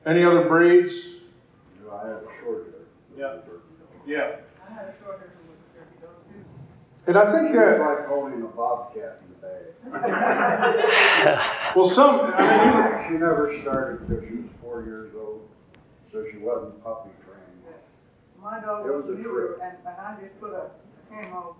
any 0.07 0.23
other 0.25 0.45
breeds? 0.49 1.21
You 1.79 1.87
know, 1.89 1.97
I 1.97 2.07
had 2.07 2.17
a 2.17 2.29
short 2.43 2.67
hair. 2.67 2.75
Yeah. 3.17 3.37
Yeah. 4.07 4.37
I 4.69 4.73
had 4.73 4.87
a 4.89 4.95
short 5.03 5.19
hair 5.19 5.31
who 5.37 5.51
was 5.51 5.59
turkey 5.75 5.99
dog 6.01 6.17
too. 6.29 6.45
And 7.07 7.17
I 7.17 7.33
think 7.33 7.55
It 7.55 7.59
was 7.59 7.79
that, 7.79 7.81
like 7.81 8.07
holding 8.07 8.43
a 8.43 8.47
bobcat 8.47 9.21
in 9.23 9.29
the 9.35 9.39
bag. 9.47 9.65
well, 11.77 11.87
some, 11.89 12.21
I 12.35 13.03
mean, 13.03 13.09
She 13.09 13.19
never 13.19 13.57
started 13.63 14.07
because 14.09 14.25
she 14.29 14.35
was 14.37 14.47
four 14.63 14.83
years 14.85 15.13
old, 15.19 15.49
so 16.13 16.25
she 16.31 16.39
wasn't 16.39 16.83
puppy 16.85 17.11
trained. 17.11 17.20
My 18.41 18.61
dog 18.61 18.87
It 18.87 18.93
was 18.97 19.05
was 19.05 19.15
a 19.15 19.19
newer, 19.21 19.61
and, 19.61 19.77
and 19.85 19.97
I 20.01 20.17
just 20.21 20.41
put 20.41 20.53
a 20.57 20.73
camo 21.13 21.57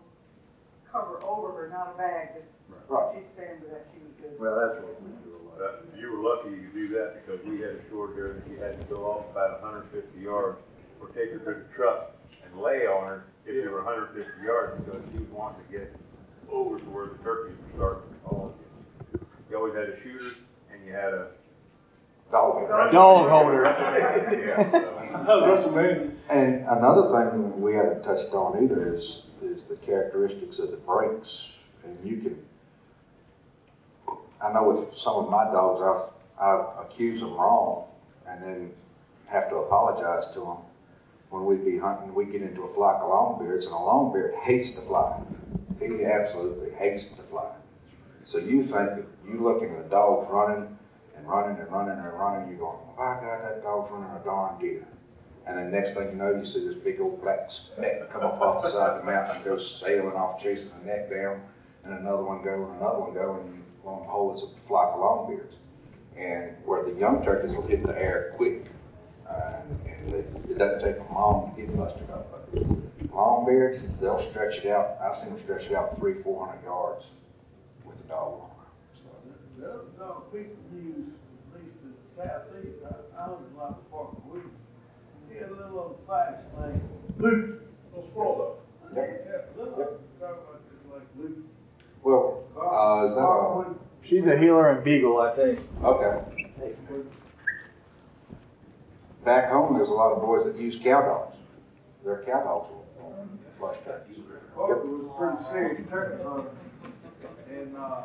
cover 0.91 1.21
over 1.23 1.53
her, 1.53 1.69
not 1.69 1.95
a 1.95 1.99
bag, 1.99 2.35
just, 2.35 2.49
Right. 2.89 3.15
she'd 3.15 3.29
stand 3.39 3.61
with 3.63 3.71
that, 3.71 3.87
she 3.95 4.01
was 4.03 4.15
good. 4.19 4.35
Well, 4.41 4.57
that's 4.59 4.83
what 4.83 4.97
we 5.03 5.11
do 5.23 5.37
a 5.37 5.43
lot. 5.47 5.61
Uh, 5.63 5.99
You 5.99 6.11
were 6.17 6.23
lucky 6.25 6.51
you 6.57 6.71
do 6.75 6.89
that 6.99 7.21
because 7.23 7.39
we 7.47 7.61
had 7.61 7.77
a 7.79 7.83
short 7.91 8.15
hair 8.17 8.41
that 8.41 8.47
you 8.51 8.59
had 8.59 8.79
to 8.81 8.85
go 8.91 9.05
off 9.07 9.31
about 9.31 9.61
hundred 9.61 9.87
and 9.87 9.93
fifty 9.93 10.21
yards 10.25 10.59
or 10.99 11.09
take 11.15 11.31
her 11.37 11.39
to 11.39 11.53
the 11.63 11.67
truck 11.77 12.17
and 12.43 12.51
lay 12.59 12.87
on 12.89 13.07
her 13.07 13.25
if 13.47 13.55
you 13.55 13.71
were 13.71 13.83
hundred 13.85 14.11
and 14.11 14.25
fifty 14.25 14.43
yards 14.43 14.81
because 14.83 15.03
she 15.13 15.19
was 15.23 15.31
wanting 15.31 15.63
to 15.63 15.69
get 15.71 15.95
over 16.51 16.79
to 16.81 16.89
where 16.91 17.07
the 17.15 17.19
turkeys 17.23 17.55
were 17.61 17.73
starting 17.77 18.09
to 18.11 18.19
call 18.27 18.55
again. 18.57 19.23
You 19.51 19.57
always 19.59 19.75
had 19.75 19.91
a 19.95 19.97
shooter 20.03 20.35
and 20.73 20.83
you 20.87 20.93
had 20.93 21.13
a. 21.15 21.31
Dog. 22.31 22.93
Dog 22.93 23.29
holder. 23.29 23.65
Yeah, 24.51 24.71
so. 25.27 25.41
that's. 25.47 26.11
And 26.31 26.65
another 26.67 27.03
thing 27.03 27.43
that 27.43 27.59
we 27.59 27.75
haven't 27.75 28.05
touched 28.05 28.33
on 28.33 28.63
either 28.63 28.95
is, 28.95 29.31
is 29.43 29.65
the 29.65 29.77
characteristics 29.77 30.61
of 30.61 30.71
the 30.71 30.77
brakes, 30.77 31.55
And 31.85 31.99
you 32.05 32.19
can, 32.19 32.39
I 34.41 34.53
know 34.53 34.69
with 34.69 34.97
some 34.97 35.17
of 35.17 35.31
my 35.31 35.45
dogs, 35.45 36.13
I've, 36.41 36.41
I've 36.41 36.87
accused 36.87 37.23
them 37.23 37.35
wrong 37.35 37.89
and 38.29 38.43
then 38.43 38.73
have 39.27 39.49
to 39.51 39.57
apologize 39.57 40.33
to 40.35 40.41
them. 40.41 40.57
When 41.31 41.45
we'd 41.45 41.65
be 41.65 41.79
hunting, 41.79 42.15
we 42.15 42.27
get 42.27 42.43
into 42.43 42.63
a 42.63 42.75
flock 42.75 43.03
of 43.03 43.11
longbeards 43.11 43.65
and 43.65 43.75
a 43.75 43.79
longbeard 43.79 44.39
hates 44.41 44.73
to 44.73 44.83
fly. 44.83 45.21
He 45.81 46.05
absolutely 46.05 46.71
hates 46.75 47.17
to 47.17 47.23
fly. 47.25 47.53
So 48.25 48.39
you 48.39 48.63
think 48.63 48.73
that 48.73 49.05
you 49.27 49.43
looking 49.43 49.71
at 49.75 49.85
the 49.85 49.89
dogs 49.91 50.31
running 50.31 50.63
and 50.67 50.79
running 51.31 51.61
and 51.61 51.71
running 51.71 51.99
and 51.99 52.13
running, 52.13 52.49
you're 52.49 52.59
going, 52.59 52.79
my 52.99 53.15
God, 53.21 53.45
that 53.45 53.63
dog's 53.63 53.91
running 53.91 54.11
a 54.11 54.25
darn 54.25 54.61
deer. 54.61 54.87
And 55.47 55.57
then 55.57 55.71
next 55.71 55.95
thing 55.95 56.11
you 56.11 56.17
know, 56.17 56.35
you 56.35 56.45
see 56.45 56.67
this 56.67 56.77
big 56.77 57.01
old 57.01 57.23
black 57.23 57.51
speck 57.51 58.11
come 58.11 58.23
up 58.23 58.41
off 58.41 58.63
the 58.63 58.71
side 58.71 58.91
of 58.91 59.05
the 59.05 59.11
mountain 59.11 59.37
and 59.37 59.45
go 59.45 59.59
sailing 59.59 60.15
off, 60.15 60.43
chasing 60.43 60.73
the 60.81 60.87
neck 60.87 61.11
down, 61.11 61.41
and 61.85 61.95
another 61.95 62.25
one 62.25 62.43
go, 62.43 62.67
and 62.67 62.77
another 62.77 63.01
one 63.01 63.15
go, 63.15 63.41
and 63.41 63.63
lo 63.85 63.95
and 63.95 64.03
behold, 64.05 64.35
it's 64.35 64.53
a 64.53 64.69
flock 64.69 64.95
of 64.95 65.01
longbeards. 65.01 65.55
And 66.17 66.57
where 66.67 66.85
the 66.85 66.99
young 66.99 67.25
turkeys 67.25 67.55
will 67.55 67.67
hit 67.67 67.87
the 67.87 67.97
air 67.97 68.35
quick, 68.37 68.67
uh, 69.29 69.63
and 69.87 70.13
they, 70.13 70.19
it 70.19 70.59
doesn't 70.59 70.85
take 70.85 70.99
them 70.99 71.15
long 71.15 71.55
to 71.55 71.63
get 71.63 71.75
busted 71.77 72.11
up. 72.11 72.31
But 72.31 73.09
longbeards, 73.09 73.99
they'll 74.01 74.19
stretch 74.19 74.59
it 74.59 74.67
out. 74.67 74.99
I've 75.01 75.17
seen 75.17 75.31
them 75.31 75.41
stretch 75.43 75.67
it 75.67 75.75
out 75.75 75.97
three, 75.99 76.15
four 76.23 76.47
hundred 76.47 76.65
yards 76.65 77.07
with 77.85 77.97
the 77.97 78.09
dog 78.09 78.43
on 78.43 78.51
The 79.59 79.67
other 79.67 79.85
dog 79.99 80.33
people 80.33 80.57
use, 80.75 81.09
at 81.55 81.63
least 81.63 81.77
in 81.83 81.95
the 81.95 82.23
southeast, 82.23 82.79
I, 82.85 83.23
I 83.23 83.31
live 83.31 83.39
in 83.51 83.57
Lava 83.57 83.77
Park, 83.91 84.11
we, 84.27 84.41
he 85.33 85.39
had 85.39 85.51
a 85.51 85.55
Luke, 86.11 87.61
little 87.95 88.11
squirrel. 88.11 88.59
Yep. 88.97 89.27
Yeah, 89.57 89.65
Yep. 89.79 90.01
like, 90.91 91.03
Luke. 91.17 91.37
Well, 92.03 92.43
uh, 92.59 93.07
is 93.07 93.15
that 93.15 93.21
a, 93.23 93.75
She's 94.03 94.27
a 94.27 94.37
heeler 94.37 94.71
and 94.71 94.83
beagle, 94.85 95.21
I 95.21 95.37
think. 95.37 95.61
okay. 95.85 96.25
Back 99.25 99.51
home, 99.51 99.77
there's 99.77 99.89
a 99.91 99.93
lot 99.93 100.13
of 100.13 100.23
boys 100.23 100.45
that 100.45 100.57
use 100.57 100.77
cow 100.83 101.03
dogs. 101.03 101.37
Their 102.05 102.25
cow 102.27 102.43
dogs 102.43 102.69
flush 103.59 103.77
turkeys. 103.85 104.17
Barker 104.57 104.87
was 104.87 105.05
a 105.05 105.09
pretty 105.19 105.37
serious 105.53 105.89
turkey 105.91 106.23
hunter. 106.25 106.51
And, 107.53 107.77
uh, 107.77 108.03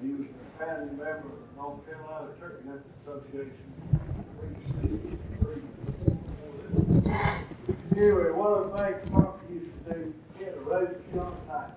he 0.00 0.12
was 0.12 0.26
a 0.30 0.64
founding 0.64 0.96
member 0.96 1.12
of 1.12 1.20
the 1.20 1.60
North 1.60 1.84
Carolina 1.84 2.28
Turkey 2.38 2.64
Hunting 2.68 2.92
Association. 3.04 3.58
Anyway, 7.96 8.30
one 8.32 8.52
of 8.54 8.72
the 8.72 8.78
things 8.78 9.10
Barker 9.10 9.44
used 9.52 9.70
to 9.84 9.92
do, 9.92 10.14
he 10.38 10.44
had 10.44 10.54
a 10.54 10.60
razor 10.60 11.00
sharp 11.12 11.34
knife. 11.48 11.76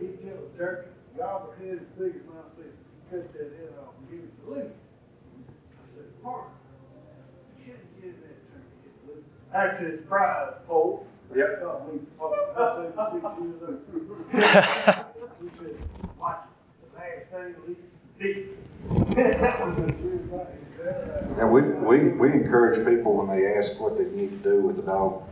He'd 0.00 0.20
kill 0.20 0.36
a 0.36 0.58
turkey, 0.58 0.90
gobble 1.16 1.54
his 1.60 1.80
big 1.98 2.14
my 2.26 2.42
fist, 2.56 2.76
cut 3.10 3.32
that 3.32 3.48
head 3.56 3.72
off 3.80 3.94
and 3.98 4.04
give 4.10 4.20
it 4.20 4.32
to 4.44 4.50
Luke. 4.50 4.74
I 4.74 5.84
said, 5.96 6.08
Barker, 6.22 6.52
you 7.58 7.64
shouldn't 7.64 7.92
give 8.02 8.16
that 8.20 8.38
turkey 8.52 8.88
to 8.92 9.00
Luke. 9.08 9.24
Actually, 9.54 9.90
it's 9.94 10.06
prize 10.06 10.52
pole. 10.66 11.06
Yep. 11.34 11.50
We, 11.88 12.00
I 12.18 12.62
said, 12.76 12.92
six 12.96 13.24
years 13.40 13.60
old. 13.62 13.78
He 15.40 15.48
said, 15.58 15.76
watch 16.18 16.44
it, 16.44 16.52
the 16.82 16.88
last 16.98 17.24
thing 17.30 17.54
eat. 18.20 18.48
That 19.14 19.66
was 19.66 19.78
a 19.78 19.80
true 19.92 20.20
thing. 20.30 20.57
And 21.38 21.52
we, 21.52 21.62
we, 21.62 22.08
we 22.10 22.32
encourage 22.32 22.84
people 22.86 23.16
when 23.16 23.28
they 23.28 23.46
ask 23.56 23.80
what 23.80 23.96
they 23.96 24.04
need 24.04 24.30
to 24.30 24.50
do 24.50 24.60
with 24.60 24.76
the 24.76 24.82
dog. 24.82 25.22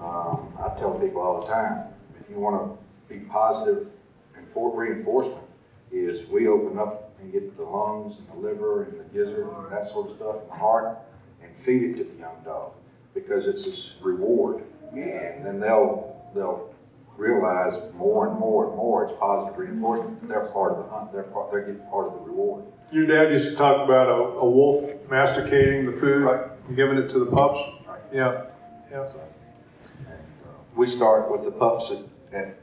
Um, 0.00 0.52
I 0.58 0.78
tell 0.78 0.98
people 0.98 1.22
all 1.22 1.40
the 1.40 1.52
time, 1.52 1.88
if 2.20 2.30
you 2.30 2.36
want 2.36 2.78
to 2.78 3.14
be 3.14 3.20
positive 3.20 3.88
and 4.36 4.46
for 4.52 4.76
reinforcement, 4.76 5.42
is 5.90 6.28
we 6.28 6.48
open 6.48 6.78
up 6.78 7.12
and 7.20 7.32
get 7.32 7.56
the 7.56 7.62
lungs 7.62 8.16
and 8.18 8.28
the 8.28 8.48
liver 8.48 8.84
and 8.84 9.00
the 9.00 9.04
gizzard 9.04 9.48
and 9.48 9.72
that 9.72 9.90
sort 9.90 10.10
of 10.10 10.16
stuff 10.16 10.36
and 10.42 10.50
the 10.50 10.54
heart 10.54 10.98
and 11.42 11.56
feed 11.56 11.82
it 11.82 11.96
to 11.96 12.04
the 12.04 12.18
young 12.18 12.36
dog 12.44 12.72
because 13.14 13.46
it's 13.46 13.64
this 13.64 13.94
reward. 14.02 14.62
And 14.92 15.44
then 15.44 15.60
they'll 15.60 16.16
they'll 16.34 16.74
realize 17.16 17.92
more 17.94 18.28
and 18.28 18.38
more 18.38 18.68
and 18.68 18.76
more 18.76 19.04
it's 19.04 19.14
positive 19.18 19.58
reinforcement. 19.58 20.28
They're 20.28 20.46
part 20.48 20.72
of 20.72 20.84
the 20.84 20.90
hunt. 20.90 21.12
They're 21.12 21.24
part. 21.24 21.50
They're 21.50 21.62
getting 21.62 21.86
part 21.88 22.08
of 22.08 22.14
the 22.14 22.20
reward. 22.20 22.64
Your 22.92 23.06
dad 23.06 23.32
used 23.32 23.48
to 23.50 23.56
talk 23.56 23.84
about 23.84 24.08
a, 24.08 24.12
a 24.38 24.48
wolf 24.48 24.92
masticating 25.10 25.86
the 25.86 25.92
food 25.92 26.22
Right. 26.22 26.46
and 26.68 26.76
giving 26.76 26.98
it 26.98 27.08
to 27.10 27.18
the 27.18 27.26
pups. 27.26 27.60
Right. 27.86 28.00
Yeah. 28.12 28.44
Yeah. 28.90 29.00
Uh, 29.00 29.12
we 30.76 30.86
start 30.86 31.30
with 31.30 31.44
the 31.44 31.50
pups 31.50 31.90
at, 31.90 31.98
at 32.38 32.54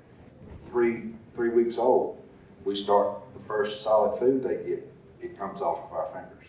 three 0.68 1.12
three 1.36 1.50
weeks 1.50 1.78
old. 1.78 2.22
We 2.64 2.76
start 2.76 3.18
the 3.34 3.44
first 3.48 3.82
solid 3.82 4.20
food 4.20 4.44
they 4.44 4.56
get. 4.68 4.88
It 5.22 5.38
comes 5.38 5.62
off 5.62 5.86
of 5.86 5.92
our 5.94 6.06
fingers. 6.08 6.48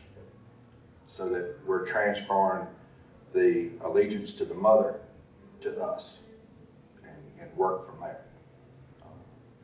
so 1.07 1.29
that 1.31 1.55
we're 1.67 1.87
transferring 1.87 2.67
the 3.33 3.71
allegiance 3.83 4.35
to 4.35 4.45
the 4.45 4.55
mother 4.55 5.01
to 5.63 5.81
us 5.83 6.19
and, 7.03 7.17
and 7.41 7.57
work 7.57 7.89
from 7.89 8.01
there. 8.01 8.21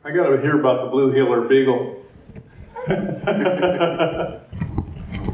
I 0.05 0.11
got 0.11 0.29
to 0.31 0.41
hear 0.41 0.59
about 0.59 0.85
the 0.85 0.91
blue 0.91 1.13
heeler 1.13 1.43
beagle. 1.43 2.00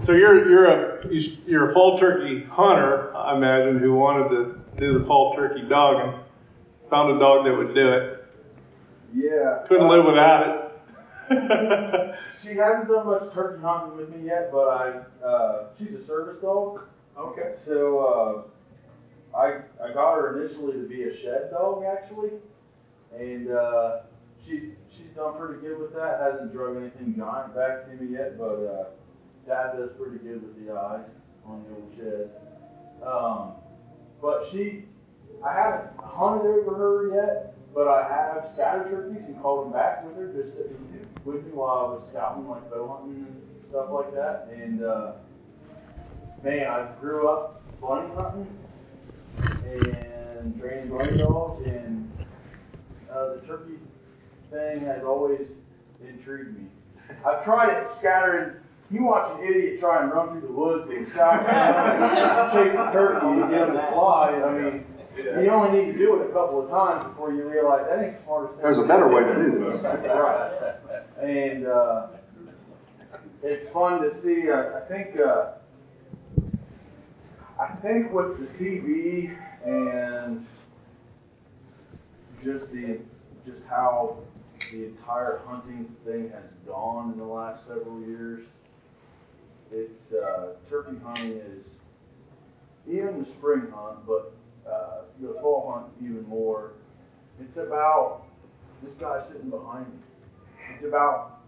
So 0.05 0.13
you're 0.13 0.49
you're 0.49 0.67
a 0.67 1.15
you're 1.47 1.71
a 1.71 1.75
fall 1.75 1.99
turkey 1.99 2.45
hunter, 2.45 3.15
I 3.17 3.37
imagine, 3.37 3.79
who 3.79 3.95
wanted 3.95 4.29
to 4.31 4.61
do 4.79 4.99
the 4.99 5.05
fall 5.05 5.35
turkey 5.35 5.63
dog 5.63 6.09
and 6.09 6.25
found 6.91 7.17
a 7.17 7.21
dog 7.21 7.45
that 7.45 7.57
would 7.57 7.75
do 7.75 7.93
it. 7.93 8.25
Yeah. 9.15 9.65
Couldn't 9.69 9.89
live 9.89 10.05
without 10.05 10.49
it. 10.49 10.63
she 12.43 12.55
hasn't 12.55 12.89
done 12.89 13.07
much 13.07 13.33
turkey 13.33 13.63
hunting 13.63 13.97
with 13.97 14.15
me 14.15 14.27
yet, 14.27 14.51
but 14.53 14.69
I 14.69 15.25
uh, 15.25 15.67
she's 15.79 15.95
a 15.95 16.05
service 16.05 16.41
dog. 16.41 16.81
Okay. 17.17 17.55
So 17.65 18.45
uh, 19.35 19.37
I 19.37 19.61
I 19.83 19.93
got 19.93 20.17
her 20.17 20.43
initially 20.43 20.73
to 20.73 20.89
be 20.89 21.05
a 21.05 21.17
shed 21.17 21.51
dog 21.51 21.85
actually, 21.85 22.31
and 23.17 23.51
uh, 23.51 24.01
she 24.45 24.73
she's 24.86 24.86
done 25.17 25.37
pretty 25.39 25.61
good 25.61 25.81
with 25.81 25.95
that. 25.95 26.21
Hasn't 26.21 26.53
drug 26.53 26.77
anything 26.77 27.15
giant 27.17 27.55
back 27.55 27.87
to 27.87 27.97
me 27.97 28.13
yet, 28.13 28.39
but 28.39 28.61
uh, 28.61 28.85
Dad 29.47 29.79
does 29.79 29.91
pretty 29.99 30.19
good 30.19 30.43
with 30.43 30.65
the 30.65 30.73
eyes 30.73 31.07
on 31.47 31.65
the 31.65 31.75
old 31.75 31.93
sheds. 31.97 32.33
Um, 33.05 33.53
but 34.21 34.47
she, 34.53 34.85
I 35.45 35.53
haven't 35.53 35.91
hunted 35.99 36.47
over 36.47 36.75
her 36.75 37.15
yet, 37.15 37.55
but 37.75 37.89
I 37.89 38.07
have 38.09 38.51
scattered 38.53 38.91
turkeys 38.91 39.25
and 39.27 39.41
called 39.41 39.67
them 39.67 39.73
back 39.73 40.05
with 40.05 40.17
her 40.17 40.33
just 40.33 40.57
sitting 40.57 40.77
with 41.25 41.45
me 41.45 41.53
while 41.53 41.71
I 41.71 41.95
was 41.95 42.09
scouting, 42.11 42.49
like 42.49 42.71
bow 42.71 42.89
hunting 42.89 43.27
and 43.27 43.67
stuff 43.69 43.89
like 43.91 44.15
that. 44.15 44.49
And 44.53 44.83
uh, 44.83 45.13
man, 46.43 46.67
I 46.67 46.89
grew 47.01 47.29
up 47.29 47.63
bunny 47.81 48.15
hunting 48.15 48.49
and 49.65 50.59
training 50.61 50.89
bunny 50.89 51.19
dogs, 51.19 51.67
and 51.67 52.11
uh, 53.11 53.35
the 53.35 53.41
turkey 53.47 53.79
thing 54.51 54.81
has 54.81 55.03
always 55.05 55.49
intrigued 56.07 56.57
me. 56.59 56.67
I've 57.27 57.45
tried 57.45 57.83
it 57.83 57.91
scattering. 57.99 58.57
You 58.91 59.05
watch 59.05 59.39
an 59.39 59.47
idiot 59.47 59.81
try 59.81 60.03
and 60.03 60.13
run 60.13 60.31
through 60.31 60.47
the 60.47 60.53
woods 60.53 60.89
with 60.89 61.09
a 61.09 61.11
shotgun 61.13 62.03
and 62.03 62.53
chase 62.53 62.73
a 62.75 62.93
turkey 62.93 63.27
and 63.27 63.51
get 63.51 63.67
them 63.67 63.77
to 63.77 63.93
fly. 63.93 64.31
I 64.31 64.59
mean, 64.59 64.85
you 65.17 65.51
only 65.51 65.79
need 65.79 65.93
to 65.93 65.99
do 65.99 66.21
it 66.21 66.31
a 66.31 66.33
couple 66.33 66.63
of 66.63 66.71
times 66.71 67.05
before 67.05 67.33
you 67.33 67.49
realize 67.49 67.87
that 67.89 68.05
ain't 68.05 68.17
the 68.17 68.23
smartest 68.25 68.55
thing. 68.55 68.63
There's 68.63 68.79
a 68.79 68.85
better 68.85 69.09
way 69.09 69.23
to 69.25 69.35
do 69.35 69.71
this. 69.73 69.83
right. 69.83 70.73
And 71.21 71.67
uh, 71.67 72.07
it's 73.43 73.69
fun 73.71 74.03
to 74.03 74.15
see. 74.15 74.51
I, 74.51 74.79
I 74.79 74.81
think. 74.83 75.19
Uh, 75.19 75.53
I 77.59 77.75
think 77.77 78.13
with 78.13 78.39
the 78.39 78.65
TV 78.65 79.35
and 79.65 80.47
just 82.45 82.71
the 82.71 83.01
just 83.47 83.63
how 83.65 84.19
the 84.73 84.85
entire 84.85 85.41
hunting 85.47 85.95
thing 86.05 86.31
has 86.31 86.45
gone 86.67 87.13
in 87.13 87.19
the 87.19 87.25
last 87.25 87.67
several 87.67 88.01
years, 88.01 88.45
it's 89.73 90.13
uh, 90.13 90.55
turkey 90.69 90.97
hunting 91.05 91.33
is 91.33 91.67
even 92.89 93.23
the 93.23 93.31
spring 93.31 93.63
hunt, 93.73 93.99
but 94.07 94.33
uh, 94.69 95.03
the 95.21 95.35
fall 95.41 95.73
hunt 95.73 95.93
even 96.01 96.27
more. 96.29 96.73
It's 97.41 97.57
about 97.57 98.23
this 98.83 98.95
guy 98.95 99.23
sitting 99.29 99.51
behind 99.51 99.87
me. 99.87 99.99
It's 100.75 100.85
about 100.85 101.41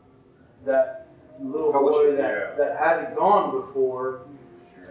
that 0.65 1.09
little 1.41 1.73
boy 1.73 2.17
that, 2.17 2.57
that 2.59 2.77
hasn't 2.79 3.17
gone 3.17 3.61
before, 3.61 4.23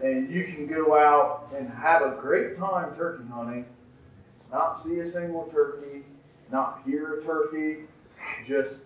and 0.03 0.29
you 0.29 0.45
can 0.45 0.67
go 0.67 0.97
out 0.97 1.51
and 1.55 1.69
have 1.69 2.01
a 2.01 2.17
great 2.21 2.57
time 2.57 2.95
turkey 2.95 3.23
hunting, 3.31 3.65
not 4.51 4.83
see 4.83 4.99
a 4.99 5.11
single 5.11 5.43
turkey, 5.51 6.03
not 6.51 6.81
hear 6.85 7.19
a 7.19 7.23
turkey, 7.23 7.83
just 8.45 8.81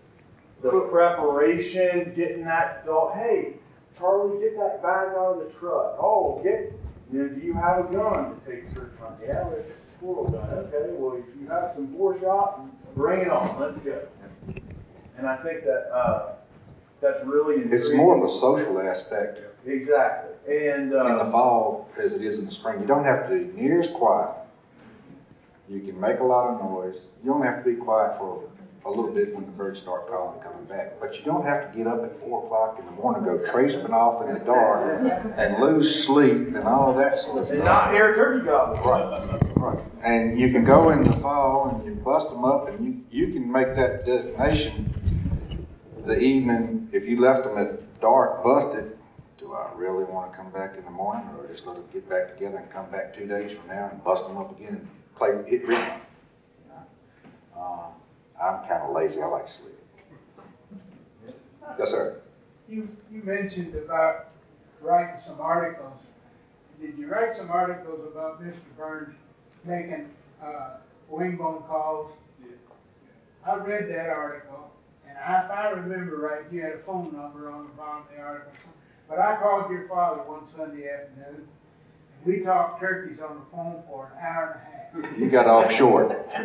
the 0.62 0.88
preparation, 0.90 2.12
getting 2.14 2.44
that 2.44 2.86
dog. 2.86 3.14
Hey, 3.14 3.54
Charlie, 3.98 4.40
get 4.40 4.56
that 4.58 4.82
bag 4.82 5.08
out 5.16 5.36
of 5.36 5.38
the 5.38 5.58
truck. 5.58 5.96
Oh, 5.98 6.40
get. 6.42 6.72
You 7.12 7.18
know, 7.24 7.28
do 7.28 7.40
you 7.40 7.52
have 7.52 7.78
a 7.78 7.92
gun 7.92 8.40
to 8.40 8.50
take 8.50 8.72
turkey 8.74 8.96
hunting? 8.98 9.28
Yeah, 9.28 9.46
it's 9.50 9.68
a 9.68 9.96
squirrel 9.98 10.30
gun. 10.30 10.48
Okay, 10.48 10.92
well, 10.92 11.18
if 11.18 11.24
you 11.38 11.46
have 11.48 11.72
some 11.74 11.94
four 11.94 12.18
shot, 12.20 12.64
bring 12.94 13.20
it 13.20 13.28
on. 13.28 13.60
Let's 13.60 13.78
go. 13.80 14.06
And 15.18 15.26
I 15.26 15.36
think 15.42 15.64
that 15.64 15.90
uh, 15.94 16.32
that's 17.02 17.22
really 17.26 17.56
intriguing. 17.56 17.78
It's 17.78 17.94
more 17.94 18.16
of 18.16 18.24
a 18.24 18.32
social 18.32 18.80
aspect 18.80 19.40
Exactly. 19.66 20.32
And 20.48 20.92
uh, 20.92 21.04
in 21.04 21.18
the 21.18 21.30
fall 21.30 21.88
as 21.98 22.14
it 22.14 22.22
is 22.22 22.38
in 22.38 22.46
the 22.46 22.50
spring. 22.50 22.80
You 22.80 22.86
don't 22.86 23.04
have 23.04 23.28
to 23.28 23.38
be 23.38 23.60
near 23.60 23.80
as 23.80 23.88
quiet. 23.88 24.34
You 25.68 25.80
can 25.80 26.00
make 26.00 26.18
a 26.18 26.24
lot 26.24 26.50
of 26.50 26.60
noise. 26.60 27.00
You 27.22 27.30
don't 27.30 27.44
have 27.44 27.64
to 27.64 27.70
be 27.70 27.76
quiet 27.76 28.18
for 28.18 28.42
a 28.84 28.90
little 28.90 29.12
bit 29.12 29.34
when 29.34 29.46
the 29.46 29.52
birds 29.52 29.80
start 29.80 30.08
calling 30.08 30.40
coming 30.40 30.64
back. 30.64 31.00
But 31.00 31.16
you 31.16 31.24
don't 31.24 31.44
have 31.44 31.70
to 31.70 31.76
get 31.76 31.86
up 31.86 32.02
at 32.02 32.18
four 32.20 32.44
o'clock 32.44 32.78
in 32.78 32.86
the 32.86 32.92
morning, 32.92 33.24
go 33.24 33.44
tracing 33.44 33.86
off 33.92 34.26
in 34.26 34.34
the 34.34 34.40
dark, 34.40 35.00
and 35.36 35.62
lose 35.62 36.04
sleep 36.04 36.48
and 36.48 36.64
all 36.64 36.94
that 36.94 37.18
sort 37.18 37.44
of 37.44 37.50
and 37.50 37.62
stuff. 37.62 37.90
not 37.90 37.94
hear 37.94 38.14
turkey 38.14 38.44
gobble. 38.44 38.74
Right, 38.82 39.42
right. 39.56 39.86
And 40.02 40.38
you 40.38 40.50
can 40.50 40.64
go 40.64 40.90
in 40.90 41.04
the 41.04 41.12
fall 41.18 41.70
and 41.70 41.84
you 41.84 41.94
bust 41.94 42.30
them 42.30 42.44
up, 42.44 42.68
and 42.68 42.84
you 42.84 43.26
you 43.26 43.32
can 43.32 43.50
make 43.50 43.76
that 43.76 44.04
designation 44.04 44.92
the 46.04 46.18
evening 46.18 46.88
if 46.92 47.06
you 47.06 47.20
left 47.20 47.44
them 47.44 47.56
at 47.58 48.00
dark 48.00 48.42
busted. 48.42 48.98
Do 49.38 49.54
I 49.54 49.70
really 49.76 50.04
want 50.04 50.32
to 50.32 50.36
come 50.36 50.50
back 50.50 50.76
in 50.76 50.84
the 50.84 50.90
morning, 50.90 51.24
or 51.36 51.46
just 51.46 51.66
let 51.66 51.76
them 51.76 51.84
get 51.92 52.08
back 52.08 52.34
together 52.34 52.58
and 52.58 52.70
come 52.70 52.90
back 52.90 53.14
two 53.14 53.26
days 53.26 53.56
from 53.56 53.68
now 53.68 53.88
and 53.90 54.02
bust 54.02 54.26
them 54.26 54.36
up 54.36 54.56
again 54.56 54.74
and 54.74 54.88
play 55.16 55.30
hit 55.48 55.66
rerun? 55.66 56.00
You 56.64 56.70
know? 56.70 57.60
uh, 57.60 57.86
I'm 58.42 58.66
kind 58.66 58.82
of 58.82 58.94
lazy. 58.94 59.22
I 59.22 59.26
like 59.26 59.46
to 59.46 59.52
sleep. 59.52 61.34
Yes, 61.78 61.90
sir. 61.90 62.20
You, 62.68 62.88
you 63.10 63.22
mentioned 63.22 63.74
about 63.76 64.30
writing 64.80 65.20
some 65.24 65.40
articles. 65.40 66.02
Did 66.80 66.98
you 66.98 67.06
write 67.06 67.36
some 67.36 67.50
articles 67.50 68.00
about 68.10 68.42
Mr. 68.42 68.56
Burns 68.76 69.14
making 69.64 70.10
uh, 70.42 70.78
wing 71.08 71.36
bone 71.36 71.62
calls? 71.68 72.10
I 73.44 73.56
read 73.56 73.88
that 73.88 74.08
article, 74.08 74.70
and 75.08 75.18
I, 75.18 75.44
if 75.44 75.50
I 75.50 75.70
remember 75.70 76.16
right, 76.18 76.52
you 76.52 76.62
had 76.62 76.74
a 76.74 76.78
phone 76.78 77.12
number 77.12 77.50
on 77.50 77.64
the 77.64 77.72
bottom 77.72 78.04
of 78.04 78.16
the 78.16 78.22
article. 78.22 78.52
But 79.08 79.18
I 79.18 79.36
called 79.36 79.70
your 79.70 79.88
father 79.88 80.22
one 80.22 80.42
Sunday 80.56 80.88
afternoon, 80.88 81.46
and 81.46 82.24
we 82.24 82.40
talked 82.40 82.80
turkeys 82.80 83.20
on 83.20 83.34
the 83.34 83.56
phone 83.56 83.82
for 83.88 84.12
an 84.12 84.24
hour 84.24 84.52
and 84.52 84.60
a 84.60 84.76
half. 84.76 84.81
You 85.16 85.30
got 85.30 85.46
off 85.46 85.72
short. 85.72 86.10
I 86.34 86.42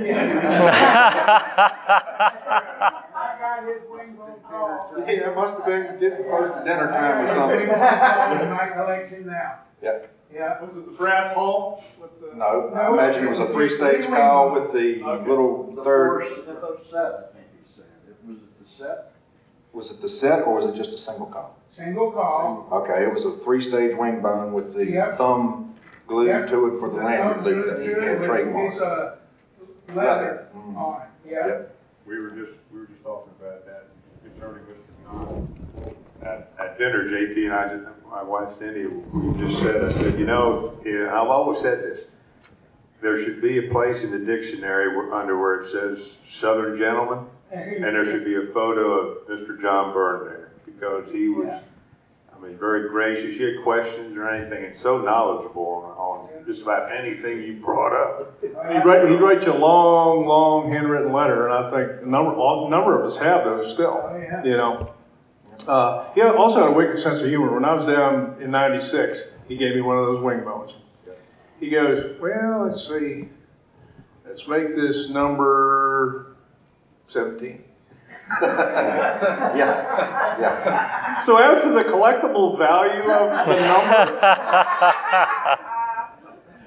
got 3.39 3.63
his 3.67 3.81
wing 3.91 4.13
bone 4.15 4.39
call. 4.49 4.93
Yeah, 4.99 5.29
it 5.29 5.35
must 5.35 5.55
have 5.57 5.65
been 5.65 5.99
getting 5.99 6.23
close 6.25 6.49
to 6.55 6.63
dinner 6.63 6.87
time 6.87 7.25
or 7.25 7.27
something. 7.33 7.67
bone 7.67 7.77
call 7.77 8.41
in 8.41 8.49
my 8.51 8.67
collection 8.69 9.27
now. 9.27 9.59
Yeah. 9.81 9.99
Yeah. 10.33 10.61
Was 10.63 10.77
it 10.77 10.85
the 10.85 10.91
brass 10.91 11.33
hall? 11.33 11.83
With 11.99 12.11
the, 12.21 12.35
No, 12.37 12.71
I 12.73 12.89
imagine 12.91 13.25
it 13.25 13.29
was 13.29 13.39
a 13.39 13.47
three-stage 13.47 14.05
call 14.07 14.53
with 14.53 14.71
the 14.73 15.03
little 15.27 15.73
The 15.75 15.83
third. 15.83 16.23
first, 16.23 16.45
the 16.45 16.79
set, 16.89 17.05
I 17.05 17.21
think 17.33 17.47
he 17.65 17.73
said. 17.73 17.85
It 18.07 18.15
was 18.27 18.37
it 18.37 18.63
the 18.63 18.69
set? 18.69 19.11
Was 19.73 19.91
it 19.91 20.01
the 20.01 20.09
set 20.09 20.45
or 20.47 20.55
was 20.55 20.65
it 20.73 20.75
just 20.75 20.91
a 20.93 20.97
single 20.97 21.27
call? 21.27 21.55
Single 21.75 22.11
call. 22.11 22.67
Okay, 22.71 23.03
it 23.03 23.13
was 23.13 23.25
a 23.25 23.31
three-stage 23.43 23.95
wing 23.97 24.21
bone 24.21 24.53
with 24.53 24.73
the 24.73 24.85
Yep. 24.85 25.17
thumb 25.17 25.75
glued 26.07 26.27
Yep. 26.27 26.47
to 26.49 26.67
it 26.75 26.79
for 26.79 26.89
the 26.89 26.95
lanyard 26.97 27.43
loop 27.43 27.65
that 27.67 27.81
he 27.81 27.87
had 27.89 28.19
trademarked. 28.21 28.79
a 28.81 29.17
leather 29.93 30.47
Mhm. 30.55 30.77
on 30.77 31.01
it, 31.01 31.31
yeah. 31.31 31.47
Yep. 31.47 31.75
We 32.05 32.19
were 32.19 32.29
just, 32.29 32.51
we 32.73 32.79
were 32.79 32.85
just 32.85 33.03
talking 33.03 33.33
about 33.39 33.65
that 33.65 33.85
concerning 34.23 34.63
Mr. 34.65 35.03
John. 35.05 35.47
At, 36.23 36.51
at 36.59 36.77
dinner, 36.77 37.07
JT 37.07 37.45
and 37.45 37.53
I, 37.53 37.67
just, 37.75 37.83
my 38.09 38.23
wife 38.23 38.51
Cindy, 38.53 38.85
we 38.87 39.37
just 39.47 39.61
said, 39.61 39.83
I 39.83 39.91
said, 39.91 40.17
you 40.19 40.25
know, 40.25 40.73
yeah, 40.85 41.07
I've 41.07 41.27
always 41.29 41.59
said 41.59 41.79
this. 41.79 42.05
There 43.01 43.17
should 43.23 43.41
be 43.41 43.67
a 43.67 43.71
place 43.71 44.03
in 44.03 44.11
the 44.11 44.17
dictionary 44.19 44.95
where, 44.95 45.13
under 45.13 45.37
where 45.37 45.61
it 45.61 45.69
says 45.69 46.17
Southern 46.27 46.77
gentleman, 46.77 47.25
and 47.51 47.83
there 47.83 48.05
should 48.05 48.25
be 48.25 48.35
a 48.35 48.47
photo 48.53 48.91
of 48.91 49.27
Mr. 49.27 49.61
John 49.61 49.93
Byrne 49.93 50.25
there 50.25 50.49
because 50.65 51.11
he 51.11 51.29
was, 51.29 51.59
I 52.37 52.45
mean, 52.45 52.57
very 52.57 52.89
gracious. 52.89 53.35
You 53.37 53.55
had 53.55 53.63
questions 53.63 54.15
or 54.15 54.29
anything, 54.29 54.65
and 54.65 54.75
so 54.75 54.99
knowledgeable 54.99 55.95
on, 55.97 56.29
on 56.37 56.45
just 56.45 56.61
about 56.61 56.91
anything 56.95 57.41
you 57.41 57.53
brought 57.55 57.93
up. 57.93 58.39
He'd 58.41 58.53
write, 58.53 59.09
he'd 59.09 59.19
write 59.19 59.43
you 59.43 59.53
a 59.53 59.57
long, 59.57 60.25
long 60.25 60.71
handwritten 60.71 61.11
letter, 61.11 61.47
and 61.47 61.53
I 61.53 61.71
think 61.71 62.03
a 62.03 62.05
number, 62.05 62.33
a 62.33 62.69
number 62.69 62.99
of 62.99 63.05
us 63.05 63.17
have 63.17 63.43
those 63.43 63.73
still. 63.73 64.01
Oh, 64.03 64.17
yeah. 64.17 64.43
You 64.43 64.57
know, 64.57 64.93
uh, 65.67 66.13
he 66.13 66.21
also 66.21 66.59
had 66.61 66.69
a 66.69 66.73
wicked 66.73 66.99
sense 66.99 67.21
of 67.21 67.27
humor. 67.27 67.53
When 67.53 67.65
I 67.65 67.73
was 67.73 67.85
down 67.85 68.41
in 68.41 68.51
'96, 68.51 69.33
he 69.47 69.57
gave 69.57 69.75
me 69.75 69.81
one 69.81 69.97
of 69.97 70.05
those 70.05 70.23
wing 70.23 70.43
bones. 70.43 70.73
He 71.59 71.69
goes, 71.69 72.19
"Well, 72.21 72.67
let's 72.67 72.87
see, 72.87 73.29
let's 74.27 74.47
make 74.47 74.75
this 74.75 75.09
number 75.09 76.35
17." 77.07 77.63
Yeah, 78.29 79.55
yeah. 80.39 81.21
So 81.21 81.37
as 81.37 81.61
to 81.63 81.69
the 81.69 81.83
collectible 81.83 82.57
value 82.57 83.09
of 83.09 83.29
the 83.47 83.55
number, 83.55 84.21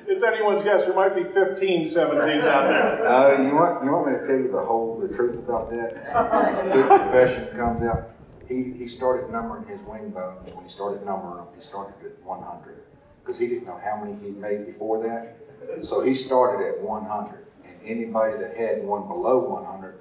it's 0.06 0.22
anyone's 0.22 0.62
guess. 0.62 0.84
There 0.84 0.94
might 0.94 1.14
be 1.14 1.24
15 1.24 1.88
17s 1.88 2.42
out 2.44 2.68
there. 2.68 3.06
Uh, 3.06 3.42
you 3.42 3.54
want 3.54 3.84
you 3.84 3.92
want 3.92 4.06
me 4.06 4.18
to 4.18 4.26
tell 4.26 4.36
you 4.36 4.50
the 4.50 4.64
whole 4.64 4.98
the 4.98 5.14
truth 5.14 5.38
about 5.38 5.70
that? 5.70 6.72
Good 6.72 6.88
confession 6.88 7.56
comes 7.56 7.82
out. 7.82 8.10
He 8.48 8.72
he 8.76 8.88
started 8.88 9.30
numbering 9.30 9.66
his 9.66 9.80
wing 9.82 10.10
bones. 10.10 10.52
When 10.54 10.64
he 10.64 10.70
started 10.70 11.04
numbering 11.04 11.36
them, 11.36 11.46
he 11.54 11.60
started 11.60 11.94
at 12.04 12.22
100 12.24 12.82
because 13.22 13.38
he 13.38 13.46
didn't 13.46 13.66
know 13.66 13.78
how 13.84 14.02
many 14.02 14.16
he'd 14.24 14.36
made 14.36 14.66
before 14.66 15.02
that. 15.04 15.36
So 15.84 16.00
he 16.00 16.14
started 16.14 16.66
at 16.66 16.80
100, 16.80 17.46
and 17.64 17.74
anybody 17.84 18.38
that 18.38 18.56
had 18.56 18.82
one 18.82 19.06
below 19.06 19.46
100 19.46 20.00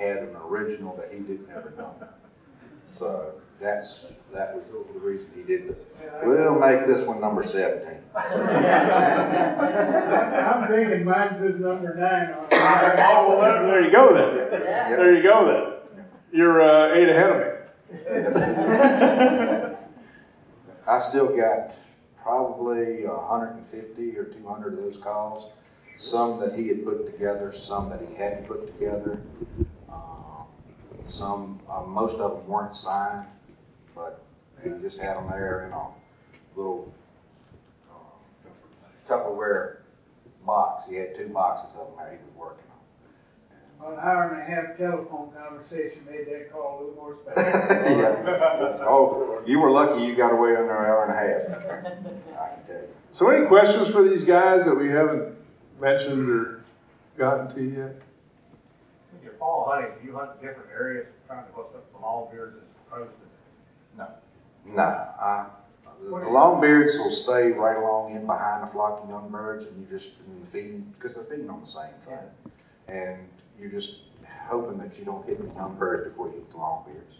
had 0.00 0.18
an 0.18 0.36
original 0.36 0.96
that 0.96 1.12
he 1.12 1.20
didn't 1.20 1.48
ever 1.50 1.72
know. 1.76 1.94
So 2.88 3.34
that's 3.60 4.06
that 4.32 4.54
was 4.54 4.64
the 4.72 4.78
reason 4.98 5.30
he 5.34 5.42
did 5.42 5.68
this. 5.68 5.76
We'll 6.22 6.58
make 6.58 6.86
this 6.86 7.06
one 7.06 7.20
number 7.20 7.44
17. 7.44 7.98
I'm 8.16 8.28
thinking 10.68 11.04
mine 11.04 11.36
says 11.38 11.60
number 11.60 11.94
nine 11.94 12.32
on. 12.32 12.46
Oh, 12.52 13.28
well, 13.28 13.40
there, 13.40 13.66
there 13.66 13.84
you 13.84 13.92
go 13.92 14.14
then. 14.14 14.36
There 14.96 15.14
you 15.14 15.22
go 15.22 15.46
then. 15.46 15.72
You're 16.32 16.62
uh, 16.62 16.94
eight 16.94 17.08
ahead 17.08 17.30
of 17.30 17.36
me. 17.36 17.44
I 20.86 21.00
still 21.02 21.36
got 21.36 21.72
probably 22.22 23.04
150 23.06 24.16
or 24.16 24.24
200 24.24 24.72
of 24.74 24.78
those 24.78 24.96
calls. 24.96 25.52
Some 25.96 26.38
that 26.40 26.54
he 26.54 26.68
had 26.68 26.84
put 26.84 27.12
together, 27.12 27.52
some 27.54 27.90
that 27.90 28.00
he 28.00 28.14
hadn't 28.14 28.48
put 28.48 28.66
together. 28.66 29.20
Um, 31.10 31.16
some, 31.16 31.60
uh, 31.68 31.82
most 31.82 32.16
of 32.18 32.32
them 32.32 32.46
weren't 32.46 32.76
signed, 32.76 33.26
but 33.94 34.22
he 34.62 34.70
just 34.80 34.98
had 34.98 35.16
them 35.16 35.28
there 35.28 35.66
in 35.66 35.72
a 35.72 35.88
little 36.56 36.92
uh, 37.90 38.48
Tupperware 39.08 39.78
box. 40.46 40.88
He 40.88 40.94
had 40.96 41.16
two 41.16 41.28
boxes 41.28 41.74
of 41.78 41.88
them 41.88 41.96
that 41.98 42.12
he 42.12 42.18
was 42.18 42.36
working 42.36 42.64
on. 42.70 42.78
Well, 43.80 43.98
An 43.98 44.04
hour 44.04 44.34
and 44.34 44.40
a 44.40 44.44
half 44.44 44.76
telephone 44.76 45.32
conversation 45.32 46.04
made 46.08 46.26
that 46.26 46.52
call 46.52 46.78
a 46.78 46.80
little 46.80 46.94
more 46.94 47.16
special. 47.22 47.42
yeah. 47.98 48.84
Oh, 48.86 49.42
you 49.46 49.58
were 49.58 49.70
lucky 49.70 50.04
you 50.04 50.14
got 50.14 50.32
away 50.32 50.54
under 50.54 50.76
an 50.76 50.86
hour 50.86 51.04
and 51.04 51.12
a 51.12 51.16
half. 51.16 51.90
I 52.40 52.54
can 52.54 52.64
tell 52.66 52.82
you. 52.82 52.88
So, 53.12 53.28
any 53.30 53.46
questions 53.46 53.90
for 53.90 54.06
these 54.06 54.24
guys 54.24 54.64
that 54.64 54.74
we 54.74 54.88
haven't 54.88 55.34
mentioned 55.80 56.28
or 56.30 56.62
gotten 57.18 57.52
to 57.54 57.62
yet? 57.62 58.02
Fall 59.40 59.66
hunting, 59.68 59.90
do 60.00 60.06
you 60.06 60.14
hunt 60.14 60.40
different 60.40 60.70
areas, 60.70 61.06
trying 61.26 61.46
to 61.46 61.52
bust 61.52 61.74
up 61.74 61.90
the 61.92 61.98
long 61.98 62.30
beards 62.30 62.56
as 62.56 62.62
opposed 62.86 63.10
to? 63.10 63.30
No, 64.66 64.82
I, 64.82 65.48
the, 66.02 66.10
longbeards 66.10 66.98
will 66.98 67.10
stay 67.10 67.50
right 67.52 67.76
along 67.76 68.14
in 68.14 68.26
behind 68.26 68.62
the 68.62 68.72
flock 68.72 69.02
of 69.02 69.08
young 69.08 69.30
birds, 69.30 69.66
and 69.66 69.80
you 69.80 69.98
just 69.98 70.18
and 70.26 70.48
feeding 70.52 70.94
because 70.98 71.16
they're 71.16 71.24
feeding 71.24 71.50
on 71.50 71.60
the 71.60 71.66
same 71.66 71.94
thing, 72.06 72.54
and 72.88 73.28
you're 73.58 73.70
just 73.70 74.00
hoping 74.46 74.78
that 74.78 74.98
you 74.98 75.04
don't 75.04 75.26
hit 75.26 75.38
the 75.38 75.54
young 75.54 75.76
birds 75.76 76.08
before 76.10 76.28
you 76.28 76.34
hit 76.34 76.50
the 76.50 76.56
longbeards. 76.56 77.16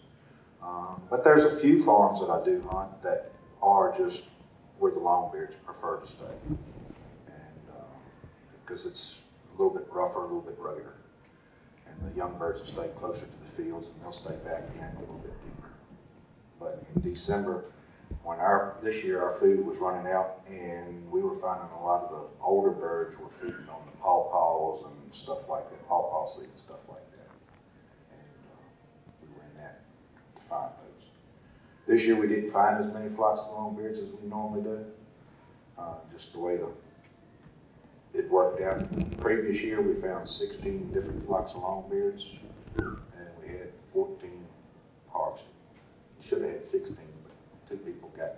Um, 0.63 1.03
but 1.09 1.25
there's 1.25 1.45
a 1.45 1.61
few 1.61 1.85
farms 1.85 2.21
that 2.21 2.31
I 2.31 2.45
do 2.45 2.63
hunt 2.71 3.03
that 3.03 3.33
are 3.63 3.95
just 3.99 4.25
where 4.79 4.93
the 4.93 5.01
longbeards 5.01 5.55
prefer 5.65 6.01
to 6.01 6.07
stay, 6.07 6.57
and 7.27 7.75
because 8.65 8.87
it's 8.87 9.21
a 9.55 9.63
little 9.63 9.77
bit 9.77 9.87
rougher, 9.91 10.21
a 10.21 10.23
little 10.23 10.43
bit 10.43 10.59
ruggeder, 10.61 10.93
and 11.99 12.13
the 12.13 12.17
young 12.17 12.39
birds 12.39 12.61
will 12.61 12.67
stay 12.67 12.89
closer 12.99 13.21
to 13.21 13.27
the 13.27 13.63
fields, 13.63 13.87
and 13.87 14.03
they'll 14.03 14.13
stay 14.13 14.37
back 14.45 14.63
in 14.75 14.97
a 14.97 15.01
little 15.01 15.19
bit 15.19 15.33
deeper. 15.45 15.69
But 16.59 16.85
in 16.95 17.03
December, 17.03 17.65
when 18.23 18.39
our 18.39 18.77
this 18.83 19.03
year 19.05 19.23
our 19.23 19.39
food 19.39 19.65
was 19.65 19.79
running 19.79 20.11
out, 20.13 20.41
and 20.49 21.11
we 21.11 21.21
were 21.21 21.37
finding 21.41 21.71
a 21.77 21.85
lot 21.85 22.05
of 22.05 22.11
the 22.11 22.45
older 22.45 22.71
birds 22.71 23.19
were 23.19 23.31
feeding 23.41 23.69
on 23.69 23.83
the 23.87 23.97
pawpaws 23.99 24.87
and 24.87 25.15
stuff 25.15 25.49
like 25.49 25.69
that, 25.71 25.89
pawpaw 25.89 26.29
seed 26.35 26.49
and 26.49 26.61
stuff 26.61 26.81
like 26.89 27.11
that, 27.13 27.31
and 28.13 28.29
uh, 28.51 28.61
we 29.23 29.29
were 29.35 29.43
in 29.51 29.57
that 29.57 29.81
to 30.37 30.43
find 30.49 30.71
those. 30.71 31.07
This 31.87 32.07
year 32.07 32.17
we 32.17 32.29
didn't 32.29 32.51
find 32.53 32.85
as 32.85 32.93
many 32.93 33.09
flocks 33.15 33.41
of 33.43 33.57
longbeards 33.57 33.99
as 33.99 34.11
we 34.21 34.29
normally 34.29 34.63
do, 34.63 34.85
uh, 35.79 35.95
just 36.13 36.33
the 36.33 36.39
way 36.39 36.57
the 36.57 36.69
it 38.15 38.31
worked 38.31 38.61
out. 38.63 38.87
Previous 39.21 39.63
year 39.63 39.81
we 39.81 40.01
found 40.01 40.29
16 40.29 40.93
different 40.93 41.27
flocks 41.27 41.53
of 41.53 41.63
longbeards, 41.63 42.25
and 42.77 43.29
we 43.43 43.49
had 43.49 43.71
14 43.93 44.31
harvests. 45.11 45.47
Should 46.21 46.43
have 46.43 46.51
had 46.51 46.65
16, 46.65 46.97
but 47.25 47.69
two 47.69 47.77
people 47.79 48.11
got 48.17 48.37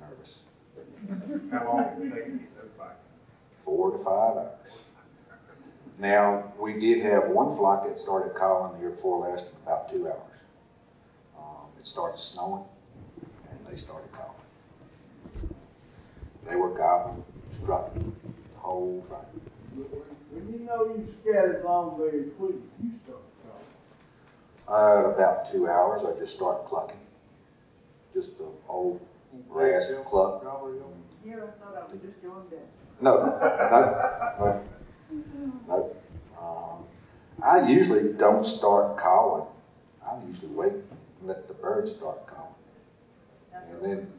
nervous. 0.00 0.38
How 1.52 1.64
long 1.64 1.98
did 1.98 2.12
it 2.12 2.14
take 2.14 2.24
to 2.24 2.30
get 2.32 2.56
those 2.56 2.70
back? 2.78 2.96
Four 3.64 3.92
to 3.92 3.98
five 3.98 4.36
hours. 4.36 4.58
Now, 5.98 6.52
we 6.58 6.78
did 6.78 7.04
have 7.04 7.28
one 7.28 7.56
flock 7.56 7.86
that 7.86 7.98
started 7.98 8.34
calling 8.34 8.74
the 8.74 8.80
year 8.80 8.90
before 8.90 9.28
last 9.28 9.46
in 9.46 9.62
about 9.62 9.90
two 9.90 10.06
hours. 10.06 10.22
Um, 11.36 11.66
it 11.78 11.86
started 11.86 12.20
snowing, 12.20 12.64
and 13.50 13.58
they 13.68 13.76
started 13.76 14.08
calling. 14.12 14.34
They 16.48 16.54
were 16.54 16.70
gobbling, 16.70 17.24
strutting, 17.60 18.14
whole 18.68 19.04
thing. 19.08 19.42
When 20.30 20.52
you 20.52 20.58
know 20.66 20.84
you 20.84 21.08
scattered 21.22 21.64
longbeards, 21.64 22.36
when 22.38 22.52
did 22.52 22.60
you 22.82 22.90
start 23.04 23.22
calling? 24.66 25.06
Uh, 25.06 25.14
about 25.14 25.50
two 25.50 25.68
hours, 25.68 26.02
I 26.04 26.18
just 26.20 26.34
start 26.34 26.66
clucking. 26.66 27.00
Just 28.12 28.36
the 28.36 28.44
old 28.68 29.00
rasp 29.48 29.90
cluck. 30.06 30.42
Here, 31.24 31.44
I 31.44 31.64
thought 31.64 31.76
I 31.76 31.92
was 31.92 32.00
just 32.02 32.20
doing 32.20 32.42
that. 32.50 32.68
No, 33.00 33.16
no, 33.16 34.62
no, 35.10 35.16
no. 35.68 35.88
Um, 36.38 36.84
I 37.42 37.68
usually 37.68 38.12
don't 38.18 38.46
start 38.46 38.98
calling. 38.98 39.46
I 40.04 40.18
usually 40.26 40.52
wait 40.52 40.72
and 40.72 41.28
let 41.28 41.46
the 41.48 41.54
birds 41.54 41.92
start 41.92 42.26
calling. 42.26 42.52
And 43.52 43.84
then, 43.84 44.12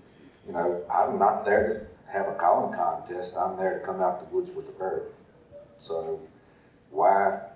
you 0.46 0.54
know, 0.54 0.82
I'm 0.92 1.20
not 1.20 1.46
there 1.46 1.68
to 1.68 1.89
have 2.12 2.28
a 2.28 2.36
calling 2.36 2.76
contest. 2.76 3.36
I'm 3.38 3.58
there 3.58 3.80
to 3.80 3.86
come 3.86 4.02
out 4.02 4.30
the 4.30 4.36
woods 4.36 4.56
with 4.56 4.66
the 4.66 4.74
bird. 4.74 5.12
So 5.80 6.22
why, 6.92 7.52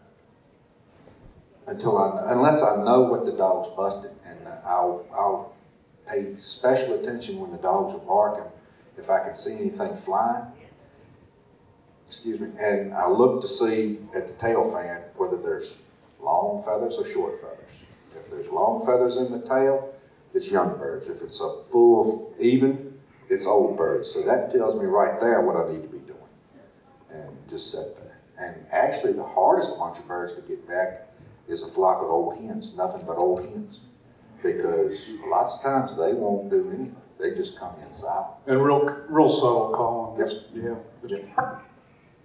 until 1.67 1.97
I, 1.97 2.33
unless 2.33 2.63
I 2.63 2.83
know 2.83 3.01
what 3.01 3.25
the 3.25 3.37
dog's 3.37 3.75
busted, 3.75 4.11
and 4.25 4.47
I'll, 4.65 5.05
I'll 5.13 5.53
pay 6.07 6.35
special 6.37 7.01
attention 7.01 7.39
when 7.39 7.51
the 7.51 7.57
dogs 7.57 7.95
are 7.95 8.05
barking. 8.05 8.49
If 8.97 9.09
I 9.09 9.23
can 9.25 9.35
see 9.35 9.53
anything 9.53 9.95
flying, 9.97 10.45
excuse 12.07 12.39
me, 12.39 12.49
and 12.59 12.93
I 12.93 13.09
look 13.09 13.41
to 13.41 13.47
see 13.47 13.99
at 14.15 14.27
the 14.27 14.33
tail 14.39 14.71
fan 14.71 15.01
whether 15.17 15.37
there's 15.37 15.73
long 16.21 16.63
feathers 16.63 16.95
or 16.97 17.07
short 17.07 17.41
feathers. 17.41 17.59
If 18.15 18.29
there's 18.29 18.47
long 18.49 18.85
feathers 18.85 19.17
in 19.17 19.31
the 19.31 19.39
tail, 19.47 19.93
it's 20.33 20.47
young 20.47 20.77
birds. 20.77 21.07
If 21.07 21.21
it's 21.21 21.41
a 21.41 21.63
full 21.71 22.33
even, 22.39 22.92
it's 23.29 23.45
old 23.45 23.77
birds. 23.77 24.09
So 24.09 24.23
that 24.23 24.51
tells 24.51 24.79
me 24.79 24.85
right 24.85 25.19
there 25.19 25.41
what 25.41 25.55
I 25.55 25.71
need 25.71 25.81
to 25.81 25.87
be 25.87 25.99
doing. 25.99 26.19
And 27.11 27.29
just 27.49 27.71
sit 27.71 27.95
there. 27.97 28.19
And 28.37 28.55
actually, 28.71 29.13
the 29.13 29.23
hardest 29.23 29.77
bunch 29.77 29.99
of 29.99 30.07
birds 30.07 30.33
to 30.35 30.41
get 30.41 30.67
back 30.67 31.07
is 31.47 31.63
a 31.63 31.71
flock 31.71 32.01
of 32.01 32.09
old 32.09 32.37
hens, 32.37 32.73
nothing 32.75 33.03
but 33.05 33.17
old 33.17 33.41
hens. 33.43 33.79
Because 34.41 34.97
lots 35.27 35.55
of 35.55 35.61
times 35.61 35.91
they 35.97 36.13
won't 36.13 36.49
do 36.49 36.67
anything. 36.69 36.95
They 37.19 37.35
just 37.35 37.57
come 37.57 37.73
in 37.87 37.93
silent. 37.93 38.33
And 38.47 38.61
real, 38.63 38.85
real 39.07 39.29
subtle 39.29 39.71
calling. 39.73 40.19
Yeah. 40.53 40.75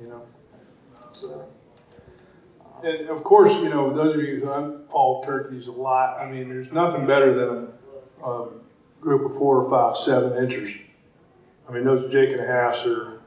You 0.01 0.07
know. 0.09 0.23
So, 1.13 1.49
uh, 2.61 2.87
And 2.87 3.09
of 3.09 3.23
course, 3.23 3.53
you 3.55 3.69
know, 3.69 3.95
those 3.95 4.17
of 4.17 4.23
you 4.23 4.41
who 4.41 4.47
hunt 4.47 4.91
fall 4.91 5.25
turkeys 5.25 5.67
a 5.69 5.73
lot, 5.73 6.19
I 6.19 6.31
mean, 6.31 6.49
there's 6.49 6.73
nothing 6.73 7.07
better 7.07 7.35
than 7.35 7.69
a, 8.23 8.31
a 8.31 8.49
group 9.01 9.31
of 9.31 9.37
four 9.39 9.63
or 9.63 9.71
five, 9.71 9.97
seven 10.03 10.43
inchers. 10.43 10.73
I 11.69 11.73
mean, 11.73 11.85
those 11.85 12.11
Jake 12.11 12.31
and 12.31 12.41
a 12.41 12.47
halfs 12.47 12.87
are 12.87 13.21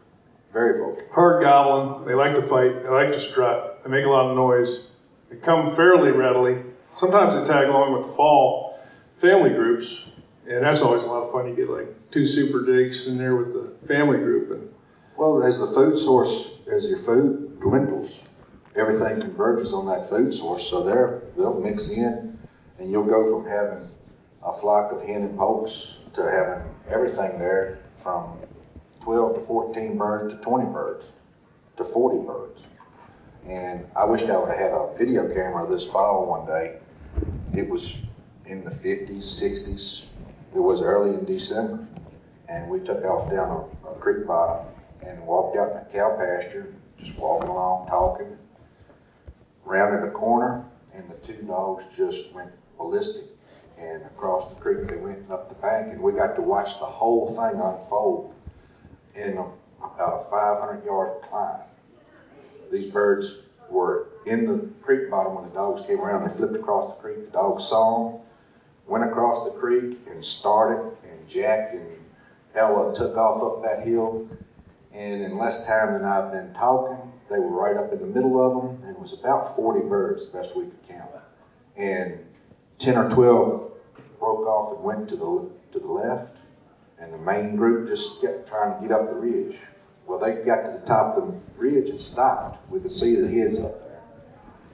very 0.51 0.79
vocal. 0.79 1.03
hard 1.11 1.43
gobbling. 1.43 2.07
They 2.07 2.15
like 2.15 2.35
to 2.35 2.41
fight. 2.41 2.83
They 2.83 2.89
like 2.89 3.11
to 3.11 3.21
strut. 3.21 3.83
They 3.83 3.89
make 3.89 4.05
a 4.05 4.09
lot 4.09 4.31
of 4.31 4.35
noise. 4.35 4.87
They 5.29 5.37
come 5.37 5.75
fairly 5.75 6.11
readily. 6.11 6.63
Sometimes 6.97 7.35
they 7.35 7.51
tag 7.51 7.69
along 7.69 7.93
with 7.93 8.07
the 8.07 8.13
fall 8.15 8.79
family 9.21 9.51
groups, 9.51 10.05
and 10.47 10.63
that's 10.63 10.81
always 10.81 11.03
a 11.03 11.05
lot 11.05 11.23
of 11.23 11.31
fun. 11.31 11.47
You 11.47 11.55
get 11.55 11.69
like 11.69 12.11
two 12.11 12.27
super 12.27 12.65
jakes 12.65 13.05
in 13.07 13.17
there 13.17 13.35
with 13.35 13.53
the 13.53 13.87
family 13.87 14.17
group, 14.17 14.51
and 14.51 14.69
Well, 15.17 15.43
as 15.43 15.59
the 15.59 15.67
food 15.67 15.97
source, 15.99 16.57
as 16.69 16.89
your 16.89 16.99
food 16.99 17.59
dwindles, 17.61 18.19
everything 18.75 19.21
converges 19.21 19.71
on 19.71 19.85
that 19.85 20.09
food 20.09 20.33
source. 20.33 20.67
So 20.67 20.83
they're, 20.83 21.23
they'll 21.37 21.61
mix 21.61 21.89
in, 21.89 22.37
and 22.79 22.91
you'll 22.91 23.05
go 23.05 23.39
from 23.39 23.49
having 23.49 23.87
a 24.43 24.51
flock 24.59 24.91
of 24.91 25.03
hen 25.03 25.21
and 25.21 25.37
poults 25.37 25.99
to 26.15 26.23
having 26.23 26.67
everything 26.89 27.37
there 27.39 27.77
from 28.01 28.37
12 29.01 29.35
to 29.35 29.41
14 29.45 29.97
birds 29.97 30.33
to 30.33 30.39
20 30.41 30.71
birds 30.71 31.05
to 31.77 31.83
40 31.83 32.25
birds. 32.25 32.61
And 33.47 33.85
I 33.95 34.05
wish 34.05 34.23
I 34.23 34.37
would 34.37 34.49
have 34.49 34.57
had 34.57 34.71
a 34.71 34.93
video 34.97 35.27
camera 35.33 35.67
this 35.69 35.85
fall 35.85 36.25
one 36.27 36.45
day 36.45 36.77
it 37.53 37.67
was 37.67 37.97
in 38.45 38.63
the 38.63 38.71
50s, 38.71 39.23
60s. 39.23 40.05
It 40.55 40.59
was 40.59 40.81
early 40.81 41.13
in 41.13 41.25
December. 41.25 41.85
And 42.47 42.69
we 42.69 42.79
took 42.79 43.03
off 43.03 43.29
down 43.29 43.67
a, 43.85 43.89
a 43.89 43.95
creek 43.95 44.25
bottom 44.25 44.67
and 45.05 45.21
walked 45.25 45.57
out 45.57 45.71
in 45.71 45.75
the 45.75 45.85
cow 45.91 46.15
pasture, 46.17 46.73
just 46.99 47.17
walking 47.17 47.49
along, 47.49 47.87
talking. 47.87 48.37
Rounded 49.63 50.07
a 50.07 50.11
corner, 50.11 50.65
and 50.93 51.09
the 51.09 51.15
two 51.25 51.41
dogs 51.43 51.83
just 51.95 52.31
went 52.33 52.51
ballistic. 52.77 53.23
And 53.81 54.03
across 54.03 54.53
the 54.53 54.59
creek, 54.61 54.87
they 54.87 54.97
went 54.97 55.29
up 55.31 55.49
the 55.49 55.55
bank, 55.55 55.91
and 55.91 56.01
we 56.01 56.11
got 56.11 56.35
to 56.35 56.41
watch 56.41 56.79
the 56.79 56.85
whole 56.85 57.29
thing 57.29 57.59
unfold 57.59 58.33
in 59.15 59.37
a, 59.37 59.45
about 59.83 60.27
a 60.27 60.29
500 60.29 60.85
yard 60.85 61.21
climb. 61.23 61.61
These 62.71 62.91
birds 62.91 63.39
were 63.69 64.07
in 64.25 64.45
the 64.45 64.69
creek 64.83 65.09
bottom 65.09 65.35
when 65.35 65.45
the 65.45 65.55
dogs 65.55 65.85
came 65.87 65.99
around. 65.99 66.29
They 66.29 66.37
flipped 66.37 66.55
across 66.55 66.95
the 66.95 67.01
creek. 67.01 67.25
The 67.25 67.31
dogs 67.31 67.67
saw 67.67 68.11
them, 68.11 68.21
went 68.87 69.03
across 69.03 69.51
the 69.51 69.59
creek, 69.59 69.97
and 70.09 70.23
started. 70.23 70.95
And 71.03 71.27
Jack 71.27 71.73
and 71.73 71.97
Ella 72.53 72.95
took 72.95 73.17
off 73.17 73.41
up 73.41 73.63
that 73.63 73.85
hill. 73.85 74.27
And 74.93 75.23
in 75.23 75.37
less 75.37 75.65
time 75.65 75.93
than 75.93 76.05
I've 76.05 76.31
been 76.31 76.53
talking, 76.53 77.11
they 77.29 77.39
were 77.39 77.49
right 77.49 77.77
up 77.77 77.91
in 77.93 77.99
the 77.99 78.05
middle 78.05 78.39
of 78.39 78.61
them. 78.61 78.83
And 78.83 78.95
it 78.95 79.01
was 79.01 79.17
about 79.19 79.55
40 79.55 79.87
birds, 79.87 80.27
the 80.27 80.37
best 80.37 80.55
we 80.55 80.65
could 80.65 80.87
count. 80.87 81.09
And 81.77 82.19
10 82.79 82.97
or 82.97 83.09
12 83.09 83.70
broke 84.21 84.45
off 84.45 84.75
and 84.75 84.83
went 84.83 85.09
to 85.09 85.17
the 85.17 85.49
to 85.73 85.79
the 85.79 85.91
left, 85.91 86.37
and 86.99 87.11
the 87.11 87.17
main 87.17 87.55
group 87.55 87.87
just 87.87 88.21
kept 88.21 88.47
trying 88.47 88.79
to 88.79 88.87
get 88.87 88.95
up 88.95 89.09
the 89.09 89.15
ridge. 89.15 89.57
Well, 90.05 90.19
they 90.19 90.45
got 90.45 90.65
to 90.65 90.79
the 90.79 90.85
top 90.85 91.17
of 91.17 91.27
the 91.27 91.33
ridge 91.57 91.89
and 91.89 91.99
stopped. 91.99 92.69
We 92.71 92.79
could 92.79 92.91
see 92.91 93.15
the 93.15 93.27
heads 93.27 93.59
up 93.59 93.79
there. 93.79 94.01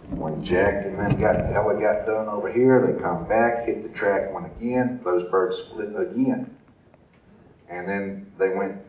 When 0.10 0.44
Jack 0.44 0.86
and 0.86 1.00
them 1.00 1.20
got 1.20 1.54
Ella 1.54 1.80
got 1.80 2.06
done 2.06 2.28
over 2.28 2.52
here, 2.52 2.86
they 2.86 3.02
come 3.02 3.28
back, 3.28 3.66
hit 3.66 3.84
the 3.84 3.90
track 3.90 4.34
one 4.34 4.46
again. 4.46 5.00
Those 5.04 5.30
birds 5.32 5.58
split 5.58 5.90
again, 5.90 6.56
and 7.70 7.88
then 7.88 8.32
they 8.38 8.50
went 8.50 8.82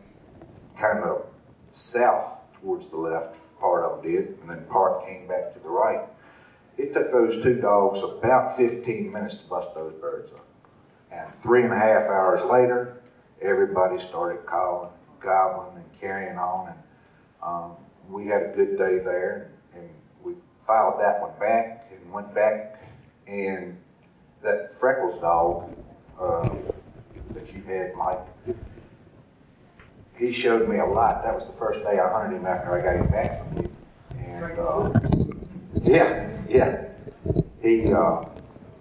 kind 0.77 0.99
of 0.99 1.25
south 1.71 2.41
towards 2.61 2.89
the 2.89 2.97
left. 2.97 3.35
Part 3.59 3.83
of 3.83 4.01
them 4.01 4.11
did, 4.11 4.39
and 4.41 4.49
then 4.49 4.65
part 4.65 5.05
came 5.05 5.27
back 5.27 5.53
to 5.53 5.59
the 5.59 5.69
right. 5.69 6.01
It 6.77 6.93
took 6.93 7.11
those 7.11 7.43
two 7.43 7.59
dogs 7.59 7.99
about 7.99 8.55
15 8.55 9.11
minutes 9.11 9.43
to 9.43 9.49
bust 9.49 9.75
those 9.75 9.93
birds 9.95 10.31
up. 10.31 10.48
And 11.11 11.33
three 11.35 11.63
and 11.63 11.73
a 11.73 11.77
half 11.77 12.03
hours 12.03 12.43
later, 12.43 13.01
everybody 13.41 13.99
started 13.99 14.45
calling, 14.45 14.91
gobbling, 15.19 15.75
and 15.77 15.99
carrying 15.99 16.37
on. 16.37 16.69
And 16.69 16.77
um, 17.41 17.71
we 18.09 18.27
had 18.27 18.41
a 18.43 18.53
good 18.55 18.77
day 18.77 18.99
there. 18.99 19.51
And, 19.73 19.89
we 20.23 20.33
filed 20.67 20.99
that 20.99 21.21
one 21.21 21.31
back 21.39 21.91
and 21.91 22.11
went 22.11 22.33
back. 22.35 22.83
And 23.27 23.77
that 24.41 24.79
Freckles 24.79 25.19
dog 25.21 25.75
uh, 26.19 26.49
that 27.31 27.53
you 27.53 27.61
had, 27.63 27.95
Mike, 27.95 28.19
he 30.17 30.33
showed 30.33 30.67
me 30.67 30.79
a 30.79 30.85
lot. 30.85 31.23
That 31.23 31.33
was 31.33 31.47
the 31.47 31.53
first 31.53 31.81
day 31.83 31.97
I 31.97 32.11
hunted 32.11 32.37
him 32.37 32.45
after 32.45 32.77
I 32.77 32.81
got 32.83 32.95
him 32.97 33.11
back 33.11 33.47
from 33.47 33.63
you. 33.63 33.69
And 34.19 34.59
uh, 34.59 34.91
yeah, 35.81 36.37
yeah. 36.47 36.85
He, 37.61 37.93
uh, 37.93 38.25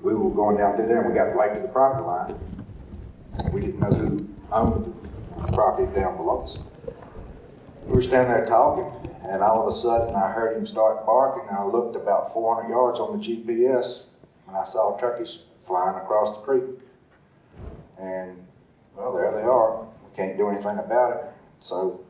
we 0.02 0.14
were 0.14 0.30
going 0.30 0.56
down 0.56 0.76
through 0.76 0.86
there 0.86 1.02
and 1.02 1.08
we 1.10 1.14
got 1.14 1.34
right 1.34 1.54
to 1.54 1.60
the 1.60 1.68
property 1.68 2.04
line. 2.04 3.52
We 3.52 3.60
didn't 3.60 3.80
know 3.80 3.92
who 3.92 4.28
owned 4.52 4.94
the 5.46 5.52
property 5.52 5.92
down 5.94 6.16
below 6.16 6.42
us. 6.42 6.58
We 7.86 7.94
were 7.94 8.02
standing 8.02 8.32
there 8.32 8.46
talking, 8.46 8.92
and 9.24 9.42
all 9.42 9.62
of 9.62 9.68
a 9.72 9.76
sudden 9.76 10.14
I 10.14 10.30
heard 10.30 10.56
him 10.56 10.66
start 10.66 11.06
barking, 11.06 11.48
and 11.48 11.56
I 11.56 11.64
looked 11.64 11.96
about 11.96 12.32
400 12.34 12.68
yards 12.68 13.00
on 13.00 13.18
the 13.18 13.24
GPS, 13.24 14.04
and 14.46 14.56
I 14.56 14.64
saw 14.64 14.98
turkeys 14.98 15.44
flying 15.66 15.96
across 15.96 16.36
the 16.36 16.42
creek. 16.42 16.64
And, 17.98 18.44
well, 18.94 19.14
there 19.14 19.32
they 19.32 19.42
are. 19.42 19.80
We 19.80 20.16
can't 20.16 20.36
do 20.36 20.48
anything 20.48 20.78
about 20.78 21.16
it. 21.16 21.24
So 21.60 22.00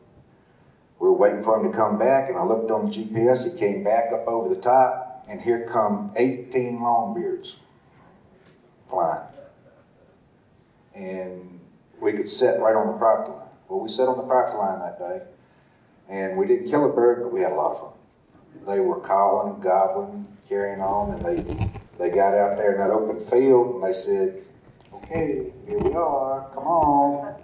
we 0.99 1.09
were 1.09 1.16
waiting 1.16 1.45
for 1.45 1.59
him 1.59 1.70
to 1.70 1.76
come 1.76 1.99
back, 1.99 2.28
and 2.28 2.36
I 2.36 2.43
looked 2.43 2.70
on 2.70 2.91
the 2.91 2.93
GPS. 2.93 3.53
He 3.53 3.59
came 3.59 3.84
back 3.84 4.12
up 4.12 4.26
over 4.26 4.53
the 4.53 4.61
top, 4.61 5.24
and 5.28 5.41
here 5.41 5.68
come 5.70 6.12
18 6.16 6.80
longbeards 6.80 7.55
flying. 8.89 9.26
And 10.95 11.61
we 12.01 12.12
could 12.12 12.28
sit 12.28 12.61
right 12.61 12.74
on 12.74 12.86
the 12.86 12.95
property 12.95 13.32
line. 13.32 13.49
Well, 13.68 13.80
we 13.80 13.89
sat 13.89 14.09
on 14.09 14.16
the 14.16 14.24
property 14.24 14.59
line 14.59 14.80
that 14.80 14.99
day, 14.99 15.22
and 16.09 16.36
we 16.39 16.47
didn't 16.47 16.70
kill 16.70 16.91
a 16.91 16.95
bird, 16.95 17.22
but 17.22 17.32
we 17.32 17.41
had 17.41 17.53
a 17.53 17.55
lot 17.55 17.72
of 17.72 17.80
fun. 17.80 17.93
They 18.66 18.80
were 18.80 19.01
calling, 19.01 19.61
gobbling, 19.61 20.26
carrying 20.49 20.80
on, 20.80 21.14
and 21.14 21.24
they 21.24 21.70
they 21.99 22.11
got 22.11 22.34
out 22.34 22.57
there 22.57 22.72
in 22.72 22.78
that 22.78 22.91
open 22.91 23.24
field, 23.26 23.74
and 23.76 23.84
they 23.84 23.93
said, 23.93 24.43
"Okay, 24.95 25.53
here 25.66 25.78
we 25.78 25.95
are. 25.95 26.49
Come 26.55 26.66
on, 26.66 27.34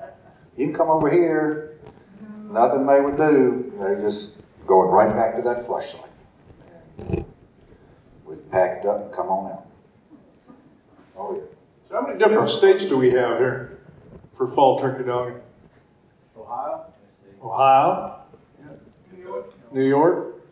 you 0.57 0.67
can 0.67 0.75
come 0.75 0.89
over 0.89 1.11
here." 1.11 1.79
Nothing 2.51 2.87
they 2.87 3.01
would 3.01 3.17
do. 3.17 3.73
They 3.79 4.01
just 4.01 4.37
going 4.67 4.89
right 4.91 5.15
back 5.15 5.37
to 5.37 5.43
that 5.43 5.67
flashlight. 5.67 6.11
And 6.99 7.25
we 8.25 8.37
packed 8.51 8.87
up 8.87 9.07
and 9.07 9.13
come 9.13 9.29
on 9.29 9.53
out. 9.53 9.67
Oh 11.17 11.35
yeah. 11.35 11.43
So 11.89 11.95
how 11.95 12.07
many 12.07 12.19
different 12.19 12.51
states 12.51 12.85
do 12.87 12.97
we 12.97 13.11
have 13.11 13.39
here 13.39 13.79
for 14.37 14.49
fall 14.49 14.81
turkey 14.81 15.05
dogging? 15.05 15.41
Ohio? 16.37 16.87
Ohio, 17.43 18.21
New 19.73 19.87
York. 19.87 20.43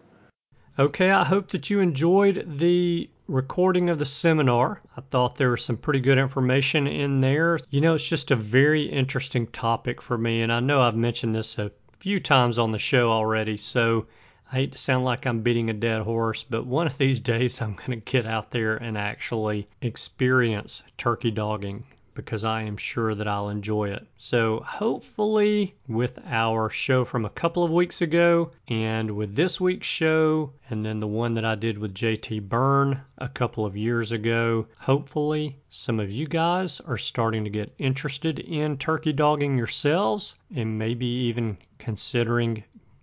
Okay, 0.78 1.10
I 1.10 1.24
hope 1.24 1.50
that 1.50 1.68
you 1.68 1.80
enjoyed 1.80 2.58
the 2.58 3.10
recording 3.28 3.90
of 3.90 3.98
the 3.98 4.06
seminar. 4.06 4.82
I 4.96 5.00
thought 5.00 5.36
there 5.36 5.50
was 5.50 5.64
some 5.64 5.76
pretty 5.76 6.00
good 6.00 6.18
information 6.18 6.86
in 6.86 7.20
there. 7.20 7.58
You 7.70 7.80
know, 7.80 7.94
it's 7.94 8.08
just 8.08 8.30
a 8.30 8.36
very 8.36 8.84
interesting 8.84 9.46
topic 9.48 10.00
for 10.00 10.16
me, 10.16 10.42
and 10.42 10.52
I 10.52 10.60
know 10.60 10.82
I've 10.82 10.96
mentioned 10.96 11.34
this 11.34 11.58
a 11.58 11.72
few 11.98 12.20
times 12.20 12.58
on 12.58 12.72
the 12.72 12.78
show 12.78 13.10
already, 13.10 13.56
so 13.56 14.06
I 14.52 14.56
hate 14.56 14.72
to 14.72 14.78
sound 14.78 15.06
like 15.06 15.24
I'm 15.24 15.40
beating 15.40 15.70
a 15.70 15.72
dead 15.72 16.02
horse, 16.02 16.44
but 16.44 16.66
one 16.66 16.86
of 16.86 16.98
these 16.98 17.20
days 17.32 17.62
I'm 17.62 17.74
going 17.74 17.92
to 17.92 17.96
get 17.96 18.26
out 18.26 18.50
there 18.50 18.76
and 18.76 18.98
actually 18.98 19.66
experience 19.80 20.82
turkey 20.98 21.30
dogging 21.30 21.84
because 22.12 22.44
I 22.44 22.60
am 22.64 22.76
sure 22.76 23.14
that 23.14 23.26
I'll 23.26 23.48
enjoy 23.48 23.88
it. 23.88 24.06
So, 24.18 24.60
hopefully, 24.60 25.74
with 25.88 26.18
our 26.26 26.68
show 26.68 27.06
from 27.06 27.24
a 27.24 27.30
couple 27.30 27.64
of 27.64 27.70
weeks 27.70 28.02
ago, 28.02 28.50
and 28.68 29.12
with 29.12 29.34
this 29.34 29.58
week's 29.58 29.86
show, 29.86 30.52
and 30.68 30.84
then 30.84 31.00
the 31.00 31.06
one 31.06 31.32
that 31.32 31.46
I 31.46 31.54
did 31.54 31.78
with 31.78 31.94
JT 31.94 32.50
Byrne 32.50 33.00
a 33.16 33.30
couple 33.30 33.64
of 33.64 33.74
years 33.74 34.12
ago, 34.12 34.66
hopefully, 34.80 35.56
some 35.70 35.98
of 35.98 36.10
you 36.10 36.26
guys 36.26 36.78
are 36.80 36.98
starting 36.98 37.44
to 37.44 37.50
get 37.50 37.72
interested 37.78 38.38
in 38.40 38.76
turkey 38.76 39.14
dogging 39.14 39.56
yourselves 39.56 40.36
and 40.54 40.78
maybe 40.78 41.06
even 41.06 41.56
considering 41.78 42.62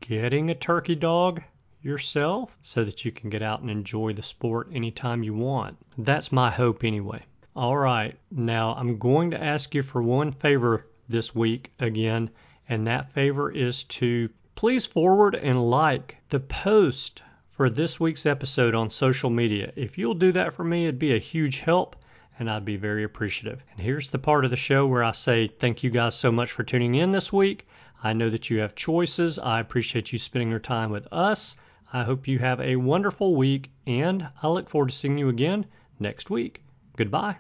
getting 0.10 0.50
a 0.50 0.56
turkey 0.56 0.96
dog 0.96 1.40
yourself 1.84 2.58
so 2.64 2.84
that 2.84 3.06
you 3.06 3.12
can 3.12 3.30
get 3.30 3.44
out 3.44 3.62
and 3.62 3.70
enjoy 3.70 4.12
the 4.12 4.24
sport 4.24 4.68
anytime 4.74 5.22
you 5.22 5.36
want. 5.36 5.78
That's 6.00 6.32
my 6.32 6.50
hope 6.50 6.84
anyway. 6.84 7.24
All 7.56 7.78
right, 7.78 8.18
now 8.32 8.74
I'm 8.74 8.98
going 8.98 9.30
to 9.30 9.44
ask 9.44 9.76
you 9.76 9.84
for 9.84 10.02
one 10.02 10.32
favor 10.32 10.88
this 11.08 11.36
week 11.36 11.72
again, 11.80 12.32
and 12.68 12.88
that 12.88 13.12
favor 13.12 13.52
is 13.52 13.84
to 13.84 14.30
please 14.56 14.84
forward 14.84 15.36
and 15.36 15.70
like 15.70 16.18
the 16.30 16.40
post 16.40 17.22
for 17.52 17.70
this 17.70 18.00
week's 18.00 18.26
episode 18.26 18.74
on 18.74 18.90
social 18.90 19.30
media. 19.30 19.72
If 19.76 19.96
you'll 19.96 20.16
do 20.16 20.32
that 20.32 20.56
for 20.56 20.64
me, 20.64 20.86
it'd 20.86 20.98
be 20.98 21.14
a 21.14 21.20
huge 21.20 21.60
help 21.60 21.96
and 22.40 22.50
I'd 22.50 22.66
be 22.66 22.78
very 22.78 23.04
appreciative. 23.04 23.62
And 23.72 23.82
here's 23.82 24.08
the 24.08 24.18
part 24.18 24.46
of 24.46 24.50
the 24.50 24.58
show 24.58 24.88
where 24.88 25.04
I 25.04 25.12
say 25.12 25.50
thank 25.50 25.84
you 25.84 25.90
guys 25.90 26.16
so 26.16 26.32
much 26.32 26.52
for 26.52 26.64
tuning 26.64 26.96
in 26.96 27.12
this 27.12 27.32
week. 27.32 27.68
I 28.02 28.14
know 28.14 28.30
that 28.30 28.50
you 28.50 28.60
have 28.60 28.76
choices. 28.76 29.38
I 29.38 29.60
appreciate 29.60 30.14
you 30.14 30.20
spending 30.20 30.50
your 30.50 30.60
time 30.60 30.90
with 30.90 31.08
us. 31.12 31.56
I 31.92 32.04
hope 32.04 32.28
you 32.28 32.40
have 32.40 32.62
a 32.62 32.78
wonderful 32.78 33.36
week, 33.36 33.72
and 33.86 34.30
I 34.42 34.48
look 34.48 34.70
forward 34.70 34.90
to 34.90 34.96
seeing 34.96 35.18
you 35.18 35.28
again 35.28 35.66
next 36.00 36.30
week. 36.30 36.64
Goodbye. 36.96 37.38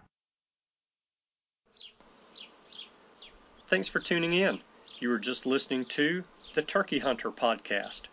Thanks 3.67 3.87
for 3.87 3.99
tuning 3.99 4.33
in. 4.33 4.59
You 4.99 5.09
were 5.09 5.19
just 5.19 5.45
listening 5.45 5.85
to 5.85 6.23
the 6.55 6.61
Turkey 6.61 6.99
Hunter 6.99 7.31
podcast. 7.31 8.07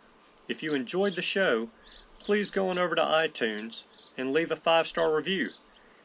If 0.46 0.62
you 0.62 0.74
enjoyed 0.74 1.16
the 1.16 1.22
show, 1.22 1.70
please 2.20 2.50
go 2.50 2.68
on 2.68 2.78
over 2.78 2.94
to 2.94 3.02
iTunes 3.02 3.82
and 4.16 4.32
leave 4.32 4.52
a 4.52 4.56
five 4.56 4.86
star 4.86 5.16
review. 5.16 5.48